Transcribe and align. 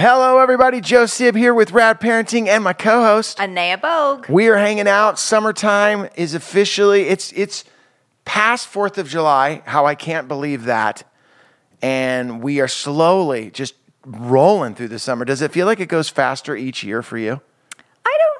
Hello, 0.00 0.38
everybody. 0.38 0.80
Joe 0.80 1.04
Sib 1.04 1.36
here 1.36 1.52
with 1.52 1.72
Rad 1.72 2.00
Parenting 2.00 2.48
and 2.48 2.64
my 2.64 2.72
co-host. 2.72 3.38
Anea 3.38 3.76
Bogue. 3.76 4.30
We 4.30 4.48
are 4.48 4.56
hanging 4.56 4.88
out. 4.88 5.18
Summertime 5.18 6.08
is 6.14 6.32
officially 6.32 7.02
it's 7.02 7.32
it's 7.32 7.66
past 8.24 8.66
Fourth 8.66 8.96
of 8.96 9.06
July. 9.06 9.60
How 9.66 9.84
I 9.84 9.94
can't 9.94 10.26
believe 10.26 10.64
that. 10.64 11.02
And 11.82 12.42
we 12.42 12.60
are 12.60 12.66
slowly 12.66 13.50
just 13.50 13.74
rolling 14.06 14.74
through 14.74 14.88
the 14.88 14.98
summer. 14.98 15.26
Does 15.26 15.42
it 15.42 15.52
feel 15.52 15.66
like 15.66 15.80
it 15.80 15.90
goes 15.90 16.08
faster 16.08 16.56
each 16.56 16.82
year 16.82 17.02
for 17.02 17.18
you? 17.18 17.32
I 17.32 17.34
don't 17.34 17.40
I 18.06 18.16
don't 18.18 18.39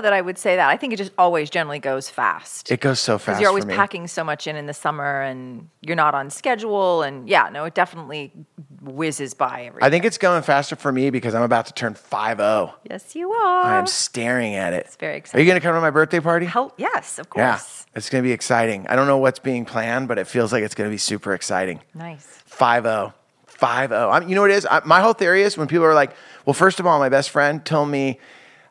know 0.00 0.08
that 0.08 0.12
I 0.12 0.20
would 0.20 0.38
say 0.38 0.56
that. 0.56 0.68
I 0.68 0.76
think 0.76 0.92
it 0.92 0.96
just 0.96 1.12
always 1.18 1.50
generally 1.50 1.78
goes 1.78 2.08
fast. 2.08 2.70
It 2.70 2.80
goes 2.80 3.00
so 3.00 3.18
fast. 3.18 3.26
Because 3.26 3.40
you're 3.40 3.48
always 3.48 3.64
packing 3.64 4.06
so 4.06 4.24
much 4.24 4.46
in 4.46 4.56
in 4.56 4.66
the 4.66 4.74
summer 4.74 5.22
and 5.22 5.68
you're 5.82 5.96
not 5.96 6.14
on 6.14 6.30
schedule 6.30 7.02
and 7.02 7.28
yeah, 7.28 7.48
no, 7.50 7.64
it 7.64 7.74
definitely 7.74 8.32
whizzes 8.82 9.34
by 9.34 9.64
every 9.66 9.82
I 9.82 9.90
think 9.90 10.04
it's 10.04 10.18
going 10.18 10.42
faster 10.42 10.76
for 10.76 10.90
me 10.90 11.10
because 11.10 11.34
I'm 11.34 11.42
about 11.42 11.66
to 11.66 11.72
turn 11.72 11.94
5-0. 11.94 12.72
Yes, 12.88 13.14
you 13.14 13.30
are. 13.32 13.64
I 13.64 13.78
am 13.78 13.86
staring 13.86 14.54
at 14.54 14.72
it. 14.72 14.86
It's 14.86 14.96
very 14.96 15.16
exciting. 15.16 15.38
Are 15.38 15.42
you 15.42 15.50
going 15.50 15.60
to 15.60 15.66
come 15.66 15.74
to 15.74 15.80
my 15.80 15.90
birthday 15.90 16.20
party? 16.20 16.46
Hell, 16.46 16.72
yes, 16.76 17.18
of 17.18 17.28
course. 17.30 17.40
Yeah, 17.40 17.60
it's 17.96 18.10
going 18.10 18.22
to 18.22 18.26
be 18.26 18.32
exciting. 18.32 18.86
I 18.88 18.96
don't 18.96 19.06
know 19.06 19.18
what's 19.18 19.38
being 19.38 19.64
planned, 19.64 20.08
but 20.08 20.18
it 20.18 20.26
feels 20.26 20.52
like 20.52 20.64
it's 20.64 20.74
going 20.74 20.88
to 20.88 20.92
be 20.94 20.98
super 20.98 21.34
exciting. 21.34 21.80
Nice. 21.94 22.26
5 22.46 22.84
0. 22.84 23.14
5 23.46 23.90
0. 23.90 24.20
You 24.26 24.34
know 24.34 24.40
what 24.40 24.50
it 24.50 24.54
is? 24.54 24.66
I, 24.66 24.80
my 24.84 25.00
whole 25.00 25.12
theory 25.12 25.42
is 25.42 25.58
when 25.58 25.68
people 25.68 25.84
are 25.84 25.94
like, 25.94 26.14
well, 26.46 26.54
first 26.54 26.80
of 26.80 26.86
all, 26.86 26.98
my 26.98 27.10
best 27.10 27.30
friend 27.30 27.64
told 27.64 27.90
me, 27.90 28.18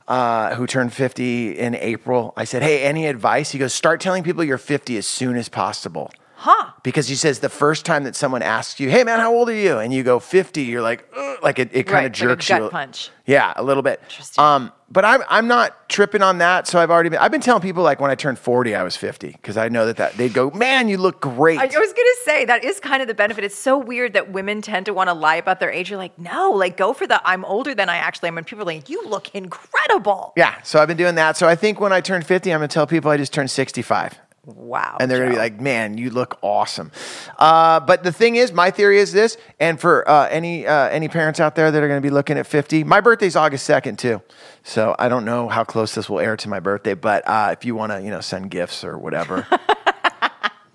uh, 0.09 0.55
who 0.55 0.65
turned 0.65 0.91
50 0.91 1.57
in 1.57 1.75
April, 1.75 2.33
I 2.35 2.43
said, 2.43 2.63
hey, 2.63 2.81
any 2.81 3.05
advice? 3.05 3.51
He 3.51 3.59
goes, 3.59 3.73
start 3.73 4.01
telling 4.01 4.23
people 4.23 4.43
you're 4.43 4.57
50 4.57 4.97
as 4.97 5.05
soon 5.05 5.37
as 5.37 5.47
possible. 5.47 6.11
Huh. 6.41 6.71
Because 6.83 7.09
he 7.09 7.15
says 7.15 7.39
the 7.39 7.49
first 7.49 7.85
time 7.85 8.05
that 8.05 8.15
someone 8.15 8.41
asks 8.41 8.79
you, 8.79 8.89
hey, 8.89 9.03
man, 9.03 9.19
how 9.19 9.33
old 9.33 9.49
are 9.49 9.53
you? 9.53 9.77
And 9.77 9.93
you 9.93 10.03
go 10.03 10.19
50, 10.19 10.61
you're 10.61 10.81
like, 10.81 11.05
Ugh, 11.13 11.37
like 11.43 11.59
it, 11.59 11.69
it 11.73 11.83
kind 11.83 11.95
Right, 11.95 12.05
of 12.05 12.11
like 12.11 12.15
a 12.15 12.35
jerks 12.35 12.47
gut 12.47 12.61
you. 12.63 12.69
punch. 12.69 13.09
Yeah, 13.25 13.51
a 13.57 13.61
little 13.63 13.83
bit. 13.83 13.99
Interesting. 14.03 14.41
Um, 14.41 14.71
but 14.89 15.03
I'm, 15.03 15.21
I'm 15.29 15.47
not 15.49 15.89
tripping 15.89 16.21
on 16.21 16.37
that. 16.37 16.65
So 16.65 16.79
I've 16.79 16.89
already 16.89 17.09
been, 17.09 17.19
I've 17.19 17.29
been 17.31 17.41
telling 17.41 17.61
people 17.61 17.83
like 17.83 17.99
when 17.99 18.09
I 18.09 18.15
turned 18.15 18.39
40, 18.39 18.73
I 18.73 18.83
was 18.83 18.95
50 18.95 19.31
because 19.33 19.57
I 19.57 19.67
know 19.67 19.85
that, 19.87 19.97
that 19.97 20.13
they'd 20.13 20.33
go, 20.33 20.49
man, 20.51 20.87
you 20.87 20.97
look 20.97 21.19
great. 21.19 21.59
I 21.59 21.65
was 21.65 21.73
going 21.75 21.93
to 21.93 22.17
say 22.23 22.45
that 22.45 22.63
is 22.63 22.79
kind 22.79 23.01
of 23.01 23.09
the 23.09 23.13
benefit. 23.13 23.43
It's 23.43 23.53
so 23.57 23.77
weird 23.77 24.13
that 24.13 24.31
women 24.31 24.61
tend 24.61 24.85
to 24.85 24.93
want 24.93 25.09
to 25.09 25.13
lie 25.13 25.35
about 25.35 25.59
their 25.59 25.69
age. 25.69 25.89
You're 25.89 25.99
like, 25.99 26.17
no, 26.17 26.51
like 26.51 26.77
go 26.77 26.93
for 26.93 27.05
the 27.05 27.21
I'm 27.27 27.43
older 27.43 27.75
than 27.75 27.89
I 27.89 27.97
actually 27.97 28.29
am. 28.29 28.37
And 28.37 28.47
people 28.47 28.61
are 28.63 28.65
like, 28.65 28.87
you 28.89 29.05
look 29.05 29.35
incredible. 29.35 30.31
Yeah, 30.37 30.59
so 30.63 30.79
I've 30.79 30.87
been 30.87 30.97
doing 30.97 31.15
that. 31.15 31.35
So 31.35 31.47
I 31.49 31.55
think 31.55 31.81
when 31.81 31.91
I 31.91 31.99
turn 32.01 32.21
50, 32.21 32.51
I'm 32.53 32.59
going 32.61 32.69
to 32.69 32.73
tell 32.73 32.87
people 32.87 33.11
I 33.11 33.17
just 33.17 33.33
turned 33.33 33.51
65. 33.51 34.17
Wow. 34.55 34.97
And 34.99 35.09
they're 35.09 35.19
going 35.19 35.29
to 35.29 35.35
be 35.35 35.39
like, 35.39 35.59
man, 35.59 35.97
you 35.97 36.09
look 36.09 36.37
awesome. 36.41 36.91
Uh, 37.37 37.79
but 37.79 38.03
the 38.03 38.11
thing 38.11 38.35
is, 38.35 38.51
my 38.51 38.71
theory 38.71 38.99
is 38.99 39.11
this, 39.11 39.37
and 39.59 39.79
for 39.79 40.07
uh, 40.09 40.27
any, 40.29 40.65
uh, 40.65 40.89
any 40.89 41.07
parents 41.07 41.39
out 41.39 41.55
there 41.55 41.71
that 41.71 41.83
are 41.83 41.87
going 41.87 42.01
to 42.01 42.05
be 42.05 42.11
looking 42.13 42.37
at 42.37 42.47
50, 42.47 42.83
my 42.83 43.01
birthday's 43.01 43.35
August 43.35 43.69
2nd, 43.69 43.97
too. 43.97 44.21
So 44.63 44.95
I 44.99 45.09
don't 45.09 45.25
know 45.25 45.47
how 45.47 45.63
close 45.63 45.95
this 45.95 46.09
will 46.09 46.19
air 46.19 46.35
to 46.37 46.49
my 46.49 46.59
birthday, 46.59 46.93
but 46.93 47.27
uh, 47.27 47.49
if 47.57 47.65
you 47.65 47.75
want 47.75 47.91
to, 47.91 48.01
you 48.01 48.09
know, 48.09 48.21
send 48.21 48.51
gifts 48.51 48.83
or 48.83 48.97
whatever. 48.97 49.47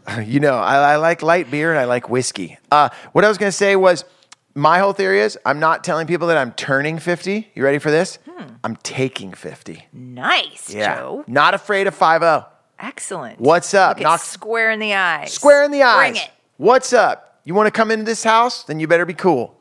you 0.25 0.41
know, 0.41 0.56
I, 0.56 0.92
I 0.92 0.97
like 0.97 1.22
light 1.22 1.50
beer 1.50 1.70
and 1.70 1.80
I 1.80 1.84
like 1.84 2.08
whiskey. 2.08 2.58
Uh, 2.70 2.89
what 3.12 3.25
I 3.25 3.28
was 3.28 3.39
going 3.39 3.48
to 3.50 3.56
say 3.56 3.77
was, 3.77 4.05
my 4.56 4.78
whole 4.78 4.92
theory 4.92 5.20
is 5.20 5.36
I'm 5.45 5.58
not 5.58 5.83
telling 5.83 6.06
people 6.06 6.28
that 6.28 6.36
I'm 6.36 6.52
turning 6.52 6.98
50. 6.98 7.50
You 7.55 7.64
ready 7.64 7.78
for 7.78 7.91
this? 7.91 8.19
I'm 8.62 8.77
taking 8.77 9.33
50. 9.33 9.86
nice, 9.92 10.72
Yeah. 10.72 10.97
Joe. 10.97 11.25
Not 11.27 11.55
afraid 11.55 11.86
of 11.86 11.95
5 11.95 12.22
Excellent. 12.78 13.41
What's 13.41 13.75
up? 13.75 13.98
Knock- 14.00 14.20
square 14.20 14.70
in 14.70 14.78
the 14.80 14.94
eyes. 14.94 15.33
Square 15.33 15.64
in 15.64 15.70
the 15.70 15.83
eyes. 15.83 16.12
Bring 16.12 16.22
it. 16.22 16.30
What's 16.56 16.92
up? 16.92 17.41
You 17.44 17.55
want 17.55 17.67
to 17.67 17.70
come 17.70 17.91
into 17.91 18.05
this 18.05 18.25
house? 18.25 18.64
Then 18.64 18.80
you 18.80 18.86
better 18.89 19.06
be 19.06 19.14
cool. 19.14 19.56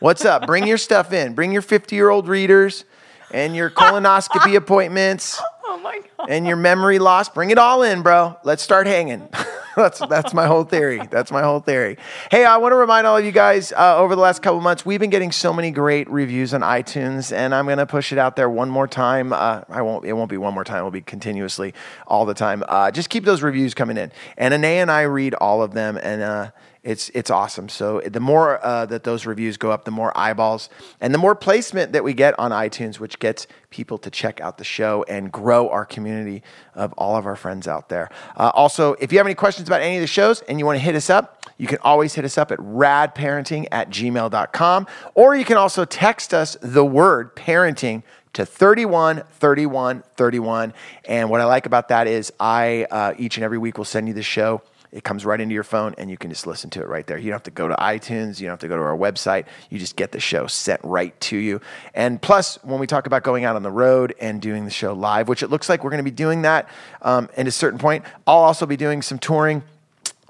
What's 0.00 0.24
up? 0.24 0.46
Bring 0.46 0.66
your 0.66 0.78
stuff 0.78 1.12
in. 1.12 1.34
Bring 1.34 1.52
your 1.52 1.62
50 1.62 1.94
year 1.94 2.10
old 2.10 2.26
readers 2.28 2.84
and 3.32 3.54
your 3.54 3.70
colonoscopy 3.70 4.56
appointments 4.56 5.40
Oh 5.72 5.78
my 5.78 6.00
god. 6.18 6.28
and 6.28 6.48
your 6.48 6.56
memory 6.56 6.98
loss. 6.98 7.28
Bring 7.28 7.50
it 7.50 7.58
all 7.58 7.84
in, 7.84 8.02
bro. 8.02 8.36
Let's 8.42 8.60
start 8.60 8.88
hanging. 8.88 9.28
that's 9.76 10.00
that's 10.08 10.34
my 10.34 10.46
whole 10.46 10.64
theory. 10.64 11.00
That's 11.10 11.30
my 11.30 11.42
whole 11.42 11.60
theory. 11.60 11.96
Hey, 12.28 12.44
I 12.44 12.56
want 12.56 12.72
to 12.72 12.76
remind 12.76 13.06
all 13.06 13.16
of 13.16 13.24
you 13.24 13.30
guys 13.30 13.72
uh, 13.72 13.96
over 13.96 14.16
the 14.16 14.20
last 14.20 14.42
couple 14.42 14.60
months, 14.60 14.84
we've 14.84 14.98
been 14.98 15.10
getting 15.10 15.30
so 15.30 15.52
many 15.52 15.70
great 15.70 16.10
reviews 16.10 16.52
on 16.54 16.62
iTunes, 16.62 17.32
and 17.32 17.54
I'm 17.54 17.68
gonna 17.68 17.86
push 17.86 18.10
it 18.10 18.18
out 18.18 18.34
there 18.34 18.50
one 18.50 18.68
more 18.68 18.88
time. 18.88 19.32
Uh, 19.32 19.62
I 19.68 19.82
won't. 19.82 20.04
It 20.04 20.12
won't 20.14 20.28
be 20.28 20.38
one 20.38 20.54
more 20.54 20.64
time. 20.64 20.78
It'll 20.78 20.90
be 20.90 21.02
continuously 21.02 21.72
all 22.08 22.26
the 22.26 22.34
time. 22.34 22.64
Uh, 22.66 22.90
just 22.90 23.08
keep 23.08 23.24
those 23.24 23.40
reviews 23.40 23.72
coming 23.72 23.96
in, 23.96 24.10
and 24.36 24.52
Anea 24.52 24.82
and 24.82 24.90
I 24.90 25.02
read 25.02 25.34
all 25.34 25.62
of 25.62 25.72
them, 25.72 25.98
and. 26.02 26.50
It's 26.82 27.10
it's 27.10 27.30
awesome. 27.30 27.68
So 27.68 28.00
the 28.00 28.20
more 28.20 28.64
uh, 28.64 28.86
that 28.86 29.04
those 29.04 29.26
reviews 29.26 29.58
go 29.58 29.70
up, 29.70 29.84
the 29.84 29.90
more 29.90 30.16
eyeballs 30.16 30.70
and 30.98 31.12
the 31.12 31.18
more 31.18 31.34
placement 31.34 31.92
that 31.92 32.02
we 32.02 32.14
get 32.14 32.38
on 32.38 32.52
iTunes, 32.52 32.98
which 32.98 33.18
gets 33.18 33.46
people 33.68 33.98
to 33.98 34.10
check 34.10 34.40
out 34.40 34.56
the 34.56 34.64
show 34.64 35.04
and 35.06 35.30
grow 35.30 35.68
our 35.68 35.84
community 35.84 36.42
of 36.74 36.94
all 36.94 37.16
of 37.16 37.26
our 37.26 37.36
friends 37.36 37.68
out 37.68 37.90
there. 37.90 38.08
Uh, 38.34 38.50
also, 38.54 38.94
if 38.94 39.12
you 39.12 39.18
have 39.18 39.26
any 39.26 39.34
questions 39.34 39.68
about 39.68 39.82
any 39.82 39.96
of 39.96 40.00
the 40.00 40.06
shows 40.06 40.40
and 40.42 40.58
you 40.58 40.64
want 40.64 40.78
to 40.78 40.82
hit 40.82 40.94
us 40.94 41.10
up, 41.10 41.44
you 41.58 41.66
can 41.66 41.78
always 41.82 42.14
hit 42.14 42.24
us 42.24 42.38
up 42.38 42.50
at 42.50 42.58
radparenting 42.58 43.66
at 43.70 43.90
gmail.com, 43.90 44.86
or 45.14 45.36
you 45.36 45.44
can 45.44 45.58
also 45.58 45.84
text 45.84 46.32
us 46.32 46.56
the 46.62 46.84
word 46.84 47.36
parenting 47.36 48.02
to 48.32 48.46
31 48.46 49.24
31 49.32 50.04
31 50.16 50.72
and 51.06 51.28
what 51.28 51.40
i 51.40 51.44
like 51.44 51.66
about 51.66 51.88
that 51.88 52.06
is 52.06 52.32
i 52.38 52.86
uh, 52.92 53.12
each 53.18 53.36
and 53.36 53.42
every 53.42 53.58
week 53.58 53.76
will 53.76 53.84
send 53.84 54.06
you 54.06 54.14
the 54.14 54.22
show 54.22 54.62
it 54.92 55.04
comes 55.04 55.24
right 55.24 55.40
into 55.40 55.54
your 55.54 55.64
phone 55.64 55.94
and 55.98 56.10
you 56.10 56.16
can 56.16 56.30
just 56.30 56.46
listen 56.46 56.70
to 56.70 56.80
it 56.80 56.88
right 56.88 57.06
there. 57.06 57.16
You 57.16 57.26
don't 57.26 57.34
have 57.34 57.42
to 57.44 57.50
go 57.50 57.68
to 57.68 57.74
iTunes. 57.76 58.40
You 58.40 58.46
don't 58.46 58.54
have 58.54 58.60
to 58.60 58.68
go 58.68 58.76
to 58.76 58.82
our 58.82 58.96
website. 58.96 59.46
You 59.68 59.78
just 59.78 59.96
get 59.96 60.12
the 60.12 60.20
show 60.20 60.46
sent 60.46 60.80
right 60.82 61.18
to 61.20 61.36
you. 61.36 61.60
And 61.94 62.20
plus, 62.20 62.56
when 62.64 62.80
we 62.80 62.86
talk 62.86 63.06
about 63.06 63.22
going 63.22 63.44
out 63.44 63.56
on 63.56 63.62
the 63.62 63.70
road 63.70 64.14
and 64.20 64.42
doing 64.42 64.64
the 64.64 64.70
show 64.70 64.92
live, 64.92 65.28
which 65.28 65.42
it 65.42 65.48
looks 65.48 65.68
like 65.68 65.84
we're 65.84 65.90
going 65.90 65.98
to 65.98 66.04
be 66.04 66.10
doing 66.10 66.42
that 66.42 66.68
um, 67.02 67.28
at 67.36 67.46
a 67.46 67.52
certain 67.52 67.78
point, 67.78 68.04
I'll 68.26 68.38
also 68.38 68.66
be 68.66 68.76
doing 68.76 69.02
some 69.02 69.18
touring. 69.18 69.62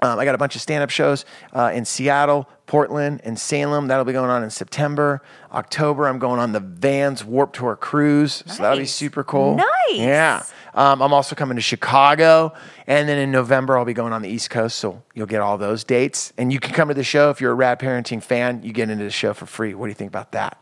Um, 0.03 0.17
I 0.17 0.25
got 0.25 0.33
a 0.33 0.37
bunch 0.39 0.55
of 0.55 0.61
stand 0.61 0.83
up 0.83 0.89
shows 0.89 1.25
uh, 1.53 1.71
in 1.73 1.85
Seattle, 1.85 2.49
Portland, 2.65 3.21
and 3.23 3.39
Salem. 3.39 3.87
That'll 3.87 4.03
be 4.05 4.13
going 4.13 4.31
on 4.31 4.43
in 4.43 4.49
September. 4.49 5.21
October, 5.51 6.07
I'm 6.07 6.17
going 6.17 6.39
on 6.39 6.53
the 6.53 6.59
Vans 6.59 7.23
Warped 7.23 7.57
Tour 7.57 7.75
cruise. 7.75 8.43
So 8.47 8.63
that'll 8.63 8.79
be 8.79 8.85
super 8.85 9.23
cool. 9.23 9.57
Nice. 9.57 9.67
Yeah. 9.91 10.43
Um, 10.73 11.03
I'm 11.03 11.13
also 11.13 11.35
coming 11.35 11.55
to 11.55 11.61
Chicago. 11.61 12.53
And 12.87 13.07
then 13.07 13.19
in 13.19 13.29
November, 13.29 13.77
I'll 13.77 13.85
be 13.85 13.93
going 13.93 14.11
on 14.11 14.23
the 14.23 14.29
East 14.29 14.49
Coast. 14.49 14.79
So 14.79 15.03
you'll 15.13 15.27
get 15.27 15.41
all 15.41 15.59
those 15.59 15.83
dates. 15.83 16.33
And 16.35 16.51
you 16.51 16.59
can 16.59 16.73
come 16.73 16.87
to 16.87 16.95
the 16.95 17.03
show. 17.03 17.29
If 17.29 17.39
you're 17.39 17.51
a 17.51 17.55
Rad 17.55 17.79
Parenting 17.79 18.23
fan, 18.23 18.63
you 18.63 18.73
get 18.73 18.89
into 18.89 19.03
the 19.03 19.11
show 19.11 19.33
for 19.35 19.45
free. 19.45 19.75
What 19.75 19.85
do 19.85 19.89
you 19.89 19.95
think 19.95 20.09
about 20.09 20.31
that? 20.31 20.57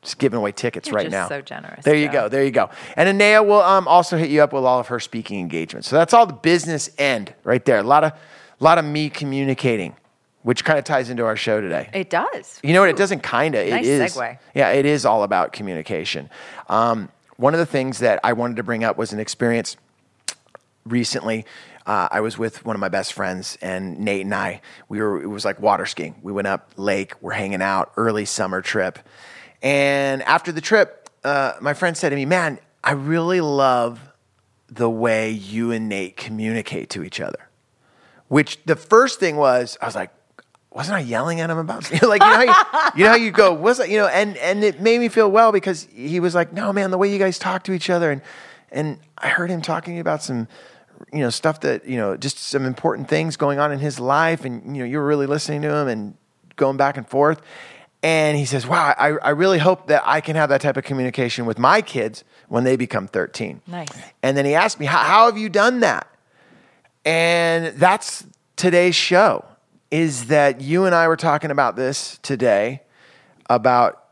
Just 0.00 0.18
giving 0.18 0.38
away 0.38 0.52
tickets 0.52 0.88
You're 0.88 0.96
right 0.96 1.10
just 1.10 1.12
now. 1.12 1.28
so 1.28 1.42
generous, 1.42 1.84
There 1.84 1.96
you 1.96 2.10
go. 2.10 2.28
There 2.28 2.44
you 2.44 2.52
go. 2.52 2.70
And 2.96 3.08
Anea 3.08 3.42
will 3.42 3.60
um, 3.60 3.88
also 3.88 4.16
hit 4.16 4.30
you 4.30 4.42
up 4.42 4.52
with 4.52 4.64
all 4.64 4.78
of 4.78 4.86
her 4.86 5.00
speaking 5.00 5.40
engagements. 5.40 5.88
So 5.88 5.96
that's 5.96 6.14
all 6.14 6.24
the 6.24 6.32
business 6.32 6.88
end 6.96 7.34
right 7.42 7.64
there. 7.64 7.78
A 7.78 7.82
lot 7.82 8.04
of, 8.04 8.12
lot 8.64 8.78
of 8.78 8.84
me 8.84 9.10
communicating, 9.10 9.94
which 10.42 10.64
kind 10.64 10.78
of 10.78 10.84
ties 10.84 11.10
into 11.10 11.24
our 11.24 11.36
show 11.36 11.60
today. 11.60 11.88
It 11.92 12.10
does. 12.10 12.58
You 12.62 12.72
know 12.72 12.80
what? 12.80 12.90
It 12.90 12.96
doesn't 12.96 13.20
kind 13.20 13.54
of. 13.54 13.66
Nice 13.66 13.86
it 13.86 13.88
is. 13.88 14.16
segue. 14.16 14.38
Yeah, 14.54 14.70
it 14.70 14.86
is 14.86 15.04
all 15.04 15.22
about 15.22 15.52
communication. 15.52 16.30
Um, 16.68 17.10
one 17.36 17.54
of 17.54 17.60
the 17.60 17.66
things 17.66 18.00
that 18.00 18.20
I 18.24 18.32
wanted 18.32 18.56
to 18.56 18.62
bring 18.62 18.82
up 18.84 18.98
was 18.98 19.12
an 19.12 19.20
experience 19.20 19.76
recently. 20.84 21.44
Uh, 21.86 22.08
I 22.10 22.20
was 22.20 22.36
with 22.36 22.66
one 22.66 22.76
of 22.76 22.80
my 22.80 22.88
best 22.88 23.14
friends, 23.14 23.56
and 23.62 24.00
Nate 24.00 24.22
and 24.22 24.34
I. 24.34 24.60
We 24.88 25.00
were. 25.00 25.22
It 25.22 25.26
was 25.26 25.44
like 25.44 25.60
water 25.60 25.86
skiing. 25.86 26.16
We 26.22 26.32
went 26.32 26.46
up 26.46 26.72
lake. 26.76 27.14
We're 27.22 27.32
hanging 27.32 27.62
out. 27.62 27.92
Early 27.96 28.26
summer 28.26 28.60
trip, 28.60 28.98
and 29.62 30.22
after 30.24 30.52
the 30.52 30.60
trip, 30.60 31.08
uh, 31.24 31.54
my 31.60 31.72
friend 31.72 31.96
said 31.96 32.10
to 32.10 32.16
me, 32.16 32.26
"Man, 32.26 32.58
I 32.84 32.92
really 32.92 33.40
love 33.40 34.00
the 34.68 34.90
way 34.90 35.30
you 35.30 35.72
and 35.72 35.88
Nate 35.88 36.16
communicate 36.16 36.90
to 36.90 37.02
each 37.02 37.20
other." 37.20 37.47
Which 38.28 38.58
the 38.64 38.76
first 38.76 39.20
thing 39.20 39.36
was, 39.36 39.76
I 39.80 39.86
was 39.86 39.94
like, 39.94 40.10
wasn't 40.70 40.96
I 40.96 41.00
yelling 41.00 41.40
at 41.40 41.50
him 41.50 41.58
about 41.58 41.84
something? 41.84 42.08
like 42.08 42.22
you 42.22 42.28
know, 42.28 42.34
how 42.34 42.42
you, 42.42 42.90
you 42.96 43.04
know 43.04 43.10
how 43.10 43.16
you 43.16 43.30
go, 43.30 43.52
was 43.52 43.80
it, 43.80 43.90
you 43.90 43.98
know, 43.98 44.06
and 44.06 44.36
and 44.36 44.62
it 44.62 44.80
made 44.80 45.00
me 45.00 45.08
feel 45.08 45.30
well 45.30 45.50
because 45.50 45.88
he 45.92 46.20
was 46.20 46.34
like, 46.34 46.52
no 46.52 46.72
man, 46.72 46.90
the 46.90 46.98
way 46.98 47.10
you 47.10 47.18
guys 47.18 47.38
talk 47.38 47.64
to 47.64 47.72
each 47.72 47.90
other, 47.90 48.10
and 48.10 48.22
and 48.70 48.98
I 49.16 49.28
heard 49.28 49.50
him 49.50 49.62
talking 49.62 49.98
about 49.98 50.22
some, 50.22 50.46
you 51.12 51.20
know, 51.20 51.30
stuff 51.30 51.60
that 51.60 51.86
you 51.86 51.96
know, 51.96 52.16
just 52.16 52.38
some 52.38 52.64
important 52.64 53.08
things 53.08 53.36
going 53.36 53.58
on 53.58 53.72
in 53.72 53.78
his 53.78 53.98
life, 53.98 54.44
and 54.44 54.76
you 54.76 54.82
know, 54.82 54.88
you 54.88 54.98
were 54.98 55.06
really 55.06 55.26
listening 55.26 55.62
to 55.62 55.74
him 55.74 55.88
and 55.88 56.14
going 56.56 56.76
back 56.76 56.96
and 56.96 57.08
forth. 57.08 57.40
And 58.00 58.38
he 58.38 58.44
says, 58.44 58.64
wow, 58.64 58.94
I, 58.96 59.08
I 59.08 59.30
really 59.30 59.58
hope 59.58 59.88
that 59.88 60.04
I 60.06 60.20
can 60.20 60.36
have 60.36 60.50
that 60.50 60.60
type 60.60 60.76
of 60.76 60.84
communication 60.84 61.46
with 61.46 61.58
my 61.58 61.82
kids 61.82 62.22
when 62.48 62.62
they 62.62 62.76
become 62.76 63.08
13. 63.08 63.60
Nice. 63.66 63.88
And 64.22 64.36
then 64.36 64.44
he 64.44 64.54
asked 64.54 64.78
me, 64.78 64.86
how, 64.86 64.98
how 64.98 65.26
have 65.26 65.36
you 65.36 65.48
done 65.48 65.80
that? 65.80 66.06
And 67.08 67.68
that's 67.78 68.26
today's 68.56 68.94
show 68.94 69.42
is 69.90 70.26
that 70.26 70.60
you 70.60 70.84
and 70.84 70.94
I 70.94 71.08
were 71.08 71.16
talking 71.16 71.50
about 71.50 71.74
this 71.74 72.18
today 72.22 72.82
about 73.48 74.04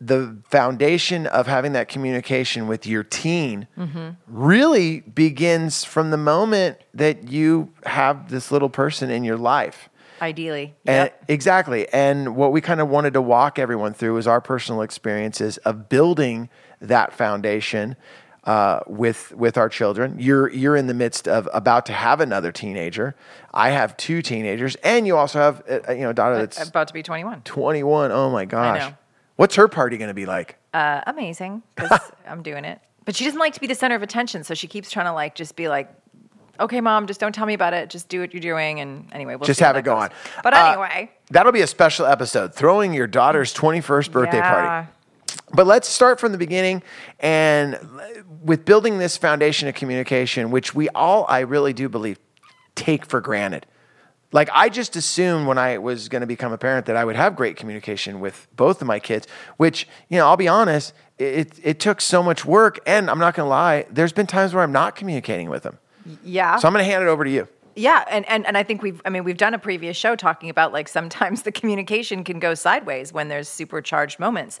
the 0.00 0.36
foundation 0.50 1.28
of 1.28 1.46
having 1.46 1.74
that 1.74 1.88
communication 1.88 2.66
with 2.66 2.88
your 2.88 3.04
teen 3.04 3.68
mm-hmm. 3.78 4.08
really 4.26 5.00
begins 5.00 5.84
from 5.84 6.10
the 6.10 6.16
moment 6.16 6.78
that 6.92 7.30
you 7.30 7.72
have 7.84 8.30
this 8.30 8.50
little 8.50 8.68
person 8.68 9.10
in 9.10 9.22
your 9.22 9.36
life. 9.36 9.88
Ideally. 10.20 10.74
And 10.84 11.10
Yep. 11.10 11.24
exactly. 11.28 11.88
And 11.92 12.34
what 12.34 12.50
we 12.50 12.60
kind 12.60 12.80
of 12.80 12.88
wanted 12.88 13.12
to 13.12 13.22
walk 13.22 13.60
everyone 13.60 13.94
through 13.94 14.16
is 14.16 14.26
our 14.26 14.40
personal 14.40 14.82
experiences 14.82 15.56
of 15.58 15.88
building 15.88 16.48
that 16.80 17.12
foundation 17.12 17.94
uh, 18.48 18.80
with 18.86 19.30
with 19.32 19.58
our 19.58 19.68
children. 19.68 20.16
You're 20.18 20.48
you're 20.50 20.74
in 20.74 20.86
the 20.86 20.94
midst 20.94 21.28
of 21.28 21.46
about 21.52 21.84
to 21.86 21.92
have 21.92 22.20
another 22.22 22.50
teenager. 22.50 23.14
I 23.52 23.70
have 23.70 23.94
two 23.98 24.22
teenagers, 24.22 24.74
and 24.76 25.06
you 25.06 25.18
also 25.18 25.38
have 25.38 25.62
uh, 25.70 25.92
you 25.92 26.00
know 26.00 26.10
a 26.10 26.14
daughter 26.14 26.38
that's 26.38 26.66
About 26.66 26.88
to 26.88 26.94
be 26.94 27.02
21. 27.02 27.42
21. 27.42 28.10
Oh 28.10 28.30
my 28.30 28.46
gosh. 28.46 28.80
know. 28.80 28.96
What's 29.36 29.54
her 29.56 29.68
party 29.68 29.98
going 29.98 30.08
to 30.08 30.14
be 30.14 30.24
like? 30.24 30.56
Uh, 30.72 31.02
amazing 31.06 31.62
because 31.76 32.00
I'm 32.26 32.42
doing 32.42 32.64
it. 32.64 32.80
But 33.04 33.16
she 33.16 33.24
doesn't 33.24 33.38
like 33.38 33.52
to 33.52 33.60
be 33.60 33.66
the 33.66 33.74
center 33.74 33.94
of 33.96 34.02
attention, 34.02 34.44
so 34.44 34.54
she 34.54 34.66
keeps 34.66 34.90
trying 34.90 35.06
to 35.06 35.12
like 35.12 35.34
just 35.34 35.54
be 35.54 35.68
like, 35.68 35.90
"Okay, 36.58 36.80
mom, 36.80 37.06
just 37.06 37.20
don't 37.20 37.34
tell 37.34 37.46
me 37.46 37.52
about 37.54 37.74
it. 37.74 37.90
Just 37.90 38.08
do 38.08 38.20
what 38.20 38.32
you're 38.32 38.40
doing." 38.40 38.80
And 38.80 39.06
anyway, 39.12 39.36
we'll 39.36 39.46
Just 39.46 39.60
have 39.60 39.76
it 39.76 39.82
go 39.82 39.94
goes. 39.94 40.04
on. 40.04 40.10
But 40.42 40.54
Uh, 40.54 40.72
anyway, 40.72 41.10
That'll 41.30 41.52
be 41.52 41.60
a 41.60 41.66
special 41.66 42.06
episode, 42.06 42.54
throwing 42.54 42.94
your 42.94 43.06
daughter's 43.06 43.52
21st 43.52 44.10
birthday 44.10 44.38
yeah. 44.38 44.50
party. 44.54 44.90
But 45.52 45.66
let's 45.66 45.88
start 45.88 46.20
from 46.20 46.32
the 46.32 46.38
beginning 46.38 46.82
and 47.20 47.78
with 48.42 48.64
building 48.64 48.98
this 48.98 49.16
foundation 49.16 49.68
of 49.68 49.74
communication, 49.74 50.50
which 50.50 50.74
we 50.74 50.88
all, 50.90 51.24
I 51.28 51.40
really 51.40 51.72
do 51.72 51.88
believe, 51.88 52.18
take 52.74 53.06
for 53.06 53.20
granted. 53.20 53.66
Like, 54.30 54.50
I 54.52 54.68
just 54.68 54.94
assumed 54.94 55.46
when 55.46 55.56
I 55.56 55.78
was 55.78 56.10
going 56.10 56.20
to 56.20 56.26
become 56.26 56.52
a 56.52 56.58
parent 56.58 56.84
that 56.86 56.96
I 56.96 57.04
would 57.04 57.16
have 57.16 57.34
great 57.34 57.56
communication 57.56 58.20
with 58.20 58.46
both 58.54 58.82
of 58.82 58.86
my 58.86 58.98
kids, 58.98 59.26
which, 59.56 59.88
you 60.10 60.18
know, 60.18 60.26
I'll 60.26 60.36
be 60.36 60.48
honest, 60.48 60.92
it, 61.16 61.58
it 61.62 61.80
took 61.80 62.02
so 62.02 62.22
much 62.22 62.44
work. 62.44 62.78
And 62.86 63.08
I'm 63.08 63.18
not 63.18 63.34
going 63.34 63.46
to 63.46 63.50
lie, 63.50 63.86
there's 63.90 64.12
been 64.12 64.26
times 64.26 64.52
where 64.52 64.62
I'm 64.62 64.72
not 64.72 64.96
communicating 64.96 65.48
with 65.48 65.62
them. 65.62 65.78
Yeah. 66.22 66.58
So 66.58 66.68
I'm 66.68 66.74
going 66.74 66.84
to 66.84 66.90
hand 66.90 67.02
it 67.02 67.08
over 67.08 67.24
to 67.24 67.30
you. 67.30 67.48
Yeah, 67.78 68.04
and, 68.10 68.28
and 68.28 68.44
and 68.44 68.58
I 68.58 68.64
think 68.64 68.82
we've 68.82 69.00
I 69.04 69.10
mean 69.10 69.22
we've 69.22 69.36
done 69.36 69.54
a 69.54 69.58
previous 69.58 69.96
show 69.96 70.16
talking 70.16 70.50
about 70.50 70.72
like 70.72 70.88
sometimes 70.88 71.42
the 71.44 71.52
communication 71.52 72.24
can 72.24 72.40
go 72.40 72.54
sideways 72.54 73.12
when 73.12 73.28
there's 73.28 73.48
supercharged 73.48 74.18
moments. 74.18 74.58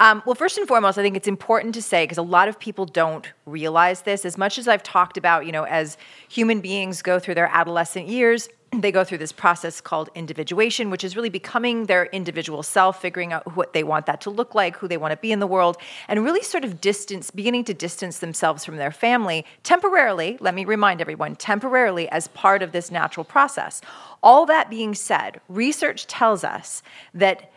Um, 0.00 0.22
well, 0.26 0.34
first 0.34 0.58
and 0.58 0.66
foremost, 0.66 0.98
I 0.98 1.02
think 1.02 1.16
it's 1.16 1.28
important 1.28 1.74
to 1.74 1.82
say 1.82 2.04
because 2.04 2.18
a 2.18 2.22
lot 2.22 2.48
of 2.48 2.58
people 2.58 2.86
don't 2.86 3.30
realize 3.46 4.02
this. 4.02 4.24
As 4.24 4.38
much 4.38 4.58
as 4.58 4.68
I've 4.68 4.82
talked 4.82 5.16
about, 5.16 5.46
you 5.46 5.52
know, 5.52 5.64
as 5.64 5.96
human 6.28 6.60
beings 6.60 7.02
go 7.02 7.18
through 7.18 7.34
their 7.34 7.48
adolescent 7.48 8.08
years, 8.08 8.48
they 8.72 8.90
go 8.90 9.04
through 9.04 9.18
this 9.18 9.32
process 9.32 9.80
called 9.80 10.08
individuation, 10.14 10.90
which 10.90 11.04
is 11.04 11.14
really 11.14 11.28
becoming 11.28 11.86
their 11.86 12.06
individual 12.06 12.62
self, 12.62 13.00
figuring 13.00 13.32
out 13.32 13.56
what 13.56 13.72
they 13.72 13.82
want 13.82 14.06
that 14.06 14.20
to 14.22 14.30
look 14.30 14.54
like, 14.54 14.76
who 14.76 14.88
they 14.88 14.96
want 14.96 15.12
to 15.12 15.16
be 15.18 15.30
in 15.30 15.40
the 15.40 15.46
world, 15.46 15.76
and 16.08 16.24
really 16.24 16.42
sort 16.42 16.64
of 16.64 16.80
distance, 16.80 17.30
beginning 17.30 17.64
to 17.64 17.74
distance 17.74 18.18
themselves 18.20 18.64
from 18.64 18.76
their 18.76 18.90
family 18.90 19.44
temporarily. 19.62 20.38
Let 20.40 20.54
me 20.54 20.64
remind 20.64 21.00
everyone 21.00 21.36
temporarily 21.36 22.08
as 22.08 22.28
part 22.28 22.62
of 22.62 22.72
this 22.72 22.90
natural 22.90 23.24
process. 23.24 23.82
All 24.22 24.46
that 24.46 24.70
being 24.70 24.94
said, 24.94 25.40
research 25.48 26.06
tells 26.06 26.44
us 26.44 26.82
that 27.12 27.50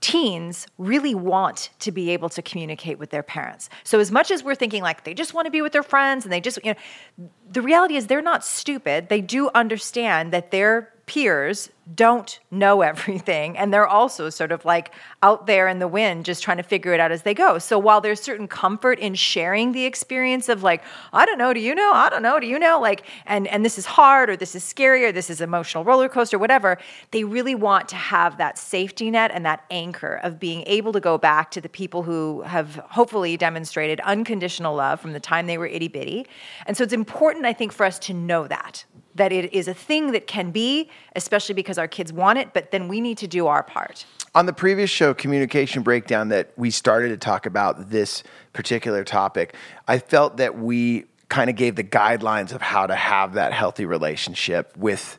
teens 0.00 0.66
really 0.78 1.14
want 1.14 1.70
to 1.80 1.90
be 1.90 2.10
able 2.10 2.28
to 2.28 2.42
communicate 2.42 2.98
with 2.98 3.10
their 3.10 3.22
parents. 3.22 3.68
So 3.82 3.98
as 3.98 4.10
much 4.12 4.30
as 4.30 4.44
we're 4.44 4.54
thinking 4.54 4.82
like 4.82 5.04
they 5.04 5.14
just 5.14 5.34
want 5.34 5.46
to 5.46 5.50
be 5.50 5.62
with 5.62 5.72
their 5.72 5.82
friends 5.82 6.24
and 6.24 6.32
they 6.32 6.40
just 6.40 6.58
you 6.64 6.74
know 6.74 7.28
the 7.50 7.62
reality 7.62 7.96
is 7.96 8.06
they're 8.06 8.22
not 8.22 8.44
stupid. 8.44 9.08
They 9.08 9.20
do 9.20 9.50
understand 9.54 10.32
that 10.32 10.50
their 10.50 10.92
peers 11.06 11.70
don't 11.94 12.40
know 12.50 12.82
everything 12.82 13.56
and 13.56 13.72
they're 13.72 13.86
also 13.86 14.28
sort 14.28 14.50
of 14.50 14.64
like 14.64 14.92
out 15.22 15.46
there 15.46 15.68
in 15.68 15.78
the 15.78 15.86
wind 15.86 16.24
just 16.24 16.42
trying 16.42 16.56
to 16.56 16.62
figure 16.62 16.92
it 16.92 17.00
out 17.00 17.12
as 17.12 17.22
they 17.22 17.32
go. 17.32 17.58
So 17.58 17.78
while 17.78 18.00
there's 18.00 18.20
certain 18.20 18.48
comfort 18.48 18.98
in 18.98 19.14
sharing 19.14 19.72
the 19.72 19.84
experience 19.84 20.48
of 20.48 20.62
like 20.62 20.82
I 21.12 21.24
don't 21.24 21.38
know, 21.38 21.54
do 21.54 21.60
you 21.60 21.74
know? 21.74 21.92
I 21.92 22.08
don't 22.08 22.22
know, 22.22 22.40
do 22.40 22.46
you 22.46 22.58
know? 22.58 22.80
Like 22.80 23.04
and 23.24 23.46
and 23.48 23.64
this 23.64 23.78
is 23.78 23.86
hard 23.86 24.28
or 24.28 24.36
this 24.36 24.54
is 24.56 24.64
scary 24.64 25.04
or 25.04 25.12
this 25.12 25.30
is 25.30 25.40
emotional 25.40 25.84
roller 25.84 26.08
coaster 26.08 26.38
whatever, 26.38 26.78
they 27.12 27.22
really 27.22 27.54
want 27.54 27.88
to 27.88 27.96
have 27.96 28.36
that 28.38 28.58
safety 28.58 29.10
net 29.10 29.30
and 29.32 29.46
that 29.46 29.64
anchor 29.70 30.16
of 30.24 30.40
being 30.40 30.64
able 30.66 30.92
to 30.92 31.00
go 31.00 31.16
back 31.16 31.52
to 31.52 31.60
the 31.60 31.68
people 31.68 32.02
who 32.02 32.42
have 32.42 32.76
hopefully 32.90 33.36
demonstrated 33.36 34.00
unconditional 34.00 34.74
love 34.74 35.00
from 35.00 35.12
the 35.12 35.20
time 35.20 35.46
they 35.46 35.58
were 35.58 35.66
itty 35.66 35.88
bitty. 35.88 36.26
And 36.66 36.76
so 36.76 36.82
it's 36.82 36.92
important 36.92 37.46
I 37.46 37.52
think 37.52 37.72
for 37.72 37.86
us 37.86 37.98
to 38.00 38.12
know 38.12 38.48
that 38.48 38.84
that 39.16 39.32
it 39.32 39.52
is 39.52 39.68
a 39.68 39.74
thing 39.74 40.12
that 40.12 40.26
can 40.26 40.50
be, 40.50 40.90
especially 41.14 41.54
because 41.54 41.78
our 41.78 41.88
kids 41.88 42.12
want 42.12 42.38
it, 42.38 42.52
but 42.52 42.70
then 42.70 42.88
we 42.88 43.00
need 43.00 43.18
to 43.18 43.26
do 43.26 43.46
our 43.46 43.62
part. 43.62 44.04
On 44.34 44.46
the 44.46 44.52
previous 44.52 44.90
show, 44.90 45.14
Communication 45.14 45.82
Breakdown, 45.82 46.28
that 46.28 46.52
we 46.56 46.70
started 46.70 47.08
to 47.08 47.16
talk 47.16 47.46
about 47.46 47.90
this 47.90 48.22
particular 48.52 49.04
topic, 49.04 49.54
I 49.88 49.98
felt 49.98 50.36
that 50.36 50.58
we 50.58 51.06
kind 51.28 51.50
of 51.50 51.56
gave 51.56 51.76
the 51.76 51.84
guidelines 51.84 52.54
of 52.54 52.60
how 52.60 52.86
to 52.86 52.94
have 52.94 53.34
that 53.34 53.52
healthy 53.52 53.84
relationship 53.84 54.76
with 54.76 55.18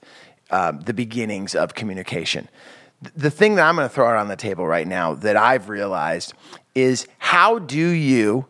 um, 0.51 0.79
the 0.81 0.93
beginnings 0.93 1.55
of 1.55 1.73
communication. 1.73 2.47
The 3.15 3.29
thing 3.29 3.55
that 3.55 3.67
I'm 3.67 3.75
going 3.75 3.87
to 3.87 3.93
throw 3.93 4.07
out 4.07 4.15
on 4.15 4.27
the 4.27 4.35
table 4.35 4.65
right 4.65 4.87
now 4.87 5.13
that 5.15 5.35
I've 5.35 5.69
realized 5.69 6.33
is 6.73 7.07
how 7.17 7.59
do 7.59 7.77
you 7.77 8.45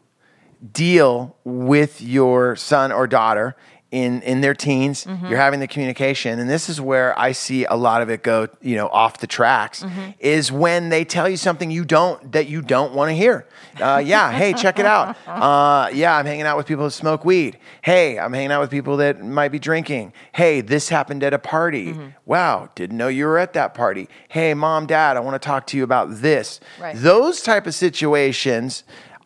deal 0.72 1.36
with 1.44 2.02
your 2.02 2.56
son 2.56 2.92
or 2.92 3.08
daughter 3.08 3.56
in 3.90 4.22
in 4.24 4.42
their 4.42 4.54
teens 4.54 5.06
you're 5.30 5.38
having 5.38 5.62
the 5.62 5.68
communication. 5.68 6.40
And 6.40 6.50
this 6.50 6.68
is 6.68 6.82
where 6.82 7.18
i 7.18 7.32
see 7.32 7.64
a 7.66 7.76
lot 7.76 8.02
of 8.02 8.10
it 8.10 8.22
go 8.22 8.48
you 8.62 8.76
know 8.76 8.88
off 8.90 9.20
the 9.20 9.28
tracks 9.28 9.86
is 10.20 10.52
when 10.52 10.90
they 10.90 11.06
tell 11.06 11.30
you 11.30 11.38
something 11.38 11.72
you 11.72 11.86
don't 11.86 12.32
that 12.34 12.48
you 12.48 12.62
don't 12.62 12.94
want 12.94 13.10
to 13.10 13.16
hear. 13.16 13.46
Uh, 13.80 14.02
yeah 14.04 14.32
hey 14.32 14.52
check 14.54 14.78
it 14.80 14.86
out. 14.86 15.16
Uh, 15.28 15.90
yeah 15.94 16.18
i'm 16.18 16.26
hanging 16.26 16.46
out 16.46 16.58
with 16.58 16.66
people 16.66 16.84
who 16.84 16.90
smoke 16.90 17.24
weed. 17.24 17.58
Hey 17.82 18.20
i'm 18.20 18.34
hanging 18.34 18.52
out 18.52 18.60
with 18.60 18.72
people 18.72 18.98
that 18.98 19.24
might 19.24 19.50
be 19.54 19.60
drinking. 19.60 20.12
Hey 20.34 20.60
this 20.60 20.90
happened 20.90 21.24
at 21.24 21.34
a 21.34 21.40
party. 21.40 21.96
Wow 22.26 22.70
didn't 22.76 22.98
know 22.98 23.08
you 23.08 23.26
were 23.26 23.38
at 23.38 23.54
that 23.54 23.74
party. 23.74 24.10
Hey 24.28 24.54
mom 24.54 24.86
dad 24.86 25.16
i 25.16 25.22
want 25.22 25.42
to 25.42 25.46
talk 25.46 25.66
to 25.68 25.78
you 25.78 25.84
about 25.84 26.22
this. 26.22 26.60
Right. 26.80 26.96
those 26.98 27.42
type 27.42 27.66
of 27.68 27.74
situations 27.74 28.84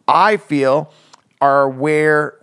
i 0.07 0.37
feel 0.37 0.91
are 1.41 1.67
where 1.67 2.37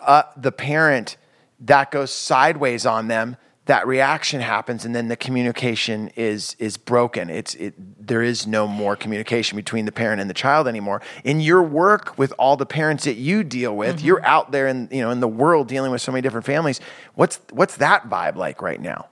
uh, 0.00 0.22
the 0.36 0.50
parent 0.52 1.16
that 1.62 1.90
goes 1.90 2.12
sideways 2.12 2.86
on 2.86 3.08
them 3.08 3.36
that 3.66 3.86
reaction 3.86 4.40
happens 4.40 4.84
and 4.84 4.94
then 4.94 5.06
the 5.06 5.16
communication 5.16 6.08
is 6.16 6.56
is 6.58 6.76
broken. 6.76 7.30
It's 7.30 7.54
it 7.54 7.74
there 8.04 8.22
is 8.22 8.46
no 8.46 8.66
more 8.66 8.96
communication 8.96 9.54
between 9.56 9.84
the 9.84 9.92
parent 9.92 10.20
and 10.20 10.28
the 10.28 10.34
child 10.34 10.66
anymore. 10.66 11.00
In 11.22 11.40
your 11.40 11.62
work 11.62 12.18
with 12.18 12.32
all 12.38 12.56
the 12.56 12.66
parents 12.66 13.04
that 13.04 13.14
you 13.14 13.44
deal 13.44 13.76
with 13.76 13.98
mm-hmm. 13.98 14.06
you're 14.06 14.26
out 14.26 14.50
there 14.50 14.66
in 14.66 14.88
you 14.90 15.00
know 15.00 15.10
in 15.10 15.20
the 15.20 15.28
world 15.28 15.68
dealing 15.68 15.92
with 15.92 16.02
so 16.02 16.10
many 16.10 16.22
different 16.22 16.44
families. 16.44 16.80
What's 17.14 17.40
what's 17.50 17.76
that 17.76 18.08
vibe 18.10 18.34
like 18.34 18.60
right 18.60 18.80
now 18.80 19.06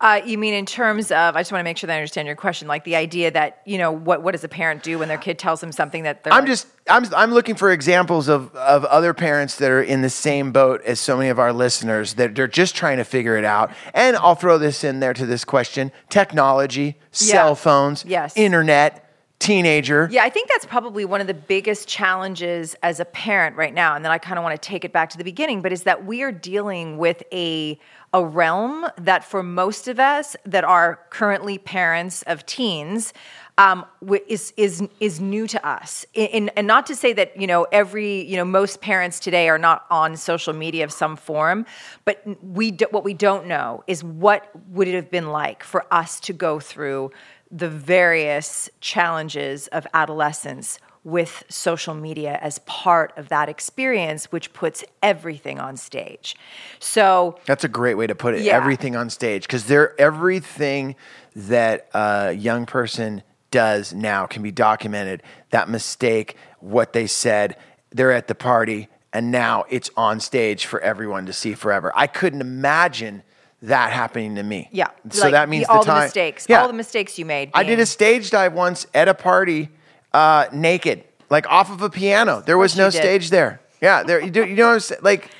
Uh, 0.00 0.20
you 0.24 0.38
mean 0.38 0.54
in 0.54 0.64
terms 0.64 1.10
of? 1.10 1.36
I 1.36 1.40
just 1.40 1.52
want 1.52 1.60
to 1.60 1.64
make 1.64 1.76
sure 1.76 1.86
that 1.88 1.92
I 1.92 1.96
understand 1.96 2.26
your 2.26 2.36
question. 2.36 2.66
Like 2.66 2.84
the 2.84 2.96
idea 2.96 3.30
that 3.32 3.60
you 3.66 3.76
know, 3.76 3.92
what 3.92 4.22
what 4.22 4.32
does 4.32 4.44
a 4.44 4.48
parent 4.48 4.82
do 4.82 4.98
when 4.98 5.08
their 5.08 5.18
kid 5.18 5.38
tells 5.38 5.60
them 5.60 5.72
something 5.72 6.04
that 6.04 6.24
they're? 6.24 6.32
I'm 6.32 6.40
like- 6.40 6.48
just 6.48 6.68
I'm 6.88 7.04
I'm 7.14 7.32
looking 7.32 7.54
for 7.54 7.70
examples 7.70 8.28
of 8.28 8.54
of 8.56 8.86
other 8.86 9.12
parents 9.12 9.56
that 9.56 9.70
are 9.70 9.82
in 9.82 10.00
the 10.00 10.08
same 10.08 10.52
boat 10.52 10.80
as 10.86 11.00
so 11.00 11.18
many 11.18 11.28
of 11.28 11.38
our 11.38 11.52
listeners 11.52 12.14
that 12.14 12.34
they're 12.34 12.48
just 12.48 12.74
trying 12.74 12.96
to 12.96 13.04
figure 13.04 13.36
it 13.36 13.44
out. 13.44 13.72
And 13.92 14.16
I'll 14.16 14.34
throw 14.34 14.56
this 14.56 14.84
in 14.84 15.00
there 15.00 15.12
to 15.12 15.26
this 15.26 15.44
question: 15.44 15.92
technology, 16.08 16.98
cell 17.12 17.54
phones, 17.54 18.04
Yes. 18.06 18.34
internet, 18.38 19.06
teenager. 19.38 20.08
Yeah, 20.10 20.22
I 20.22 20.30
think 20.30 20.48
that's 20.48 20.66
probably 20.66 21.04
one 21.04 21.20
of 21.20 21.26
the 21.26 21.34
biggest 21.34 21.88
challenges 21.88 22.74
as 22.82 23.00
a 23.00 23.04
parent 23.04 23.56
right 23.56 23.74
now. 23.74 23.96
And 23.96 24.04
then 24.04 24.12
I 24.12 24.18
kind 24.18 24.38
of 24.38 24.44
want 24.44 24.60
to 24.60 24.66
take 24.68 24.84
it 24.84 24.92
back 24.92 25.10
to 25.10 25.18
the 25.18 25.24
beginning, 25.24 25.60
but 25.62 25.72
is 25.72 25.82
that 25.82 26.04
we 26.06 26.22
are 26.22 26.32
dealing 26.32 26.96
with 26.98 27.22
a 27.32 27.78
a 28.12 28.24
realm 28.24 28.86
that 28.98 29.24
for 29.24 29.42
most 29.42 29.86
of 29.86 30.00
us 30.00 30.36
that 30.44 30.64
are 30.64 31.00
currently 31.10 31.58
parents 31.58 32.22
of 32.22 32.44
teens 32.44 33.12
um, 33.58 33.84
is 34.26 34.54
is 34.56 34.82
is 35.00 35.20
new 35.20 35.46
to 35.46 35.66
us. 35.66 36.06
In, 36.14 36.48
and 36.56 36.66
not 36.66 36.86
to 36.86 36.96
say 36.96 37.12
that 37.12 37.38
you 37.38 37.46
know 37.46 37.66
every 37.70 38.22
you 38.22 38.36
know 38.36 38.44
most 38.44 38.80
parents 38.80 39.20
today 39.20 39.48
are 39.48 39.58
not 39.58 39.84
on 39.90 40.16
social 40.16 40.54
media 40.54 40.82
of 40.82 40.92
some 40.92 41.14
form, 41.14 41.66
but 42.06 42.22
we 42.42 42.70
do, 42.70 42.86
what 42.90 43.04
we 43.04 43.12
don't 43.12 43.46
know 43.46 43.84
is 43.86 44.02
what 44.02 44.50
would 44.68 44.88
it 44.88 44.94
have 44.94 45.10
been 45.10 45.28
like 45.28 45.62
for 45.62 45.84
us 45.92 46.20
to 46.20 46.32
go 46.32 46.58
through 46.58 47.10
the 47.50 47.68
various 47.68 48.70
challenges 48.80 49.66
of 49.68 49.86
adolescence 49.92 50.78
with 51.02 51.44
social 51.48 51.94
media 51.94 52.38
as 52.42 52.58
part 52.60 53.12
of 53.16 53.28
that 53.30 53.48
experience, 53.48 54.30
which 54.30 54.52
puts 54.52 54.84
everything 55.02 55.58
on 55.58 55.76
stage. 55.76 56.36
So, 56.78 57.38
That's 57.46 57.64
a 57.64 57.68
great 57.68 57.94
way 57.94 58.06
to 58.06 58.14
put 58.14 58.34
it. 58.34 58.42
Yeah. 58.42 58.56
Everything 58.56 58.96
on 58.96 59.08
stage 59.08 59.44
because 59.44 59.64
they're 59.64 59.98
everything 60.00 60.96
that 61.34 61.88
a 61.94 62.32
young 62.32 62.66
person 62.66 63.22
does 63.50 63.94
now 63.94 64.26
can 64.26 64.42
be 64.42 64.50
documented. 64.52 65.22
That 65.50 65.68
mistake, 65.70 66.36
what 66.60 66.92
they 66.92 67.06
said, 67.06 67.56
they're 67.90 68.12
at 68.12 68.28
the 68.28 68.34
party, 68.34 68.88
and 69.12 69.30
now 69.30 69.64
it's 69.70 69.90
on 69.96 70.20
stage 70.20 70.66
for 70.66 70.80
everyone 70.80 71.26
to 71.26 71.32
see 71.32 71.54
forever. 71.54 71.90
I 71.96 72.06
couldn't 72.06 72.42
imagine 72.42 73.22
that 73.62 73.90
happening 73.92 74.36
to 74.36 74.42
me. 74.42 74.68
yeah. 74.72 74.88
So 75.10 75.22
like 75.24 75.32
that 75.32 75.48
means 75.48 75.66
all 75.68 75.80
the 75.82 75.90
time. 75.90 76.04
mistakes, 76.04 76.46
Yeah. 76.48 76.60
all 76.62 76.66
the 76.68 76.72
mistakes 76.74 77.18
you 77.18 77.24
made. 77.24 77.50
I 77.54 77.62
did 77.62 77.78
a 77.80 77.86
stage 77.86 78.30
dive 78.30 78.52
once 78.54 78.86
at 78.94 79.08
a 79.08 79.14
party, 79.14 79.68
uh, 80.12 80.46
naked, 80.52 81.04
like 81.28 81.46
off 81.48 81.70
of 81.70 81.82
a 81.82 81.90
piano. 81.90 82.42
There 82.44 82.58
was 82.58 82.76
no 82.76 82.90
stage 82.90 83.30
there. 83.30 83.60
Yeah, 83.80 84.02
there. 84.02 84.20
You, 84.20 84.30
do, 84.30 84.44
you 84.44 84.56
know 84.56 84.66
what 84.68 84.74
I'm 84.74 84.80
saying? 84.80 85.00
Like, 85.02 85.30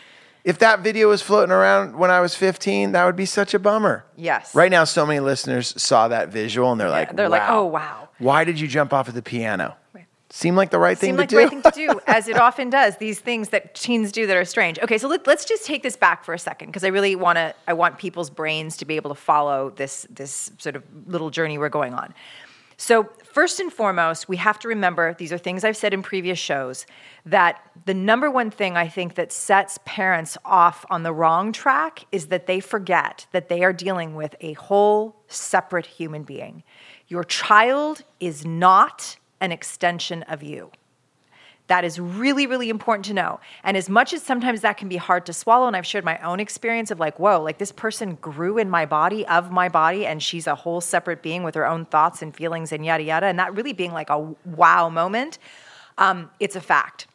If 0.44 0.60
that 0.60 0.80
video 0.80 1.08
was 1.08 1.20
floating 1.20 1.52
around 1.52 1.98
when 1.98 2.10
I 2.10 2.20
was 2.20 2.34
15, 2.34 2.92
that 2.92 3.04
would 3.04 3.16
be 3.16 3.26
such 3.26 3.52
a 3.52 3.58
bummer. 3.58 4.04
Yes. 4.16 4.54
Right 4.54 4.70
now, 4.70 4.84
so 4.84 5.04
many 5.04 5.20
listeners 5.20 5.74
saw 5.80 6.08
that 6.08 6.30
visual 6.30 6.72
and 6.72 6.80
they're 6.80 6.88
like, 6.88 7.14
they're 7.14 7.28
like, 7.28 7.48
"Oh, 7.48 7.66
wow." 7.66 8.08
Why 8.18 8.44
did 8.44 8.58
you 8.58 8.66
jump 8.66 8.92
off 8.94 9.08
of 9.08 9.14
the 9.14 9.22
piano? 9.22 9.76
Seemed 10.32 10.56
like 10.56 10.70
the 10.70 10.78
right 10.78 10.96
thing 10.96 11.08
Seemed 11.08 11.18
to 11.18 11.22
like 11.22 11.28
do. 11.28 11.36
the 11.36 11.42
right 11.42 11.50
thing 11.50 11.62
to 11.88 11.92
do, 11.94 12.00
as 12.06 12.28
it 12.28 12.38
often 12.38 12.70
does. 12.70 12.96
These 12.98 13.18
things 13.18 13.48
that 13.48 13.74
teens 13.74 14.12
do 14.12 14.28
that 14.28 14.36
are 14.36 14.44
strange. 14.44 14.78
Okay, 14.78 14.96
so 14.96 15.08
let, 15.08 15.26
us 15.26 15.44
just 15.44 15.66
take 15.66 15.82
this 15.82 15.96
back 15.96 16.24
for 16.24 16.32
a 16.32 16.38
second 16.38 16.68
because 16.68 16.84
I 16.84 16.88
really 16.88 17.16
want 17.16 17.36
to. 17.36 17.52
I 17.66 17.72
want 17.72 17.98
people's 17.98 18.30
brains 18.30 18.76
to 18.76 18.84
be 18.84 18.94
able 18.94 19.10
to 19.10 19.20
follow 19.20 19.70
this 19.70 20.06
this 20.08 20.52
sort 20.58 20.76
of 20.76 20.84
little 21.06 21.30
journey 21.30 21.58
we're 21.58 21.68
going 21.68 21.94
on. 21.94 22.14
So 22.80 23.10
first 23.24 23.60
and 23.60 23.70
foremost, 23.70 24.26
we 24.26 24.38
have 24.38 24.58
to 24.60 24.68
remember 24.68 25.12
these 25.12 25.34
are 25.34 25.38
things 25.38 25.64
I've 25.64 25.76
said 25.76 25.92
in 25.92 26.00
previous 26.02 26.38
shows 26.38 26.86
that 27.26 27.60
the 27.84 27.92
number 27.92 28.30
one 28.30 28.50
thing 28.50 28.74
I 28.74 28.88
think 28.88 29.16
that 29.16 29.32
sets 29.32 29.78
parents 29.84 30.38
off 30.46 30.86
on 30.88 31.02
the 31.02 31.12
wrong 31.12 31.52
track 31.52 32.06
is 32.10 32.28
that 32.28 32.46
they 32.46 32.58
forget 32.58 33.26
that 33.32 33.50
they 33.50 33.64
are 33.64 33.74
dealing 33.74 34.14
with 34.14 34.34
a 34.40 34.54
whole 34.54 35.14
separate 35.28 35.84
human 35.84 36.22
being. 36.22 36.62
Your 37.06 37.22
child 37.22 38.02
is 38.18 38.46
not 38.46 39.18
an 39.42 39.52
extension 39.52 40.22
of 40.22 40.42
you. 40.42 40.70
That 41.70 41.84
is 41.84 42.00
really, 42.00 42.48
really 42.48 42.68
important 42.68 43.04
to 43.04 43.14
know. 43.14 43.38
And 43.62 43.76
as 43.76 43.88
much 43.88 44.12
as 44.12 44.24
sometimes 44.24 44.62
that 44.62 44.76
can 44.76 44.88
be 44.88 44.96
hard 44.96 45.24
to 45.26 45.32
swallow, 45.32 45.68
and 45.68 45.76
I've 45.76 45.86
shared 45.86 46.04
my 46.04 46.18
own 46.18 46.40
experience 46.40 46.90
of 46.90 46.98
like, 46.98 47.20
whoa, 47.20 47.40
like 47.40 47.58
this 47.58 47.70
person 47.70 48.16
grew 48.16 48.58
in 48.58 48.68
my 48.68 48.86
body, 48.86 49.24
of 49.28 49.52
my 49.52 49.68
body, 49.68 50.04
and 50.04 50.20
she's 50.20 50.48
a 50.48 50.56
whole 50.56 50.80
separate 50.80 51.22
being 51.22 51.44
with 51.44 51.54
her 51.54 51.64
own 51.64 51.84
thoughts 51.84 52.22
and 52.22 52.34
feelings 52.34 52.72
and 52.72 52.84
yada, 52.84 53.04
yada, 53.04 53.26
and 53.26 53.38
that 53.38 53.54
really 53.54 53.72
being 53.72 53.92
like 53.92 54.10
a 54.10 54.34
wow 54.44 54.88
moment, 54.88 55.38
um, 55.96 56.28
it's 56.40 56.56
a 56.56 56.60
fact. 56.60 57.06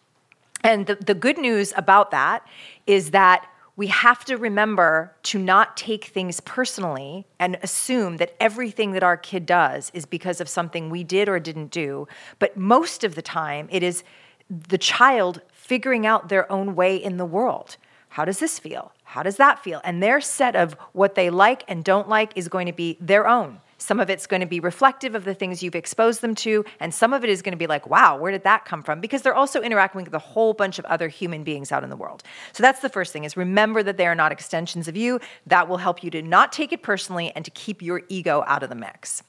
And 0.63 0.87
the, 0.87 0.95
the 0.95 1.15
good 1.15 1.37
news 1.37 1.73
about 1.75 2.11
that 2.11 2.47
is 2.87 3.11
that 3.11 3.45
we 3.75 3.87
have 3.87 4.23
to 4.23 4.37
remember 4.37 5.13
to 5.23 5.37
not 5.37 5.75
take 5.75 6.05
things 6.05 6.39
personally 6.39 7.27
and 7.39 7.57
assume 7.61 8.15
that 8.17 8.33
everything 8.39 8.93
that 8.93 9.03
our 9.03 9.17
kid 9.17 9.45
does 9.45 9.91
is 9.93 10.05
because 10.05 10.39
of 10.39 10.47
something 10.47 10.89
we 10.89 11.03
did 11.03 11.27
or 11.27 11.41
didn't 11.41 11.71
do. 11.71 12.07
But 12.39 12.55
most 12.55 13.03
of 13.03 13.15
the 13.15 13.21
time, 13.21 13.67
it 13.69 13.83
is 13.83 14.05
the 14.49 14.77
child 14.77 15.41
figuring 15.51 16.05
out 16.05 16.29
their 16.29 16.51
own 16.51 16.75
way 16.75 16.95
in 16.95 17.17
the 17.17 17.25
world. 17.25 17.77
How 18.09 18.25
does 18.25 18.39
this 18.39 18.59
feel? 18.59 18.93
How 19.03 19.23
does 19.23 19.37
that 19.37 19.63
feel? 19.63 19.81
And 19.83 20.01
their 20.01 20.21
set 20.21 20.55
of 20.55 20.73
what 20.93 21.15
they 21.15 21.29
like 21.29 21.63
and 21.67 21.83
don't 21.83 22.07
like 22.07 22.31
is 22.35 22.47
going 22.47 22.67
to 22.67 22.73
be 22.73 22.97
their 23.01 23.27
own. 23.27 23.59
Some 23.77 23.99
of 23.99 24.09
it's 24.09 24.25
going 24.25 24.39
to 24.39 24.47
be 24.47 24.59
reflective 24.59 25.15
of 25.15 25.25
the 25.25 25.33
things 25.33 25.61
you've 25.61 25.75
exposed 25.75 26.21
them 26.21 26.33
to, 26.35 26.63
and 26.79 26.93
some 26.93 27.11
of 27.11 27.23
it 27.23 27.29
is 27.29 27.41
going 27.41 27.51
to 27.51 27.57
be 27.57 27.67
like, 27.67 27.89
wow, 27.89 28.17
where 28.17 28.31
did 28.31 28.43
that 28.43 28.63
come 28.63 28.81
from? 28.81 29.01
Because 29.01 29.21
they're 29.21 29.35
also 29.35 29.61
interacting 29.61 30.03
with 30.03 30.13
a 30.13 30.19
whole 30.19 30.53
bunch 30.53 30.79
of 30.79 30.85
other 30.85 31.09
human 31.09 31.43
beings 31.43 31.71
out 31.71 31.83
in 31.83 31.89
the 31.89 31.97
world. 31.97 32.23
So 32.53 32.63
that's 32.63 32.79
the 32.79 32.89
first 32.89 33.11
thing 33.11 33.25
is 33.25 33.35
remember 33.35 33.83
that 33.83 33.97
they 33.97 34.07
are 34.07 34.15
not 34.15 34.31
extensions 34.31 34.87
of 34.87 34.95
you. 34.95 35.19
That 35.45 35.67
will 35.67 35.77
help 35.77 36.03
you 36.03 36.09
to 36.11 36.21
not 36.21 36.53
take 36.53 36.71
it 36.71 36.83
personally 36.83 37.33
and 37.35 37.43
to 37.43 37.51
keep 37.51 37.81
your 37.81 38.03
ego 38.07 38.43
out 38.47 38.63
of 38.63 38.69
the 38.69 38.75
mix. 38.75 39.23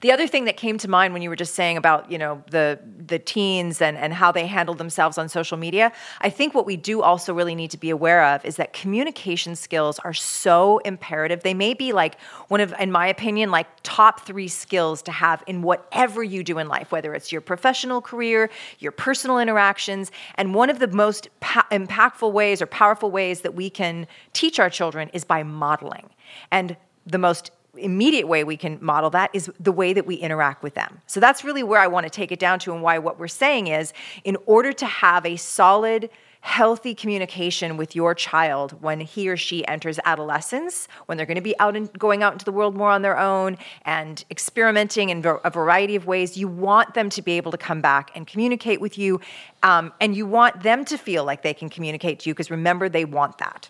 The 0.00 0.12
other 0.12 0.26
thing 0.26 0.44
that 0.44 0.56
came 0.56 0.78
to 0.78 0.88
mind 0.88 1.12
when 1.12 1.22
you 1.22 1.28
were 1.28 1.36
just 1.36 1.54
saying 1.54 1.76
about, 1.76 2.10
you 2.10 2.18
know, 2.18 2.42
the 2.50 2.78
the 3.06 3.18
teens 3.18 3.80
and, 3.80 3.96
and 3.96 4.12
how 4.12 4.30
they 4.30 4.46
handle 4.46 4.74
themselves 4.74 5.18
on 5.18 5.28
social 5.28 5.56
media, 5.56 5.92
I 6.20 6.30
think 6.30 6.54
what 6.54 6.66
we 6.66 6.76
do 6.76 7.02
also 7.02 7.32
really 7.32 7.54
need 7.54 7.70
to 7.70 7.78
be 7.78 7.90
aware 7.90 8.24
of 8.24 8.44
is 8.44 8.56
that 8.56 8.72
communication 8.72 9.56
skills 9.56 9.98
are 10.00 10.12
so 10.12 10.78
imperative. 10.78 11.42
They 11.42 11.54
may 11.54 11.74
be 11.74 11.92
like 11.92 12.20
one 12.48 12.60
of, 12.60 12.74
in 12.78 12.92
my 12.92 13.06
opinion, 13.06 13.50
like 13.50 13.66
top 13.82 14.26
three 14.26 14.48
skills 14.48 15.02
to 15.02 15.12
have 15.12 15.42
in 15.46 15.62
whatever 15.62 16.22
you 16.22 16.44
do 16.44 16.58
in 16.58 16.68
life, 16.68 16.92
whether 16.92 17.14
it's 17.14 17.32
your 17.32 17.40
professional 17.40 18.00
career, 18.00 18.50
your 18.78 18.92
personal 18.92 19.38
interactions. 19.38 20.10
And 20.34 20.54
one 20.54 20.70
of 20.70 20.78
the 20.78 20.88
most 20.88 21.28
pa- 21.40 21.66
impactful 21.70 22.32
ways 22.32 22.60
or 22.60 22.66
powerful 22.66 23.10
ways 23.10 23.40
that 23.40 23.54
we 23.54 23.70
can 23.70 24.06
teach 24.32 24.58
our 24.60 24.70
children 24.70 25.10
is 25.12 25.24
by 25.24 25.42
modeling. 25.42 26.10
And 26.50 26.76
the 27.06 27.18
most 27.18 27.50
immediate 27.76 28.26
way 28.26 28.44
we 28.44 28.56
can 28.56 28.78
model 28.80 29.10
that 29.10 29.30
is 29.32 29.50
the 29.60 29.72
way 29.72 29.92
that 29.92 30.06
we 30.06 30.16
interact 30.16 30.62
with 30.62 30.74
them. 30.74 31.00
So 31.06 31.20
that's 31.20 31.44
really 31.44 31.62
where 31.62 31.80
I 31.80 31.86
want 31.86 32.04
to 32.04 32.10
take 32.10 32.32
it 32.32 32.38
down 32.38 32.58
to 32.60 32.72
and 32.72 32.82
why 32.82 32.98
what 32.98 33.18
we're 33.18 33.28
saying 33.28 33.68
is 33.68 33.92
in 34.24 34.36
order 34.46 34.72
to 34.72 34.86
have 34.86 35.24
a 35.24 35.36
solid 35.36 36.10
healthy 36.40 36.94
communication 36.94 37.76
with 37.76 37.96
your 37.96 38.14
child 38.14 38.80
when 38.80 39.00
he 39.00 39.28
or 39.28 39.36
she 39.36 39.66
enters 39.66 39.98
adolescence, 40.04 40.88
when 41.06 41.18
they're 41.18 41.26
going 41.26 41.36
to 41.36 41.40
be 41.40 41.58
out 41.58 41.76
and 41.76 41.92
going 41.98 42.22
out 42.22 42.32
into 42.32 42.44
the 42.44 42.52
world 42.52 42.76
more 42.76 42.90
on 42.90 43.02
their 43.02 43.18
own 43.18 43.58
and 43.84 44.24
experimenting 44.30 45.10
in 45.10 45.24
a 45.44 45.50
variety 45.50 45.96
of 45.96 46.06
ways. 46.06 46.36
You 46.36 46.48
want 46.48 46.94
them 46.94 47.10
to 47.10 47.22
be 47.22 47.32
able 47.32 47.50
to 47.50 47.58
come 47.58 47.80
back 47.80 48.10
and 48.14 48.26
communicate 48.26 48.80
with 48.80 48.96
you, 48.96 49.20
um, 49.62 49.92
and 50.00 50.16
you 50.16 50.26
want 50.26 50.62
them 50.62 50.84
to 50.86 50.96
feel 50.96 51.24
like 51.24 51.42
they 51.42 51.54
can 51.54 51.68
communicate 51.68 52.20
to 52.20 52.30
you 52.30 52.34
because 52.34 52.50
remember, 52.50 52.88
they 52.88 53.04
want 53.04 53.38
that. 53.38 53.68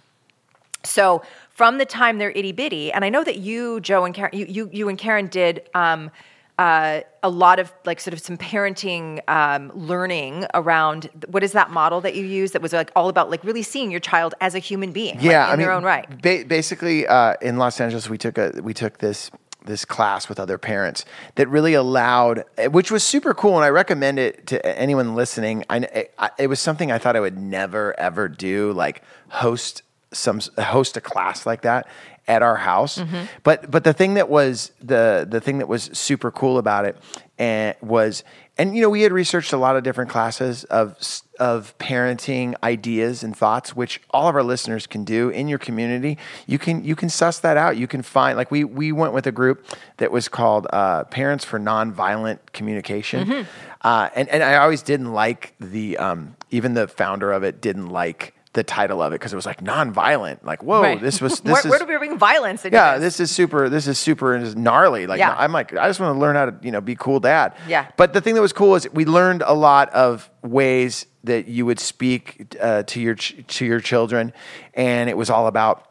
So 0.85 1.23
from 1.51 1.79
the 1.79 1.85
time 1.85 2.19
they're 2.19 2.31
itty 2.31 2.53
bitty, 2.53 2.93
and 2.93 3.05
I 3.05 3.09
know 3.09 3.25
that 3.25 3.39
you, 3.39 3.81
Joe 3.81 4.05
and 4.05 4.15
Karen, 4.15 4.31
you, 4.33 4.47
you, 4.47 4.71
you 4.73 4.89
and 4.89 4.99
Karen 4.99 5.27
did 5.27 5.69
um, 5.75 6.11
uh, 6.59 7.01
a 7.23 7.29
lot 7.29 7.59
of 7.59 7.73
like 7.85 8.01
sort 8.01 8.15
of 8.15 8.21
some 8.21 8.37
parenting 8.37 9.21
um, 9.29 9.71
learning 9.75 10.45
around 10.55 11.09
what 11.29 11.43
is 11.43 11.53
that 11.53 11.71
model 11.71 12.01
that 12.01 12.17
you 12.17 12.25
use 12.25 12.53
that 12.53 12.63
was 12.63 12.73
like 12.73 12.91
all 12.97 13.09
about 13.09 13.31
like 13.31 13.43
really 13.45 13.63
seeing 13.63 13.91
your 13.91 14.01
child 14.01 14.35
as 14.41 14.55
a 14.55 14.59
human 14.59 14.93
being, 14.93 15.21
yeah, 15.21 15.45
like, 15.45 15.47
in 15.47 15.53
I 15.53 15.57
mean, 15.57 15.59
their 15.67 15.73
own 15.73 15.85
right. 15.85 16.23
Ba- 16.23 16.45
basically, 16.47 17.07
uh, 17.07 17.35
in 17.41 17.59
Los 17.59 17.81
Angeles, 17.81 18.11
we 18.11 18.19
took 18.19 18.39
a 18.39 18.53
we 18.63 18.75
took 18.75 18.99
this 18.99 19.31
this 19.65 19.85
class 19.85 20.29
with 20.29 20.41
other 20.41 20.59
parents 20.59 21.05
that 21.37 21.49
really 21.49 21.75
allowed, 21.75 22.45
which 22.71 22.91
was 22.91 23.05
super 23.05 23.35
cool, 23.35 23.57
and 23.57 23.65
I 23.65 23.69
recommend 23.69 24.19
it 24.19 24.47
to 24.49 24.79
anyone 24.79 25.15
listening. 25.15 25.65
I, 25.71 26.09
I 26.19 26.31
it 26.39 26.49
was 26.49 26.59
something 26.59 26.91
I 26.91 26.99
thought 26.99 27.15
I 27.15 27.21
would 27.21 27.39
never 27.39 27.99
ever 28.01 28.29
do, 28.29 28.73
like 28.73 29.03
host 29.29 29.83
some 30.13 30.41
host 30.59 30.97
a 30.97 31.01
class 31.01 31.47
like 31.47 31.63
that 31.63 31.87
at 32.27 32.43
our 32.43 32.57
house. 32.57 32.99
Mm-hmm. 32.99 33.25
But 33.43 33.71
but 33.71 33.85
the 33.85 33.93
thing 33.93 34.15
that 34.15 34.29
was 34.29 34.73
the 34.81 35.27
the 35.29 35.41
thing 35.41 35.59
that 35.59 35.69
was 35.69 35.85
super 35.93 36.31
cool 36.31 36.59
about 36.59 36.85
it 36.85 36.97
and 37.39 37.75
was 37.81 38.23
and 38.59 38.75
you 38.75 38.83
know 38.83 38.91
we 38.91 39.03
had 39.03 39.13
researched 39.13 39.53
a 39.53 39.57
lot 39.57 39.77
of 39.77 39.83
different 39.83 40.11
classes 40.11 40.65
of 40.65 40.97
of 41.39 41.77
parenting 41.79 42.55
ideas 42.63 43.23
and 43.23 43.35
thoughts 43.37 43.75
which 43.77 44.01
all 44.11 44.29
of 44.29 44.35
our 44.35 44.43
listeners 44.43 44.87
can 44.87 45.05
do 45.05 45.31
in 45.31 45.49
your 45.49 45.59
community 45.59 46.19
you 46.47 46.59
can 46.59 46.85
you 46.85 46.97
can 46.97 47.09
suss 47.09 47.39
that 47.39 47.57
out 47.57 47.77
you 47.77 47.87
can 47.87 48.03
find 48.03 48.37
like 48.37 48.51
we 48.51 48.65
we 48.65 48.91
went 48.93 49.13
with 49.13 49.27
a 49.27 49.33
group 49.33 49.65
that 49.99 50.11
was 50.11 50.29
called 50.29 50.67
uh, 50.73 51.05
parents 51.05 51.45
for 51.45 51.59
nonviolent 51.59 52.39
communication 52.53 53.27
Mm-hmm. 53.27 53.49
uh, 53.83 54.11
and 54.15 54.29
and 54.29 54.43
I 54.43 54.57
always 54.57 54.83
didn't 54.83 55.13
like 55.13 55.55
the 55.61 55.97
um, 55.97 56.37
even 56.51 56.75
the 56.75 56.89
founder 56.89 57.33
of 57.33 57.43
it 57.43 57.61
didn't 57.61 57.89
like 57.89 58.35
the 58.59 58.65
title 58.65 59.01
of 59.01 59.13
it 59.13 59.17
because 59.17 59.33
it 59.33 59.37
was 59.37 59.47
like 59.47 59.63
non-violent. 59.63 60.45
Like, 60.45 60.63
whoa, 60.63 60.83
Right. 60.83 61.01
this 61.01 61.21
was 61.21 61.41
this 61.41 61.53
where, 61.53 61.61
is 61.61 61.67
where 61.71 61.79
do 61.79 61.87
we 61.87 61.97
bring 61.97 62.19
violence 62.19 62.65
into 62.65 62.77
yeah, 62.77 62.99
this? 62.99 63.17
this 63.17 63.31
is 63.31 63.35
super. 63.35 63.69
This 63.69 63.87
is 63.87 63.99
super 63.99 64.39
gnarly. 64.39 65.07
Like, 65.07 65.19
Yeah. 65.21 65.35
I'm 65.39 65.53
like, 65.53 65.75
I 65.77 65.87
just 65.89 66.01
want 66.01 66.15
to 66.15 66.21
learn 66.21 66.37
how 66.37 66.47
to 66.47 66.55
you 66.63 66.71
know 66.73 66.81
be 66.81 66.97
cool 66.97 67.21
dad. 67.21 67.55
Yeah. 67.69 67.87
But 67.97 68.13
the 68.13 68.21
thing 68.21 68.35
that 68.35 68.43
was 68.43 68.53
cool 68.53 68.75
is 68.75 68.87
we 68.93 69.05
learned 69.05 69.43
a 69.47 69.55
lot 69.55 69.89
of 69.91 70.29
ways 70.43 71.07
that 71.25 71.49
you 71.49 71.65
would 71.67 71.81
speak 71.81 72.55
uh, 72.61 72.83
to 72.85 73.01
your 73.01 73.15
ch- 73.15 73.37
to 73.57 73.65
your 73.65 73.81
children, 73.81 74.33
and 74.75 75.09
it 75.09 75.17
was 75.17 75.31
all 75.31 75.47
about 75.47 75.85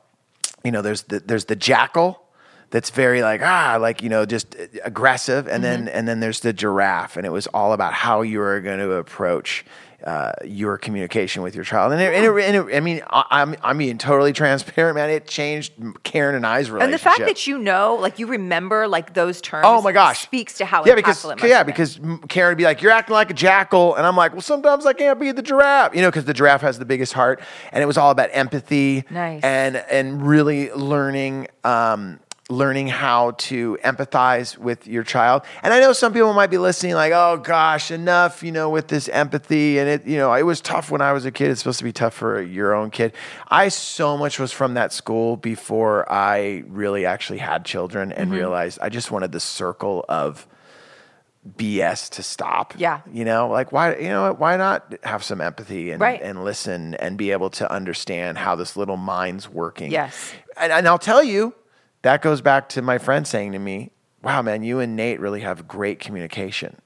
you 0.63 0.71
know 0.71 0.81
there's 0.81 1.03
the, 1.03 1.19
there's 1.19 1.45
the 1.45 1.55
jackal 1.55 2.21
that's 2.69 2.89
very 2.89 3.21
like 3.21 3.41
ah 3.41 3.77
like 3.79 4.01
you 4.03 4.09
know 4.09 4.25
just 4.25 4.55
aggressive 4.83 5.47
and 5.47 5.63
then 5.63 5.88
and 5.88 6.05
then 6.05 6.19
there's 6.19 6.41
the 6.41 6.51
giraffe 6.51 7.15
and 7.15 7.25
it 7.25 7.29
was 7.29 7.47
all 7.53 7.71
about 7.71 7.93
how 7.93 8.21
you 8.21 8.41
are 8.41 8.59
going 8.59 8.79
to 8.79 8.91
approach 8.93 9.63
uh, 10.06 10.32
your 10.46 10.77
communication 10.77 11.42
with 11.42 11.56
your 11.56 11.63
child 11.63 11.92
and, 11.92 12.00
it, 12.01 12.13
and, 12.13 12.25
it, 12.25 12.44
and 12.44 12.70
it, 12.70 12.75
I 12.75 12.80
mean 12.80 13.01
I, 13.10 13.24
I'm 13.32 13.56
I'm 13.63 13.77
being 13.80 13.98
totally 13.98 14.32
transparent 14.32 14.96
man 14.96 15.10
it 15.10 15.27
changed 15.27 15.74
Karen 16.04 16.36
and 16.36 16.46
I's 16.46 16.70
relationship 16.70 16.84
and 16.84 16.94
the 16.94 16.98
fact 17.00 17.20
that 17.20 17.48
you 17.48 17.58
know, 17.58 17.96
like 17.96 18.20
you 18.20 18.27
remember, 18.27 18.88
like 18.88 19.13
those 19.13 19.42
terms. 19.42 19.66
Oh 19.68 19.82
my 19.82 19.92
gosh! 19.92 20.22
speaks 20.22 20.54
to 20.60 20.66
how 20.66 20.86
yeah 20.86 20.96
because 20.96 21.25
yeah 21.44 21.58
have 21.58 21.66
because 21.66 22.00
Karen 22.30 22.51
would 22.51 22.58
be 22.58 22.63
like 22.63 22.82
you're 22.82 22.92
acting 22.92 23.13
like 23.13 23.32
a 23.32 23.34
jackal 23.34 23.96
and 23.96 24.06
I'm 24.06 24.16
like 24.16 24.34
well 24.34 24.42
sometimes 24.42 24.86
I 24.86 24.94
can't 24.94 25.20
be 25.20 25.32
the 25.32 25.42
giraffe 25.42 25.96
you 25.96 26.01
know 26.01 26.10
because 26.10 26.25
the 26.25 26.34
giraffe 26.34 26.62
has 26.62 26.77
the 26.80 26.86
biggest 26.86 27.13
heart 27.13 27.42
and 27.72 27.82
it 27.82 27.86
was 27.86 27.98
all 27.98 28.12
about 28.12 28.30
empathy 28.34 29.04
Nice. 29.10 29.44
and 29.44 29.77
and 29.77 30.25
really 30.25 30.72
learning 30.72 31.48
um, 31.63 32.20
learning 32.50 32.88
how 32.88 33.32
to 33.32 33.77
empathize 33.84 34.58
with 34.58 34.88
your 34.88 35.04
child 35.04 35.42
and 35.63 35.74
I 35.74 35.82
know 35.82 35.92
some 35.92 36.13
people 36.13 36.34
might 36.34 36.50
be 36.50 36.58
listening 36.58 36.94
like 36.96 37.12
oh 37.12 37.36
gosh 37.44 37.92
enough 37.92 38.42
you 38.42 38.54
know 38.54 38.70
with 38.70 38.88
this 38.88 39.10
empathy 39.10 39.80
and 39.80 39.89
it 39.89 40.06
you 40.08 40.18
know 40.18 40.34
it 40.34 40.44
was 40.44 40.62
tough 40.62 40.89
when 40.89 41.01
I 41.01 41.12
was 41.12 41.25
a 41.25 41.32
kid 41.32 41.51
it's 41.51 41.60
supposed 41.60 41.80
to 41.80 41.84
be 41.84 41.92
tough 41.92 42.13
for 42.13 42.42
your 42.42 42.74
own 42.74 42.89
kid 42.89 43.12
I 43.50 43.68
so 43.68 44.18
much 44.18 44.39
was 44.39 44.54
from 44.54 44.75
that 44.75 44.94
school 44.94 45.36
before 45.36 46.10
I 46.10 46.63
really 46.68 47.06
actually 47.06 47.39
had 47.39 47.66
children 47.66 48.13
and 48.13 48.30
Mm-hmm. 48.30 48.38
realized 48.39 48.80
I 48.82 48.88
just 48.89 49.12
wanted 49.12 49.34
the 49.34 49.42
circle 49.42 50.06
of 50.08 50.48
BS 51.58 52.10
to 52.12 52.24
stop. 52.24 52.74
Yeah. 52.77 53.00
You 53.12 53.24
know, 53.24 53.48
like 53.48 53.72
why 53.72 53.96
you 53.96 54.10
know 54.10 54.34
why 54.34 54.58
not 54.58 54.94
have 55.04 55.24
some 55.24 55.39
empathy 55.39 55.92
and 55.92 56.01
Right. 56.01 56.22
and 56.22 56.44
listen 56.44 56.94
and 56.96 57.18
be 57.18 57.32
able 57.32 57.50
to 57.51 57.72
understand 57.72 58.38
how 58.38 58.56
this 58.56 58.75
little 58.75 58.98
mind's 58.98 59.48
working. 59.48 59.92
Yes. 59.92 60.34
And, 60.58 60.74
and 60.74 60.88
I'll 60.88 60.98
tell 61.00 61.24
you, 61.24 61.54
that 62.01 62.22
goes 62.22 62.42
back 62.42 62.70
to 62.70 62.82
my 62.82 62.98
friend 62.98 63.27
saying 63.27 63.51
to 63.54 63.60
me, 63.60 63.92
Wow, 64.24 64.42
man, 64.42 64.63
you 64.63 64.80
and 64.80 64.96
Nate 64.96 65.20
really 65.20 65.42
have 65.42 65.68
great 65.68 66.00
communication. 66.00 66.82